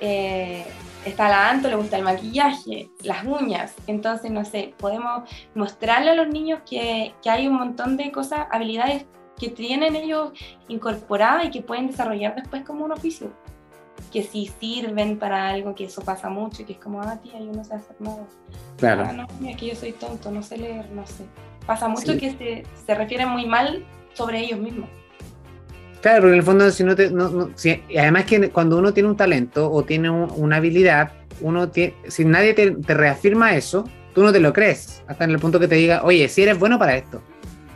Eh, 0.00 0.66
está 1.04 1.28
la 1.28 1.50
Anto, 1.50 1.68
le 1.68 1.76
gusta 1.76 1.96
el 1.96 2.04
maquillaje, 2.04 2.90
las 3.02 3.24
uñas. 3.24 3.74
Entonces, 3.86 4.30
no 4.30 4.44
sé, 4.44 4.74
podemos 4.78 5.28
mostrarle 5.54 6.10
a 6.10 6.14
los 6.14 6.28
niños 6.28 6.60
que, 6.68 7.14
que 7.22 7.30
hay 7.30 7.46
un 7.46 7.54
montón 7.54 7.96
de 7.96 8.10
cosas, 8.12 8.46
habilidades 8.50 9.06
que 9.38 9.48
tienen 9.48 9.96
ellos 9.96 10.32
incorporadas 10.68 11.46
y 11.46 11.50
que 11.50 11.62
pueden 11.62 11.88
desarrollar 11.88 12.34
después 12.34 12.62
como 12.64 12.84
un 12.84 12.92
oficio. 12.92 13.32
Que 14.12 14.22
si 14.22 14.46
sirven 14.60 15.18
para 15.18 15.48
algo, 15.48 15.74
que 15.74 15.84
eso 15.84 16.02
pasa 16.02 16.28
mucho, 16.28 16.62
y 16.62 16.64
que 16.64 16.72
es 16.74 16.78
como, 16.78 17.00
ah, 17.00 17.18
tía, 17.20 17.38
yo 17.38 17.52
no 17.52 17.64
sé 17.64 17.74
hacer 17.74 17.96
nada. 17.98 18.26
Claro. 18.76 19.04
Ah, 19.08 19.12
no, 19.12 19.48
es 19.48 19.56
que 19.56 19.68
yo 19.68 19.74
soy 19.74 19.92
tonto, 19.92 20.30
no 20.30 20.42
sé 20.42 20.56
leer, 20.56 20.90
no 20.90 21.06
sé. 21.06 21.24
Pasa 21.66 21.88
mucho 21.88 22.16
que 22.18 22.32
se, 22.36 22.64
se 22.86 22.94
refieren 22.94 23.28
muy 23.30 23.46
mal 23.46 23.84
sobre 24.12 24.40
ellos 24.40 24.60
mismos. 24.60 24.88
Claro, 26.04 26.28
en 26.28 26.34
el 26.34 26.42
fondo, 26.42 26.70
si 26.70 26.84
no 26.84 26.94
te. 26.94 27.10
No, 27.10 27.48
si, 27.54 27.82
además, 27.98 28.26
que 28.26 28.50
cuando 28.50 28.76
uno 28.76 28.92
tiene 28.92 29.08
un 29.08 29.16
talento 29.16 29.72
o 29.72 29.84
tiene 29.84 30.10
una 30.10 30.56
habilidad, 30.56 31.12
uno 31.40 31.70
tiene, 31.70 31.94
si 32.08 32.26
nadie 32.26 32.52
te, 32.52 32.72
te, 32.72 32.92
reafirma 32.92 33.56
eso, 33.56 33.88
tú 34.14 34.22
no 34.22 34.30
te 34.30 34.38
lo 34.38 34.52
crees. 34.52 35.02
Hasta 35.06 35.24
en 35.24 35.30
el 35.30 35.38
punto 35.38 35.58
que 35.58 35.66
te 35.66 35.76
diga, 35.76 36.02
oye, 36.04 36.28
si 36.28 36.42
eres 36.42 36.58
bueno 36.58 36.78
para 36.78 36.94
esto. 36.94 37.22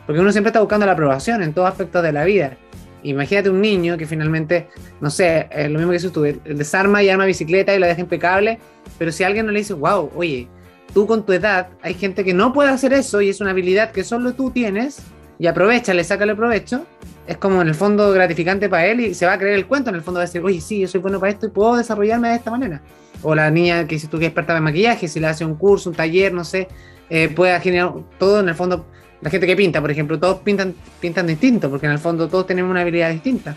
Porque 0.05 0.21
uno 0.21 0.31
siempre 0.31 0.49
está 0.49 0.59
buscando 0.59 0.85
la 0.85 0.91
aprobación 0.91 1.41
en 1.41 1.53
todos 1.53 1.69
aspectos 1.69 2.03
de 2.03 2.11
la 2.11 2.23
vida. 2.23 2.55
Imagínate 3.01 3.49
un 3.49 3.61
niño 3.61 3.97
que 3.97 4.05
finalmente, 4.05 4.67
no 5.01 5.09
sé, 5.09 5.47
es 5.49 5.71
lo 5.71 5.79
mismo 5.79 5.89
que 5.89 5.97
dices 5.97 6.11
tú, 6.11 6.21
desarma 6.21 7.01
y 7.01 7.09
arma 7.09 7.25
bicicleta 7.25 7.73
y 7.73 7.79
la 7.79 7.87
deja 7.87 8.01
impecable, 8.01 8.59
pero 8.99 9.11
si 9.11 9.23
alguien 9.23 9.47
no 9.47 9.51
le 9.51 9.61
dice, 9.61 9.73
wow, 9.73 10.11
oye, 10.15 10.47
tú 10.93 11.07
con 11.07 11.25
tu 11.25 11.33
edad, 11.33 11.69
hay 11.81 11.95
gente 11.95 12.23
que 12.23 12.35
no 12.35 12.53
puede 12.53 12.69
hacer 12.69 12.93
eso 12.93 13.21
y 13.21 13.29
es 13.29 13.41
una 13.41 13.49
habilidad 13.49 13.91
que 13.91 14.03
solo 14.03 14.33
tú 14.33 14.51
tienes, 14.51 15.01
y 15.39 15.47
aprovecha, 15.47 15.93
le 15.93 16.03
saca 16.03 16.25
el 16.25 16.35
provecho, 16.35 16.85
es 17.25 17.37
como 17.37 17.61
en 17.61 17.69
el 17.69 17.75
fondo 17.75 18.11
gratificante 18.11 18.67
para 18.67 18.85
él 18.87 18.99
y 18.99 19.13
se 19.13 19.25
va 19.25 19.33
a 19.33 19.37
creer 19.37 19.55
el 19.55 19.65
cuento, 19.65 19.89
en 19.89 19.95
el 19.95 20.01
fondo 20.01 20.17
va 20.17 20.23
a 20.23 20.25
decir, 20.25 20.43
oye, 20.43 20.59
sí, 20.59 20.81
yo 20.81 20.87
soy 20.89 20.99
bueno 20.99 21.17
para 21.17 21.31
esto 21.31 21.45
y 21.45 21.49
puedo 21.49 21.77
desarrollarme 21.77 22.27
de 22.27 22.35
esta 22.35 22.51
manera. 22.51 22.81
O 23.23 23.33
la 23.33 23.49
niña 23.49 23.87
que 23.87 23.97
si 23.97 24.07
tú 24.07 24.19
que 24.19 24.25
experta 24.25 24.55
en 24.55 24.63
maquillaje, 24.63 25.07
si 25.07 25.19
le 25.21 25.27
hace 25.27 25.45
un 25.45 25.55
curso, 25.55 25.89
un 25.89 25.95
taller, 25.95 26.33
no 26.33 26.43
sé, 26.43 26.67
eh, 27.09 27.29
puede 27.29 27.57
generar 27.61 27.93
todo 28.17 28.41
en 28.41 28.49
el 28.49 28.55
fondo. 28.55 28.85
La 29.21 29.29
gente 29.29 29.47
que 29.47 29.55
pinta, 29.55 29.79
por 29.79 29.91
ejemplo, 29.91 30.19
todos 30.19 30.39
pintan, 30.39 30.75
pintan 30.99 31.25
distinto, 31.25 31.69
porque 31.69 31.85
en 31.85 31.93
el 31.93 31.99
fondo 31.99 32.27
todos 32.27 32.45
tenemos 32.45 32.69
una 32.69 32.81
habilidad 32.81 33.09
distinta. 33.09 33.55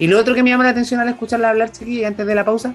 Y 0.00 0.08
lo 0.08 0.18
otro 0.18 0.34
que 0.34 0.42
me 0.42 0.50
llama 0.50 0.64
la 0.64 0.70
atención 0.70 0.98
al 0.98 1.08
escucharla 1.08 1.50
hablar, 1.50 1.70
chiqui, 1.70 2.04
antes 2.04 2.26
de 2.26 2.34
la 2.34 2.44
pausa, 2.44 2.74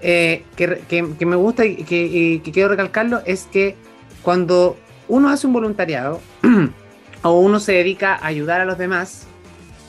eh, 0.00 0.44
que, 0.56 0.80
que, 0.88 1.26
me 1.26 1.36
gusta 1.36 1.66
y 1.66 1.84
que, 1.84 2.02
y 2.02 2.38
que 2.38 2.52
quiero 2.52 2.70
recalcarlo, 2.70 3.20
es 3.26 3.46
que 3.50 3.76
cuando 4.22 4.78
uno 5.08 5.28
hace 5.28 5.46
un 5.46 5.52
voluntariado, 5.52 6.20
o 7.22 7.38
uno 7.38 7.60
se 7.60 7.72
dedica 7.72 8.14
a 8.14 8.26
ayudar 8.26 8.60
a 8.60 8.64
los 8.64 8.78
demás, 8.78 9.26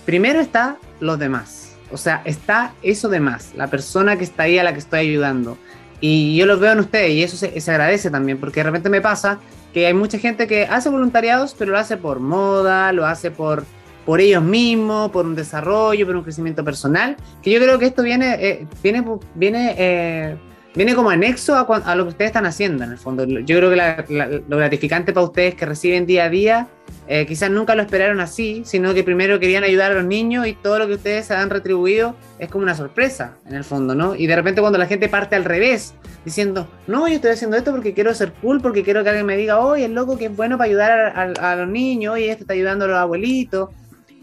primero 0.05 0.39
está 0.39 0.77
los 0.99 1.17
demás. 1.19 1.75
O 1.91 1.97
sea, 1.97 2.21
está 2.25 2.73
eso 2.83 3.09
de 3.09 3.19
más, 3.19 3.53
la 3.55 3.67
persona 3.67 4.17
que 4.17 4.23
está 4.23 4.43
ahí 4.43 4.57
a 4.57 4.63
la 4.63 4.73
que 4.73 4.79
estoy 4.79 4.99
ayudando. 5.01 5.57
Y 5.99 6.35
yo 6.35 6.45
lo 6.45 6.57
veo 6.57 6.71
en 6.71 6.79
ustedes 6.79 7.11
y 7.11 7.23
eso 7.23 7.37
se, 7.37 7.59
se, 7.59 7.71
agradece 7.71 8.09
también, 8.09 8.39
porque 8.39 8.61
de 8.61 8.63
repente 8.63 8.89
me 8.89 9.01
pasa 9.01 9.39
que 9.73 9.85
hay 9.85 9.93
mucha 9.93 10.17
gente 10.17 10.47
que 10.47 10.65
hace 10.65 10.89
voluntariados, 10.89 11.55
pero 11.57 11.71
lo 11.71 11.77
hace 11.77 11.97
por 11.97 12.19
moda, 12.19 12.91
lo 12.91 13.05
hace 13.05 13.29
por, 13.29 13.65
por 14.05 14.19
ellos 14.19 14.43
mismos, 14.43 15.11
por 15.11 15.25
un 15.25 15.35
desarrollo, 15.35 16.05
por 16.05 16.15
un 16.15 16.23
crecimiento 16.23 16.63
personal, 16.63 17.17
que 17.43 17.51
yo 17.51 17.59
creo 17.59 17.77
que 17.77 17.85
esto 17.85 18.01
viene, 18.03 18.35
eh, 18.39 18.67
viene, 18.81 19.05
viene 19.35 19.75
eh, 19.77 20.37
viene 20.75 20.95
como 20.95 21.09
anexo 21.09 21.55
a, 21.55 21.95
lo 21.95 22.05
que 22.05 22.09
ustedes 22.09 22.29
están 22.29 22.45
haciendo 22.45 22.83
en 22.83 22.91
el 22.91 22.97
fondo. 22.97 23.25
Yo 23.25 23.57
creo 23.57 23.69
que 23.69 24.43
lo 24.47 24.57
gratificante 24.57 25.13
para 25.13 25.25
ustedes 25.25 25.55
que 25.55 25.65
reciben 25.65 26.05
día 26.05 26.25
a 26.25 26.29
día, 26.29 26.67
eh, 27.07 27.25
quizás 27.25 27.49
nunca 27.49 27.75
lo 27.75 27.81
esperaron 27.81 28.19
así, 28.19 28.61
sino 28.65 28.93
que 28.93 29.03
primero 29.03 29.39
querían 29.39 29.63
ayudar 29.63 29.91
a 29.91 29.95
los 29.95 30.05
niños 30.05 30.47
y 30.47 30.53
todo 30.53 30.79
lo 30.79 30.87
que 30.87 30.93
ustedes 30.93 31.29
han 31.31 31.49
retribuido 31.49 32.15
es 32.39 32.49
como 32.49 32.63
una 32.63 32.75
sorpresa 32.75 33.35
en 33.47 33.55
el 33.55 33.63
fondo, 33.63 33.95
¿no? 33.95 34.15
Y 34.15 34.27
de 34.27 34.35
repente 34.35 34.61
cuando 34.61 34.79
la 34.79 34.85
gente 34.87 35.09
parte 35.09 35.35
al 35.35 35.43
revés, 35.43 35.93
diciendo, 36.23 36.69
no, 36.87 37.07
yo 37.07 37.15
estoy 37.15 37.31
haciendo 37.31 37.57
esto 37.57 37.71
porque 37.71 37.93
quiero 37.93 38.13
ser 38.13 38.33
cool, 38.41 38.61
porque 38.61 38.83
quiero 38.83 39.03
que 39.03 39.09
alguien 39.09 39.25
me 39.25 39.37
diga, 39.37 39.59
oye, 39.59 39.85
es 39.85 39.91
loco 39.91 40.17
que 40.17 40.25
es 40.25 40.35
bueno 40.35 40.57
para 40.57 40.69
ayudar 40.69 40.91
a, 40.91 41.51
a 41.51 41.55
los 41.55 41.67
niños, 41.67 42.13
oye, 42.13 42.29
este 42.29 42.43
está 42.43 42.53
ayudando 42.53 42.85
a 42.85 42.87
los 42.87 42.97
abuelitos. 42.97 43.69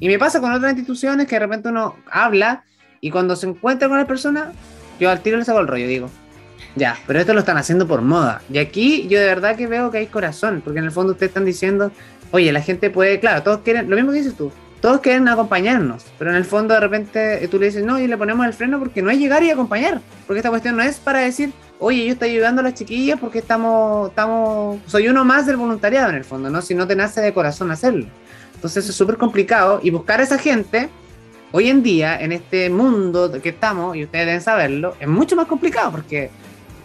Y 0.00 0.08
me 0.08 0.18
pasa 0.18 0.40
con 0.40 0.52
otras 0.52 0.72
instituciones 0.72 1.26
que 1.26 1.34
de 1.34 1.40
repente 1.40 1.68
uno 1.68 1.96
habla 2.10 2.64
y 3.00 3.10
cuando 3.10 3.36
se 3.36 3.48
encuentra 3.48 3.88
con 3.88 3.98
la 3.98 4.06
persona, 4.06 4.52
yo 5.00 5.10
al 5.10 5.20
tiro 5.20 5.36
le 5.36 5.44
saco 5.44 5.60
el 5.60 5.66
rollo, 5.66 5.86
digo, 5.86 6.10
ya, 6.76 6.96
pero 7.06 7.18
esto 7.20 7.34
lo 7.34 7.40
están 7.40 7.56
haciendo 7.56 7.86
por 7.86 8.02
moda. 8.02 8.40
Y 8.52 8.58
aquí 8.58 9.06
yo 9.08 9.18
de 9.18 9.26
verdad 9.26 9.56
que 9.56 9.66
veo 9.66 9.90
que 9.90 9.98
hay 9.98 10.06
corazón, 10.06 10.62
porque 10.64 10.78
en 10.78 10.84
el 10.84 10.92
fondo 10.92 11.12
ustedes 11.12 11.30
están 11.30 11.44
diciendo, 11.44 11.90
oye, 12.30 12.52
la 12.52 12.60
gente 12.60 12.90
puede, 12.90 13.20
claro, 13.20 13.42
todos 13.42 13.60
quieren, 13.60 13.88
lo 13.88 13.96
mismo 13.96 14.12
que 14.12 14.18
dices 14.18 14.34
tú, 14.34 14.52
todos 14.80 15.00
quieren 15.00 15.26
acompañarnos, 15.28 16.06
pero 16.18 16.30
en 16.30 16.36
el 16.36 16.44
fondo 16.44 16.74
de 16.74 16.80
repente 16.80 17.48
tú 17.48 17.58
le 17.58 17.66
dices, 17.66 17.84
no, 17.84 17.98
y 17.98 18.06
le 18.06 18.16
ponemos 18.16 18.46
el 18.46 18.52
freno 18.52 18.78
porque 18.78 19.02
no 19.02 19.10
es 19.10 19.18
llegar 19.18 19.42
y 19.42 19.50
acompañar, 19.50 20.00
porque 20.26 20.38
esta 20.38 20.50
cuestión 20.50 20.76
no 20.76 20.82
es 20.82 20.98
para 20.98 21.20
decir, 21.20 21.52
oye, 21.78 22.06
yo 22.06 22.12
estoy 22.12 22.30
ayudando 22.30 22.60
a 22.60 22.64
las 22.64 22.74
chiquillas 22.74 23.18
porque 23.18 23.38
estamos, 23.38 24.10
estamos, 24.10 24.78
soy 24.86 25.08
uno 25.08 25.24
más 25.24 25.46
del 25.46 25.56
voluntariado 25.56 26.10
en 26.10 26.16
el 26.16 26.24
fondo, 26.24 26.50
¿no? 26.50 26.62
Si 26.62 26.74
no 26.74 26.86
te 26.86 26.96
nace 26.96 27.20
de 27.20 27.32
corazón 27.32 27.70
hacerlo. 27.70 28.06
Entonces 28.54 28.88
es 28.88 28.94
súper 28.94 29.16
complicado 29.16 29.80
y 29.82 29.90
buscar 29.90 30.20
a 30.20 30.24
esa 30.24 30.38
gente, 30.38 30.88
hoy 31.52 31.68
en 31.68 31.82
día, 31.82 32.20
en 32.20 32.32
este 32.32 32.70
mundo 32.70 33.32
que 33.40 33.48
estamos, 33.50 33.96
y 33.96 34.04
ustedes 34.04 34.26
deben 34.26 34.40
saberlo, 34.40 34.94
es 35.00 35.08
mucho 35.08 35.36
más 35.36 35.46
complicado 35.46 35.90
porque 35.92 36.30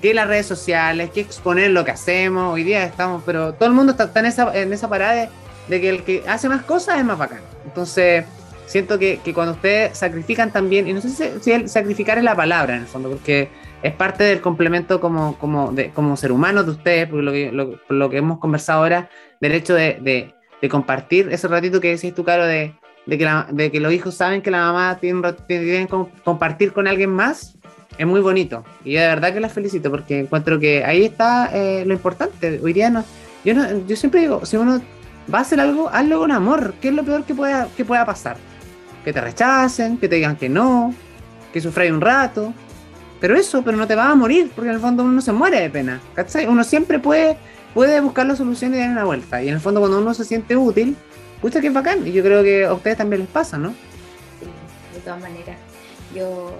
que 0.04 0.14
las 0.14 0.28
redes 0.28 0.46
sociales, 0.46 1.12
que 1.12 1.22
exponer 1.22 1.72
lo 1.72 1.86
que 1.86 1.92
hacemos. 1.92 2.54
Hoy 2.54 2.66
día 2.66 2.84
estamos, 2.84 3.24
pero 3.26 3.54
todo 3.54 3.70
el 3.70 3.74
mundo 3.74 3.96
está, 3.98 4.12
en, 4.20 4.74
esa, 4.74 4.90
parada 4.90 5.30
de, 5.70 5.80
que 5.80 5.90
el 5.90 6.04
que 6.04 6.24
hace 6.28 6.50
más 6.50 6.64
cosas 6.64 7.00
es 7.00 7.06
más 7.06 7.18
bacán. 7.18 7.40
Entonces, 7.64 8.26
siento 8.66 9.00
que, 9.00 9.22
cuando 9.34 9.54
ustedes 9.54 9.98
sacrifican 9.98 10.52
también, 10.52 10.90
y 10.90 10.94
no 10.94 11.00
sé 11.00 11.40
si, 11.40 11.52
el 11.54 11.70
sacrificar 11.70 12.18
es 12.18 12.26
la 12.26 12.36
palabra 12.36 12.76
en 12.76 12.82
el 12.82 12.88
fondo, 12.88 13.12
porque 13.12 13.48
es 13.82 13.94
parte 13.94 14.26
del 14.26 14.42
complemento 14.42 15.00
como, 15.00 15.38
como, 15.38 15.72
de, 15.72 15.92
como 15.92 16.18
ser 16.18 16.34
humano 16.34 16.66
de 16.66 16.72
ustedes, 16.72 17.08
por 17.08 17.24
lo 17.24 17.32
que, 17.32 17.54
lo, 17.88 18.10
que 18.10 18.18
hemos 18.18 18.40
conversado 18.40 18.82
ahora, 18.82 19.10
del 19.40 19.54
hecho 19.54 19.74
de, 19.74 20.34
compartir 20.70 21.30
ese 21.32 21.48
ratito 21.48 21.80
que 21.80 21.96
decís 21.96 22.14
tú, 22.14 22.26
Caro, 22.26 22.46
de, 22.46 22.76
de, 23.06 23.18
que 23.18 23.30
de 23.52 23.72
que 23.72 23.80
los 23.80 23.94
hijos 23.94 24.16
saben 24.16 24.42
que 24.42 24.52
la 24.52 24.66
mamá 24.66 24.98
tiene, 25.00 25.32
tiene 25.48 25.88
que 25.88 26.08
compartir 26.26 26.74
con 26.74 26.90
alguien 26.90 27.10
más 27.10 27.56
es 27.98 28.08
muy 28.08 28.22
bonito. 28.22 28.64
Y 28.84 28.94
de 28.94 29.08
verdad 29.08 29.34
que 29.34 29.40
las 29.40 29.54
felicito 29.54 29.92
porque 29.92 30.20
encuentro 30.20 30.60
que 30.60 30.84
ahí 30.84 31.06
está 31.06 31.50
eh, 31.54 31.84
lo 31.86 31.94
importante. 31.94 32.60
Hoy 32.64 32.74
día 32.74 32.90
no 32.90 33.04
yo, 33.44 33.54
no, 33.54 33.86
yo 33.86 33.96
siempre 33.96 34.22
digo, 34.22 34.46
si 34.46 34.58
uno 34.58 34.82
va 35.34 35.40
a 35.40 35.42
hacer 35.42 35.60
algo, 35.60 35.90
hazlo 35.90 36.20
con 36.20 36.32
amor. 36.32 36.76
¿Qué 36.82 36.90
es 36.90 36.94
lo 36.94 37.04
peor 37.04 37.26
que 37.26 37.36
pueda, 37.36 37.68
que 37.76 37.84
pueda 37.84 38.06
pasar? 38.06 38.38
Que 39.04 39.12
te 39.12 39.20
rechacen, 39.20 39.98
que 39.98 40.08
te 40.08 40.16
digan 40.16 40.38
que 40.38 40.48
no, 40.48 40.94
que 41.52 41.60
sufráis 41.60 41.92
un 41.92 42.02
rato. 42.02 42.54
Pero 43.20 43.36
eso, 43.36 43.62
pero 43.64 43.78
no 43.78 43.88
te 43.88 43.96
vas 43.96 44.12
a 44.12 44.16
morir, 44.16 44.52
porque 44.54 44.70
en 44.70 44.76
el 44.76 44.82
fondo 44.82 45.04
uno 45.04 45.14
no 45.14 45.22
se 45.22 45.32
muere 45.32 45.60
de 45.60 45.70
pena. 45.70 46.02
¿cachai? 46.14 46.46
Uno 46.48 46.64
siempre 46.64 47.00
puede, 47.00 47.38
puede 47.74 48.00
buscar 48.02 48.26
la 48.26 48.36
solución 48.36 48.74
y 48.74 48.78
dar 48.78 48.90
una 48.90 49.06
vuelta. 49.06 49.42
Y 49.42 49.50
en 49.50 49.56
el 49.56 49.60
fondo 49.62 49.80
cuando 49.80 50.00
uno 50.00 50.14
se 50.14 50.26
siente 50.26 50.56
útil, 50.56 50.96
pucha 51.42 51.60
que 51.60 51.68
es 51.68 51.74
bacán. 51.74 52.06
Y 52.08 52.12
yo 52.14 52.24
creo 52.24 52.44
que 52.44 52.66
a 52.66 52.74
ustedes 52.74 52.98
también 52.98 53.22
les 53.22 53.30
pasa, 53.30 53.58
¿no? 53.58 53.70
Sí, 53.70 54.48
de 54.94 55.00
todas 55.02 55.22
maneras. 55.22 55.58
Yo 56.16 56.58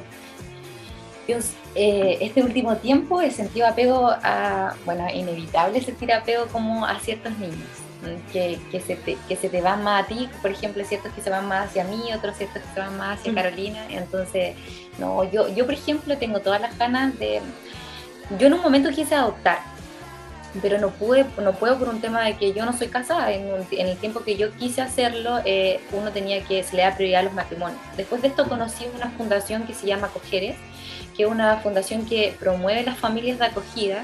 yo 1.28 1.38
eh, 1.76 2.18
este 2.22 2.44
último 2.44 2.78
tiempo 2.78 3.22
he 3.22 3.32
sentido 3.32 3.68
apego 3.68 4.10
a, 4.10 4.76
bueno, 4.86 5.08
inevitable 5.14 5.82
sentir 5.82 6.12
apego 6.12 6.48
como 6.48 6.86
a 6.86 7.00
ciertos 7.00 7.38
niños, 7.38 7.68
que, 8.32 8.60
que, 8.72 8.82
se 8.82 8.96
te, 8.96 9.18
que 9.28 9.36
se 9.36 9.50
te 9.50 9.62
van 9.62 9.84
más 9.84 10.04
a 10.04 10.08
ti, 10.08 10.30
por 10.42 10.52
ejemplo, 10.52 10.84
ciertos 10.84 11.14
que 11.14 11.22
se 11.22 11.30
van 11.30 11.48
más 11.48 11.70
hacia 11.70 11.86
mí, 11.86 12.02
otros 12.14 12.38
ciertos 12.38 12.62
que 12.62 12.74
se 12.74 12.80
van 12.80 12.98
más 12.98 13.20
hacia 13.20 13.32
mm. 13.32 13.36
Carolina, 13.36 13.86
entonces, 13.90 14.56
no, 15.00 15.24
yo, 15.32 15.48
yo 15.54 15.66
por 15.66 15.74
ejemplo 15.74 16.18
tengo 16.18 16.40
todas 16.42 16.60
las 16.60 16.78
ganas 16.78 17.18
de, 17.18 17.42
yo 18.40 18.48
en 18.48 18.54
un 18.54 18.62
momento 18.62 18.90
quise 18.90 19.16
adoptar, 19.16 19.60
pero 20.62 20.78
no 20.78 20.90
pude, 20.92 21.26
no 21.42 21.54
puedo 21.54 21.78
por 21.80 21.90
un 21.90 22.00
tema 22.00 22.24
de 22.24 22.38
que 22.38 22.54
yo 22.54 22.66
no 22.66 22.78
soy 22.78 22.88
casada. 22.88 23.32
En, 23.32 23.66
el 23.72 23.98
tiempo 23.98 24.24
que 24.24 24.36
yo 24.36 24.52
quise 24.54 24.82
hacerlo, 24.82 25.40
eh, 25.46 25.80
uno 25.92 26.12
tenía 26.12 26.44
que 26.44 26.64
se 26.64 26.76
le 26.76 26.84
da 26.84 26.96
prioridad 26.96 27.22
a 27.22 27.24
los 27.24 27.34
matrimonios. 27.34 27.80
Después 27.98 28.22
de 28.22 28.28
esto 28.28 28.48
conocí 28.48 28.86
una 28.96 29.10
fundación 29.12 29.64
que 29.64 29.74
se 29.74 29.88
llama 29.88 30.10
Cogeres, 30.10 30.56
que 31.16 31.24
es 31.24 31.30
una 31.30 31.58
fundación 31.58 32.06
que 32.06 32.36
promueve 32.40 32.84
las 32.84 32.98
familias 32.98 33.40
de 33.40 33.46
acogida. 33.46 34.04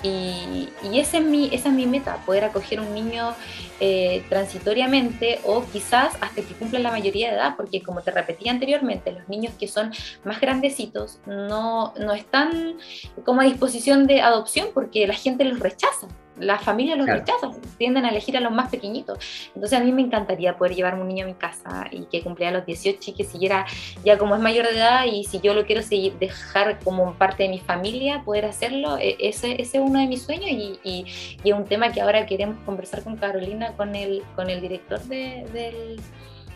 Y, 0.00 0.68
y 0.84 1.00
es 1.00 1.12
mi, 1.20 1.46
esa 1.52 1.70
es 1.70 1.74
mi 1.74 1.84
meta, 1.84 2.18
poder 2.24 2.44
acoger 2.44 2.78
un 2.78 2.94
niño 2.94 3.34
eh, 3.80 4.24
transitoriamente 4.28 5.40
o 5.44 5.64
quizás 5.64 6.14
hasta 6.20 6.42
que 6.42 6.54
cumpla 6.54 6.78
la 6.78 6.90
mayoría 6.92 7.30
de 7.30 7.36
edad, 7.36 7.54
porque 7.56 7.82
como 7.82 8.00
te 8.02 8.12
repetí 8.12 8.48
anteriormente, 8.48 9.10
los 9.10 9.28
niños 9.28 9.54
que 9.58 9.66
son 9.66 9.92
más 10.24 10.40
grandecitos 10.40 11.18
no, 11.26 11.94
no 11.98 12.12
están 12.12 12.76
como 13.24 13.40
a 13.40 13.44
disposición 13.44 14.06
de 14.06 14.20
adopción 14.20 14.68
porque 14.72 15.06
la 15.06 15.14
gente 15.14 15.44
los 15.44 15.58
rechaza. 15.58 16.06
Las 16.40 16.62
familias 16.62 16.98
los 16.98 17.06
rechazan, 17.06 17.52
tienden 17.76 18.04
a 18.04 18.10
elegir 18.10 18.36
a 18.36 18.40
los 18.40 18.52
más 18.52 18.70
pequeñitos. 18.70 19.18
Entonces 19.54 19.78
a 19.78 19.82
mí 19.82 19.92
me 19.92 20.02
encantaría 20.02 20.56
poder 20.56 20.74
llevarme 20.74 21.02
un 21.02 21.08
niño 21.08 21.24
a 21.24 21.28
mi 21.28 21.34
casa 21.34 21.86
y 21.90 22.04
que 22.06 22.22
cumpliera 22.22 22.52
los 22.52 22.66
18 22.66 22.98
y 23.10 23.14
que 23.14 23.24
siguiera 23.24 23.66
ya 24.04 24.18
como 24.18 24.34
es 24.34 24.40
mayor 24.40 24.66
de 24.66 24.76
edad 24.76 25.04
y 25.06 25.24
si 25.24 25.40
yo 25.40 25.54
lo 25.54 25.66
quiero 25.66 25.82
seguir, 25.82 26.14
dejar 26.18 26.78
como 26.80 27.14
parte 27.14 27.44
de 27.44 27.48
mi 27.48 27.58
familia, 27.58 28.22
poder 28.24 28.44
hacerlo, 28.44 28.98
e, 28.98 29.16
ese, 29.20 29.60
ese 29.60 29.78
es 29.78 29.84
uno 29.84 30.00
de 30.00 30.06
mis 30.06 30.22
sueños 30.22 30.50
y, 30.50 30.78
y, 30.82 31.06
es 31.44 31.54
un 31.54 31.64
tema 31.64 31.90
que 31.92 32.00
ahora 32.00 32.26
queremos 32.26 32.58
conversar 32.64 33.02
con 33.02 33.16
Carolina, 33.16 33.72
con 33.76 33.94
el, 33.94 34.22
con 34.36 34.50
el 34.50 34.60
director 34.60 35.00
del 35.00 36.00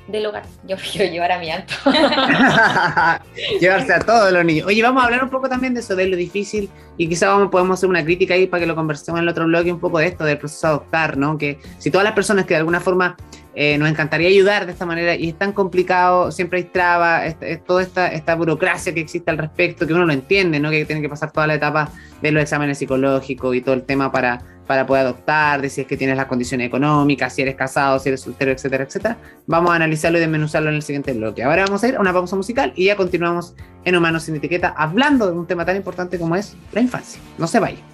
del 0.08 0.26
hogar. 0.26 0.44
Yo 0.66 0.76
quiero 0.76 1.12
llevar 1.12 1.32
a 1.32 1.38
mi 1.38 1.50
alto. 1.50 1.74
Llevarse 3.60 3.92
a 3.92 4.00
todos 4.00 4.32
los 4.32 4.44
niños. 4.44 4.66
Oye, 4.66 4.82
vamos 4.82 5.02
a 5.02 5.06
hablar 5.06 5.22
un 5.24 5.30
poco 5.30 5.48
también 5.48 5.74
de 5.74 5.80
eso, 5.80 5.94
de 5.96 6.06
lo 6.06 6.16
difícil, 6.16 6.70
y 6.96 7.08
quizás 7.08 7.28
vamos, 7.28 7.50
podemos 7.50 7.78
hacer 7.78 7.88
una 7.88 8.04
crítica 8.04 8.34
ahí 8.34 8.46
para 8.46 8.62
que 8.62 8.66
lo 8.66 8.74
conversemos 8.74 9.18
en 9.18 9.24
el 9.24 9.28
otro 9.28 9.46
bloque 9.46 9.72
un 9.72 9.80
poco 9.80 9.98
de 9.98 10.06
esto, 10.06 10.24
del 10.24 10.38
proceso 10.38 10.66
de 10.66 10.72
adoptar, 10.72 11.16
¿no? 11.16 11.38
Que 11.38 11.58
si 11.78 11.90
todas 11.90 12.04
las 12.04 12.14
personas 12.14 12.44
que 12.46 12.54
de 12.54 12.58
alguna 12.58 12.80
forma 12.80 13.16
eh, 13.54 13.76
nos 13.76 13.88
encantaría 13.88 14.28
ayudar 14.28 14.66
de 14.66 14.72
esta 14.72 14.86
manera 14.86 15.14
y 15.14 15.28
es 15.28 15.38
tan 15.38 15.52
complicado, 15.52 16.32
siempre 16.32 16.58
hay 16.58 16.64
trabas, 16.64 17.36
es, 17.40 17.64
toda 17.64 17.82
esta, 17.82 18.08
esta 18.08 18.34
burocracia 18.34 18.94
que 18.94 19.00
existe 19.00 19.30
al 19.30 19.38
respecto, 19.38 19.86
que 19.86 19.92
uno 19.92 20.06
lo 20.06 20.12
entiende, 20.12 20.58
¿no? 20.58 20.70
Que 20.70 20.84
tiene 20.84 21.02
que 21.02 21.08
pasar 21.08 21.32
toda 21.32 21.46
la 21.46 21.54
etapa 21.54 21.90
de 22.20 22.32
los 22.32 22.42
exámenes 22.42 22.78
psicológicos 22.78 23.54
y 23.54 23.60
todo 23.60 23.74
el 23.74 23.82
tema 23.82 24.10
para, 24.10 24.40
para 24.66 24.86
poder 24.86 25.04
adoptar, 25.06 25.60
de 25.60 25.68
si 25.68 25.82
es 25.82 25.86
que 25.86 25.96
tienes 25.96 26.16
las 26.16 26.26
condiciones 26.26 26.66
económicas, 26.66 27.34
si 27.34 27.42
eres 27.42 27.54
casado, 27.54 27.98
si 27.98 28.08
eres 28.08 28.20
soltero, 28.20 28.52
etcétera, 28.52 28.84
etcétera. 28.84 29.16
Vamos 29.46 29.72
a 29.72 29.74
analizarlo 29.74 30.18
y 30.18 30.20
desmenuzarlo 30.20 30.70
en 30.70 30.76
el 30.76 30.82
siguiente 30.82 31.12
bloque. 31.12 31.42
Ahora 31.42 31.64
vamos 31.64 31.82
a 31.84 31.88
ir 31.88 31.96
a 31.96 32.00
una 32.00 32.12
pausa 32.12 32.36
musical 32.36 32.72
y 32.76 32.86
ya 32.86 32.96
continuamos 32.96 33.54
en 33.84 33.96
Humanos 33.96 34.24
sin 34.24 34.36
Etiqueta 34.36 34.74
hablando 34.76 35.26
de 35.26 35.32
un 35.32 35.46
tema 35.46 35.64
tan 35.64 35.76
importante 35.76 36.18
como 36.18 36.36
es 36.36 36.56
la 36.72 36.80
infancia. 36.80 37.20
No 37.38 37.46
se 37.46 37.60
vaya. 37.60 37.91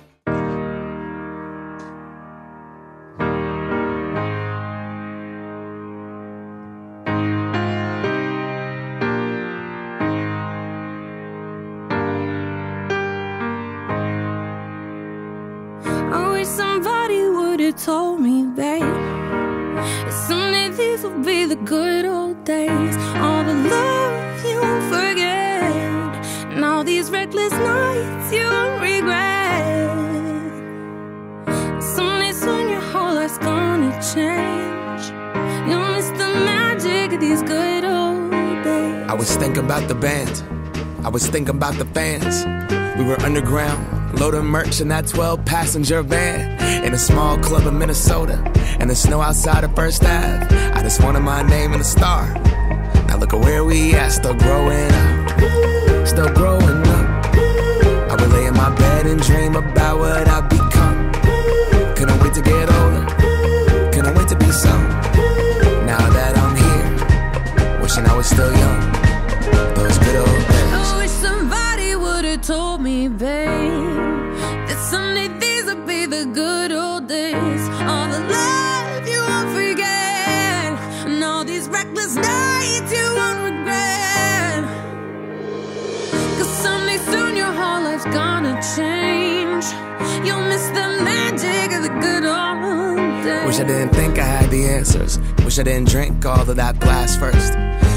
Thinking 41.39 41.55
about 41.55 41.75
the 41.75 41.85
fans. 41.95 42.45
We 42.99 43.05
were 43.05 43.21
underground, 43.21 44.19
loading 44.19 44.45
merch 44.45 44.81
in 44.81 44.89
that 44.89 45.07
12 45.07 45.45
passenger 45.45 46.03
van 46.03 46.85
in 46.85 46.93
a 46.93 46.99
small 46.99 47.39
club 47.39 47.65
in 47.65 47.79
Minnesota. 47.79 48.43
And 48.81 48.91
the 48.91 48.97
snow 48.97 49.21
outside 49.21 49.63
of 49.63 49.73
First 49.77 50.03
Ave. 50.03 50.53
I 50.75 50.83
just 50.83 51.01
wanted 51.01 51.21
my 51.21 51.43
name 51.43 51.75
in 51.75 51.81
a 51.81 51.85
star. 51.85 52.35
Now 53.07 53.19
look 53.19 53.33
at 53.35 53.39
where 53.39 53.63
we 53.63 53.95
at, 53.95 54.11
still 54.11 54.35
growing 54.35 54.91
up. 54.91 56.09
Still 56.09 56.33
growing 56.35 56.83
up. 56.97 57.07
I 58.11 58.17
would 58.19 58.33
lay 58.33 58.47
in 58.47 58.55
my 58.55 58.75
bed 58.75 59.07
and 59.07 59.23
dream 59.23 59.55
about 59.55 59.68
good 92.01 92.23
days. 92.23 93.47
Wish 93.47 93.61
I 93.61 93.65
didn't 93.65 93.95
think 93.95 94.19
I 94.19 94.25
had 94.25 94.51
the 94.51 94.67
answers. 94.67 95.19
Wish 95.45 95.59
I 95.59 95.63
didn't 95.63 95.89
drink 95.89 96.25
all 96.25 96.49
of 96.49 96.57
that 96.57 96.81
glass 96.81 97.17
first. 97.17 97.55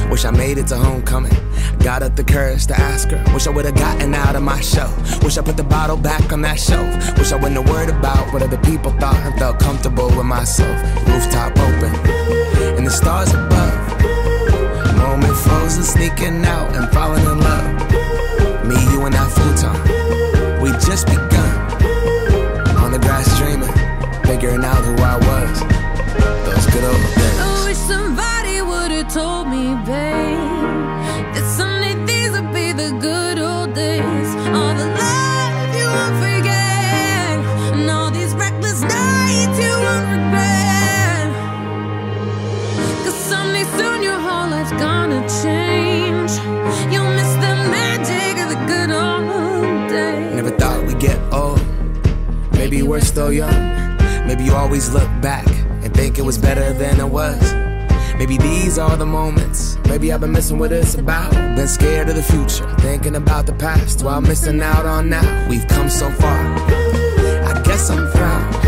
Wish 0.10 0.26
I 0.26 0.32
made 0.32 0.58
it 0.58 0.68
to 0.68 0.78
homecoming. 0.78 1.36
Got 1.80 2.04
up 2.04 2.16
the 2.16 2.24
courage 2.24 2.68
to 2.68 2.80
ask 2.80 3.10
her. 3.10 3.24
Wish 3.34 3.48
I 3.48 3.50
would've 3.50 3.76
gotten 3.76 4.14
out 4.14 4.36
of 4.36 4.44
my 4.44 4.60
show. 4.62 4.90
Wish 5.24 5.38
I 5.38 5.42
put 5.42 5.58
the 5.58 5.64
bottle 5.64 5.98
back 5.98 6.32
on 6.34 6.42
that 6.42 6.60
shelf. 6.60 7.18
Wish 7.18 7.32
I 7.32 7.36
wouldn't 7.36 7.56
have 7.56 7.70
worried 7.70 7.90
about 7.90 8.32
what 8.34 8.44
other 8.44 8.58
people 8.58 8.92
thought 9.00 9.16
and 9.16 9.34
felt 9.40 9.60
comfortable 9.60 10.08
with 10.08 10.26
myself. 10.26 10.76
Rooftop 11.08 11.58
open, 11.58 11.96
and 12.78 12.86
the 12.86 12.92
stars 12.92 13.34
above. 13.34 13.74
Moment 14.98 15.38
frozen, 15.38 15.84
sneaking 15.84 16.46
out 16.46 16.76
and 16.76 16.92
falling 16.92 17.24
in 17.24 17.40
love. 17.40 18.68
Me, 18.68 18.76
you, 18.92 19.06
and 19.06 19.16
that 19.16 19.32
futon. 19.32 20.62
We 20.62 20.72
just 20.86 21.08
begun. 21.08 21.31
Figuring 24.42 24.66
out 24.66 24.84
who 24.84 24.96
I 25.04 25.18
was. 25.18 25.60
Those 26.46 26.66
good 26.74 26.84
old 26.84 26.98
days. 26.98 27.40
I 27.40 27.64
wish 27.68 27.78
somebody 27.78 28.62
would've 28.62 29.08
told 29.14 29.48
me, 29.48 29.76
babe, 29.86 31.34
that 31.34 31.46
someday 31.58 31.94
these 32.10 32.32
would 32.32 32.52
be 32.52 32.74
the 32.74 32.90
good 33.00 33.38
old 33.38 33.76
days. 33.76 34.30
All 34.58 34.74
the 34.74 34.88
love 34.98 35.70
you 35.78 35.86
won't 35.86 36.18
forget, 36.26 37.38
and 37.78 37.88
all 37.88 38.10
these 38.10 38.34
reckless 38.34 38.82
nights 38.82 39.58
you 39.62 39.74
won't 39.86 40.08
regret. 40.16 41.30
Cause 43.06 43.20
someday 43.30 43.66
soon 43.78 44.02
your 44.02 44.20
whole 44.26 44.50
life's 44.50 44.72
gonna 44.72 45.22
change. 45.44 46.32
You'll 46.92 47.14
miss 47.20 47.32
the 47.46 47.54
magic 47.78 48.34
of 48.44 48.50
the 48.54 48.60
good 48.66 48.90
old 48.90 49.90
days. 49.90 50.36
Never 50.36 50.54
thought 50.58 50.84
we'd 50.88 51.00
get 51.00 51.20
old. 51.32 51.62
Maybe 52.54 52.82
we're 52.82 53.02
still 53.02 53.32
young. 53.32 53.81
Maybe 54.32 54.46
you 54.46 54.56
always 54.56 54.94
look 54.94 55.10
back 55.20 55.46
and 55.84 55.94
think 55.94 56.18
it 56.18 56.22
was 56.22 56.38
better 56.38 56.72
than 56.72 57.02
it 57.02 57.10
was. 57.10 57.54
Maybe 58.18 58.38
these 58.38 58.80
are 58.80 58.96
the 58.96 59.06
moments. 59.06 59.78
Maybe 59.90 60.14
I've 60.14 60.22
been 60.22 60.32
missing 60.32 60.58
what 60.58 60.72
it's 60.72 60.96
about. 60.96 61.34
Been 61.34 61.68
scared 61.68 62.08
of 62.08 62.16
the 62.16 62.24
future, 62.24 62.66
thinking 62.76 63.18
about 63.18 63.46
the 63.46 63.52
past 63.52 64.06
while 64.06 64.22
missing 64.22 64.62
out 64.62 64.86
on 64.86 65.10
now. 65.10 65.50
We've 65.50 65.68
come 65.68 65.90
so 65.90 66.10
far. 66.12 66.40
I 66.40 67.62
guess 67.66 67.90
I'm 67.90 68.10
proud. 68.10 68.66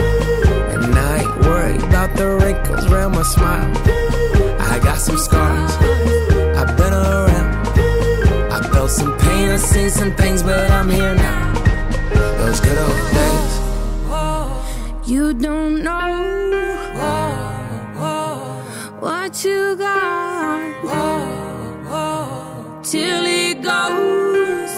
And 0.73 0.95
I 0.95 1.19
ain't 1.21 1.45
worried 1.45 1.83
about 1.83 2.13
the 2.17 2.27
wrinkles 2.43 2.85
around 2.91 3.13
my 3.13 3.23
smile. 3.23 3.71
I 4.59 4.81
got 4.83 4.97
some 4.97 5.17
scars. 5.17 5.71
I've 6.59 6.75
been 6.75 6.91
around. 6.91 7.67
I 8.51 8.69
felt 8.73 8.91
some 8.91 9.17
pain, 9.17 9.47
I've 9.47 9.61
seen 9.61 9.89
some 9.89 10.13
things, 10.15 10.43
but 10.43 10.69
I'm 10.71 10.89
here 10.89 11.15
now. 11.15 11.53
Those 12.39 12.59
good 12.59 12.77
old 12.77 13.13
days. 13.13 13.52
You 15.05 15.33
don't 15.33 15.83
know 15.83 16.63
what 19.01 19.43
you 19.43 19.75
got 19.75 20.83
till 22.83 23.25
it 23.25 23.61
goes, 23.61 24.73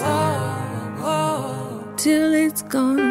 till 1.96 2.34
it's 2.34 2.62
gone. 2.62 3.05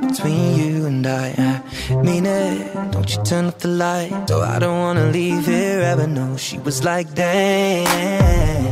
Between 0.00 0.56
you 0.58 0.86
and 0.86 1.06
I. 1.06 1.62
I 1.90 1.94
mean 2.02 2.26
it. 2.26 2.74
Don't 2.92 3.08
you 3.14 3.22
turn 3.22 3.46
off 3.46 3.58
the 3.58 3.68
light? 3.68 4.28
So 4.28 4.40
I 4.40 4.58
don't 4.58 4.78
wanna 4.78 5.10
leave 5.10 5.46
here 5.46 5.80
ever. 5.80 6.06
No, 6.06 6.36
she 6.36 6.58
was 6.58 6.84
like, 6.84 7.14
damn. 7.14 8.68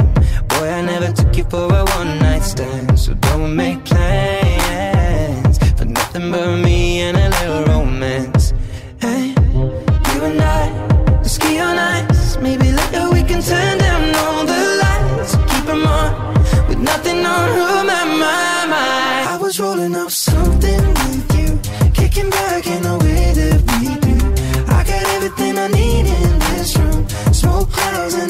Boy, 0.48 0.68
I 0.70 0.82
never 0.82 1.12
took 1.12 1.36
you 1.36 1.44
for 1.44 1.64
a 1.80 1.84
one 1.98 2.18
night 2.18 2.42
stand. 2.42 2.98
So 2.98 3.14
don't 3.14 3.54
make 3.54 3.84
plans 3.84 5.58
for 5.78 5.84
nothing 5.84 6.30
but 6.32 6.56
me 6.56 7.00
and 7.00 7.16
a 7.16 7.28
little 7.28 7.64
romance. 7.64 8.52
Hey, 9.00 9.34
you 10.12 10.20
and 10.28 10.40
I, 10.40 10.64
let's 11.16 11.32
ski 11.32 11.58
on 11.58 11.78
ice. 11.78 12.36
Maybe 12.38 12.72
later 12.72 13.10
we 13.10 13.22
can 13.22 13.42
turn 13.42 13.78
down 13.78 14.14
all 14.16 14.44
the 14.44 14.62
lights. 14.82 15.36
Keep 15.50 15.64
them 15.66 15.86
on 15.86 16.10
with 16.68 16.78
nothing 16.78 17.24
on 17.24 17.48
who 17.54 17.68
my 17.92 18.04
mind. 18.24 19.28
I 19.28 19.38
was 19.40 19.60
rolling 19.60 19.94
up 19.94 20.10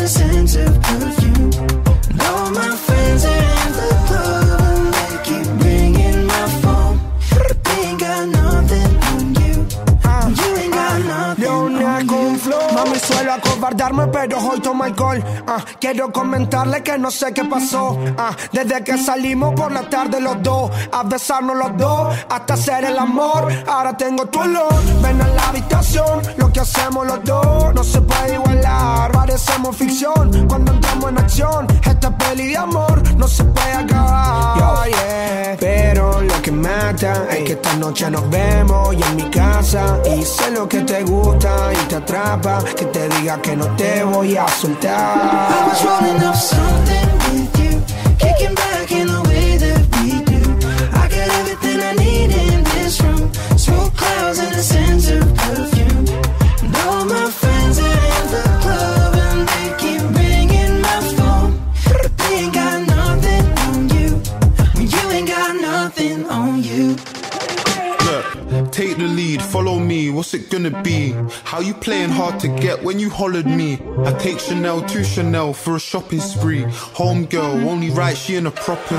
scent 0.08 0.56
of 0.56 0.80
perfume. 0.80 1.52
And 2.10 2.22
all 2.22 2.50
my 2.50 2.87
suelo 13.78 14.02
acobardarme, 14.02 14.06
pero 14.08 14.38
hoy 14.38 14.60
tomo 14.60 14.84
alcohol. 14.84 15.22
Ah, 15.46 15.64
quiero 15.80 16.12
comentarle 16.12 16.82
que 16.82 16.98
no 16.98 17.10
sé 17.10 17.32
qué 17.32 17.44
pasó. 17.44 17.98
Ah, 18.16 18.34
desde 18.52 18.82
que 18.82 18.98
salimos 18.98 19.54
por 19.54 19.72
la 19.72 19.88
tarde 19.88 20.20
los 20.20 20.42
dos, 20.42 20.70
a 20.92 21.02
besarnos 21.04 21.56
los 21.56 21.76
dos, 21.76 22.16
hasta 22.28 22.54
hacer 22.54 22.84
el 22.84 22.98
amor. 22.98 23.48
Ahora 23.66 23.96
tengo 23.96 24.26
tu 24.26 24.40
olor. 24.40 24.74
Ven 25.02 25.20
a 25.20 25.28
la 25.28 25.48
habitación, 25.48 26.22
lo 26.36 26.52
que 26.52 26.60
hacemos 26.60 27.06
los 27.06 27.22
dos 27.24 27.74
no 27.74 27.84
se 27.84 28.00
puede 28.00 28.34
igualar. 28.34 29.12
Parecemos 29.12 29.76
ficción 29.76 30.46
cuando 30.48 30.72
entramos 30.72 31.10
en 31.10 31.18
acción. 31.18 31.66
Esta 31.84 32.16
peli 32.16 32.48
de 32.48 32.56
amor 32.56 33.02
no 33.16 33.28
se 33.28 33.44
puede 33.44 33.72
acabar. 33.72 34.88
yeah. 34.88 35.56
Pero 35.58 36.20
lo 36.20 36.42
que 36.42 36.52
mata 36.52 37.26
es 37.30 37.44
que 37.44 37.52
esta 37.52 37.74
noche 37.76 38.10
nos 38.10 38.28
vemos 38.30 38.94
y 38.94 39.02
en 39.02 39.16
mi 39.16 39.24
casa. 39.30 39.98
Y 40.16 40.22
sé 40.22 40.50
lo 40.50 40.68
que 40.68 40.80
te 40.82 41.02
gusta 41.02 41.72
y 41.72 41.88
te 41.88 41.96
atrapa. 41.96 42.62
Que 42.76 42.84
te 42.86 43.08
diga 43.08 43.40
que 43.42 43.56
no 43.56 43.67
te 43.76 44.04
voy 44.04 44.36
a 44.36 44.44
I 44.44 44.50
soltar. 44.50 45.68
was 45.68 45.84
rolling 45.84 46.22
up 46.24 46.34
something 46.34 47.08
with 47.32 47.58
you, 47.60 47.82
kicking 48.18 48.54
back 48.54 48.90
what's 70.18 70.34
it 70.34 70.50
gonna 70.50 70.82
be? 70.82 71.14
How 71.44 71.60
you 71.60 71.72
playing 71.72 72.10
hard 72.10 72.40
to 72.40 72.48
get 72.48 72.82
when 72.82 72.98
you 72.98 73.08
hollered 73.08 73.46
me? 73.46 73.78
I 74.04 74.10
take 74.18 74.40
Chanel 74.40 74.82
to 74.82 75.04
Chanel 75.04 75.52
for 75.52 75.76
a 75.76 75.78
shopping 75.78 76.18
spree. 76.18 76.64
Home 76.98 77.24
girl, 77.26 77.54
only 77.68 77.90
right, 77.90 78.16
she 78.16 78.34
in 78.34 78.46
a 78.46 78.50
property. 78.50 78.98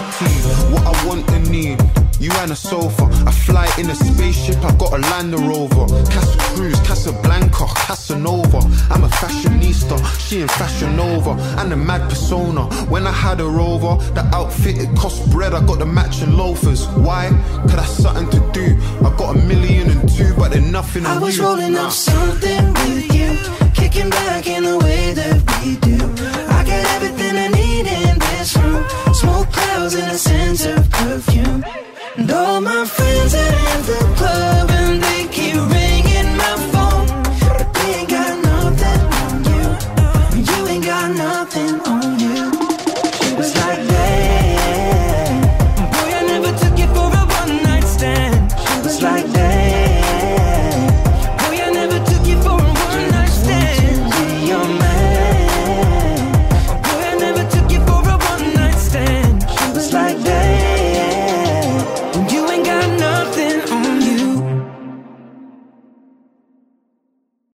What 0.71 0.83
I 0.87 1.05
want 1.05 1.29
and 1.31 1.51
need. 1.51 2.08
You 2.19 2.31
and 2.33 2.51
a 2.51 2.55
sofa, 2.55 3.05
I 3.25 3.31
fly 3.31 3.67
in 3.77 3.89
a 3.89 3.95
spaceship, 3.95 4.57
I 4.63 4.75
got 4.75 4.91
a 4.91 4.97
Land 4.97 5.33
Rover. 5.39 5.87
Casa 6.11 6.37
Cruz, 6.53 6.77
Casablanca, 6.81 7.65
Casanova. 7.87 8.57
I'm 8.91 9.05
a 9.05 9.07
fashionista, 9.07 9.95
she 10.19 10.41
in 10.41 10.49
Fashion 10.49 10.97
Nova, 10.97 11.31
and 11.59 11.71
a 11.71 11.77
mad 11.77 12.09
persona. 12.09 12.63
When 12.89 13.07
I 13.07 13.13
had 13.13 13.39
her 13.39 13.59
over, 13.61 14.03
the 14.13 14.23
outfit 14.35 14.77
it 14.79 14.93
cost 14.97 15.29
bread, 15.31 15.53
I 15.53 15.65
got 15.65 15.79
the 15.79 15.85
matching 15.85 16.33
loafers. 16.35 16.87
Why? 16.89 17.29
Cause 17.61 17.75
that's 17.75 17.91
something 18.03 18.29
to 18.31 18.51
do. 18.51 18.77
I 18.99 19.15
got 19.17 19.37
a 19.37 19.39
million 19.39 19.89
and 19.89 20.09
two, 20.09 20.33
but 20.35 20.51
they're 20.51 20.61
nothing 20.61 21.05
I 21.05 21.17
was 21.19 21.37
you. 21.37 21.43
rolling 21.43 21.73
Nah. 21.73 21.85
up 21.87 21.91
something 21.93 22.73
with 22.73 23.15
you, 23.15 23.37
kicking 23.73 24.09
back 24.09 24.45
in 24.45 24.63
the 24.63 24.77
way 24.77 25.13
that 25.13 25.37
we 25.63 25.77
do. 25.77 25.95
I 26.51 26.63
got 26.65 26.85
everything 26.95 27.37
I 27.37 27.47
need 27.47 27.87
in 27.87 28.19
this 28.19 28.57
room, 28.57 28.83
smoke 29.13 29.49
clouds 29.53 29.95
and 29.95 30.11
a 30.11 30.17
sense 30.17 30.65
of 30.65 30.89
perfume. 30.91 31.63
And 32.19 32.29
all 32.31 32.59
my 32.59 32.85
friends 32.85 33.33
are 33.33 33.55
in 33.71 33.79
the 33.85 34.13
club 34.17 34.69
and 34.71 35.01
they 35.01 35.18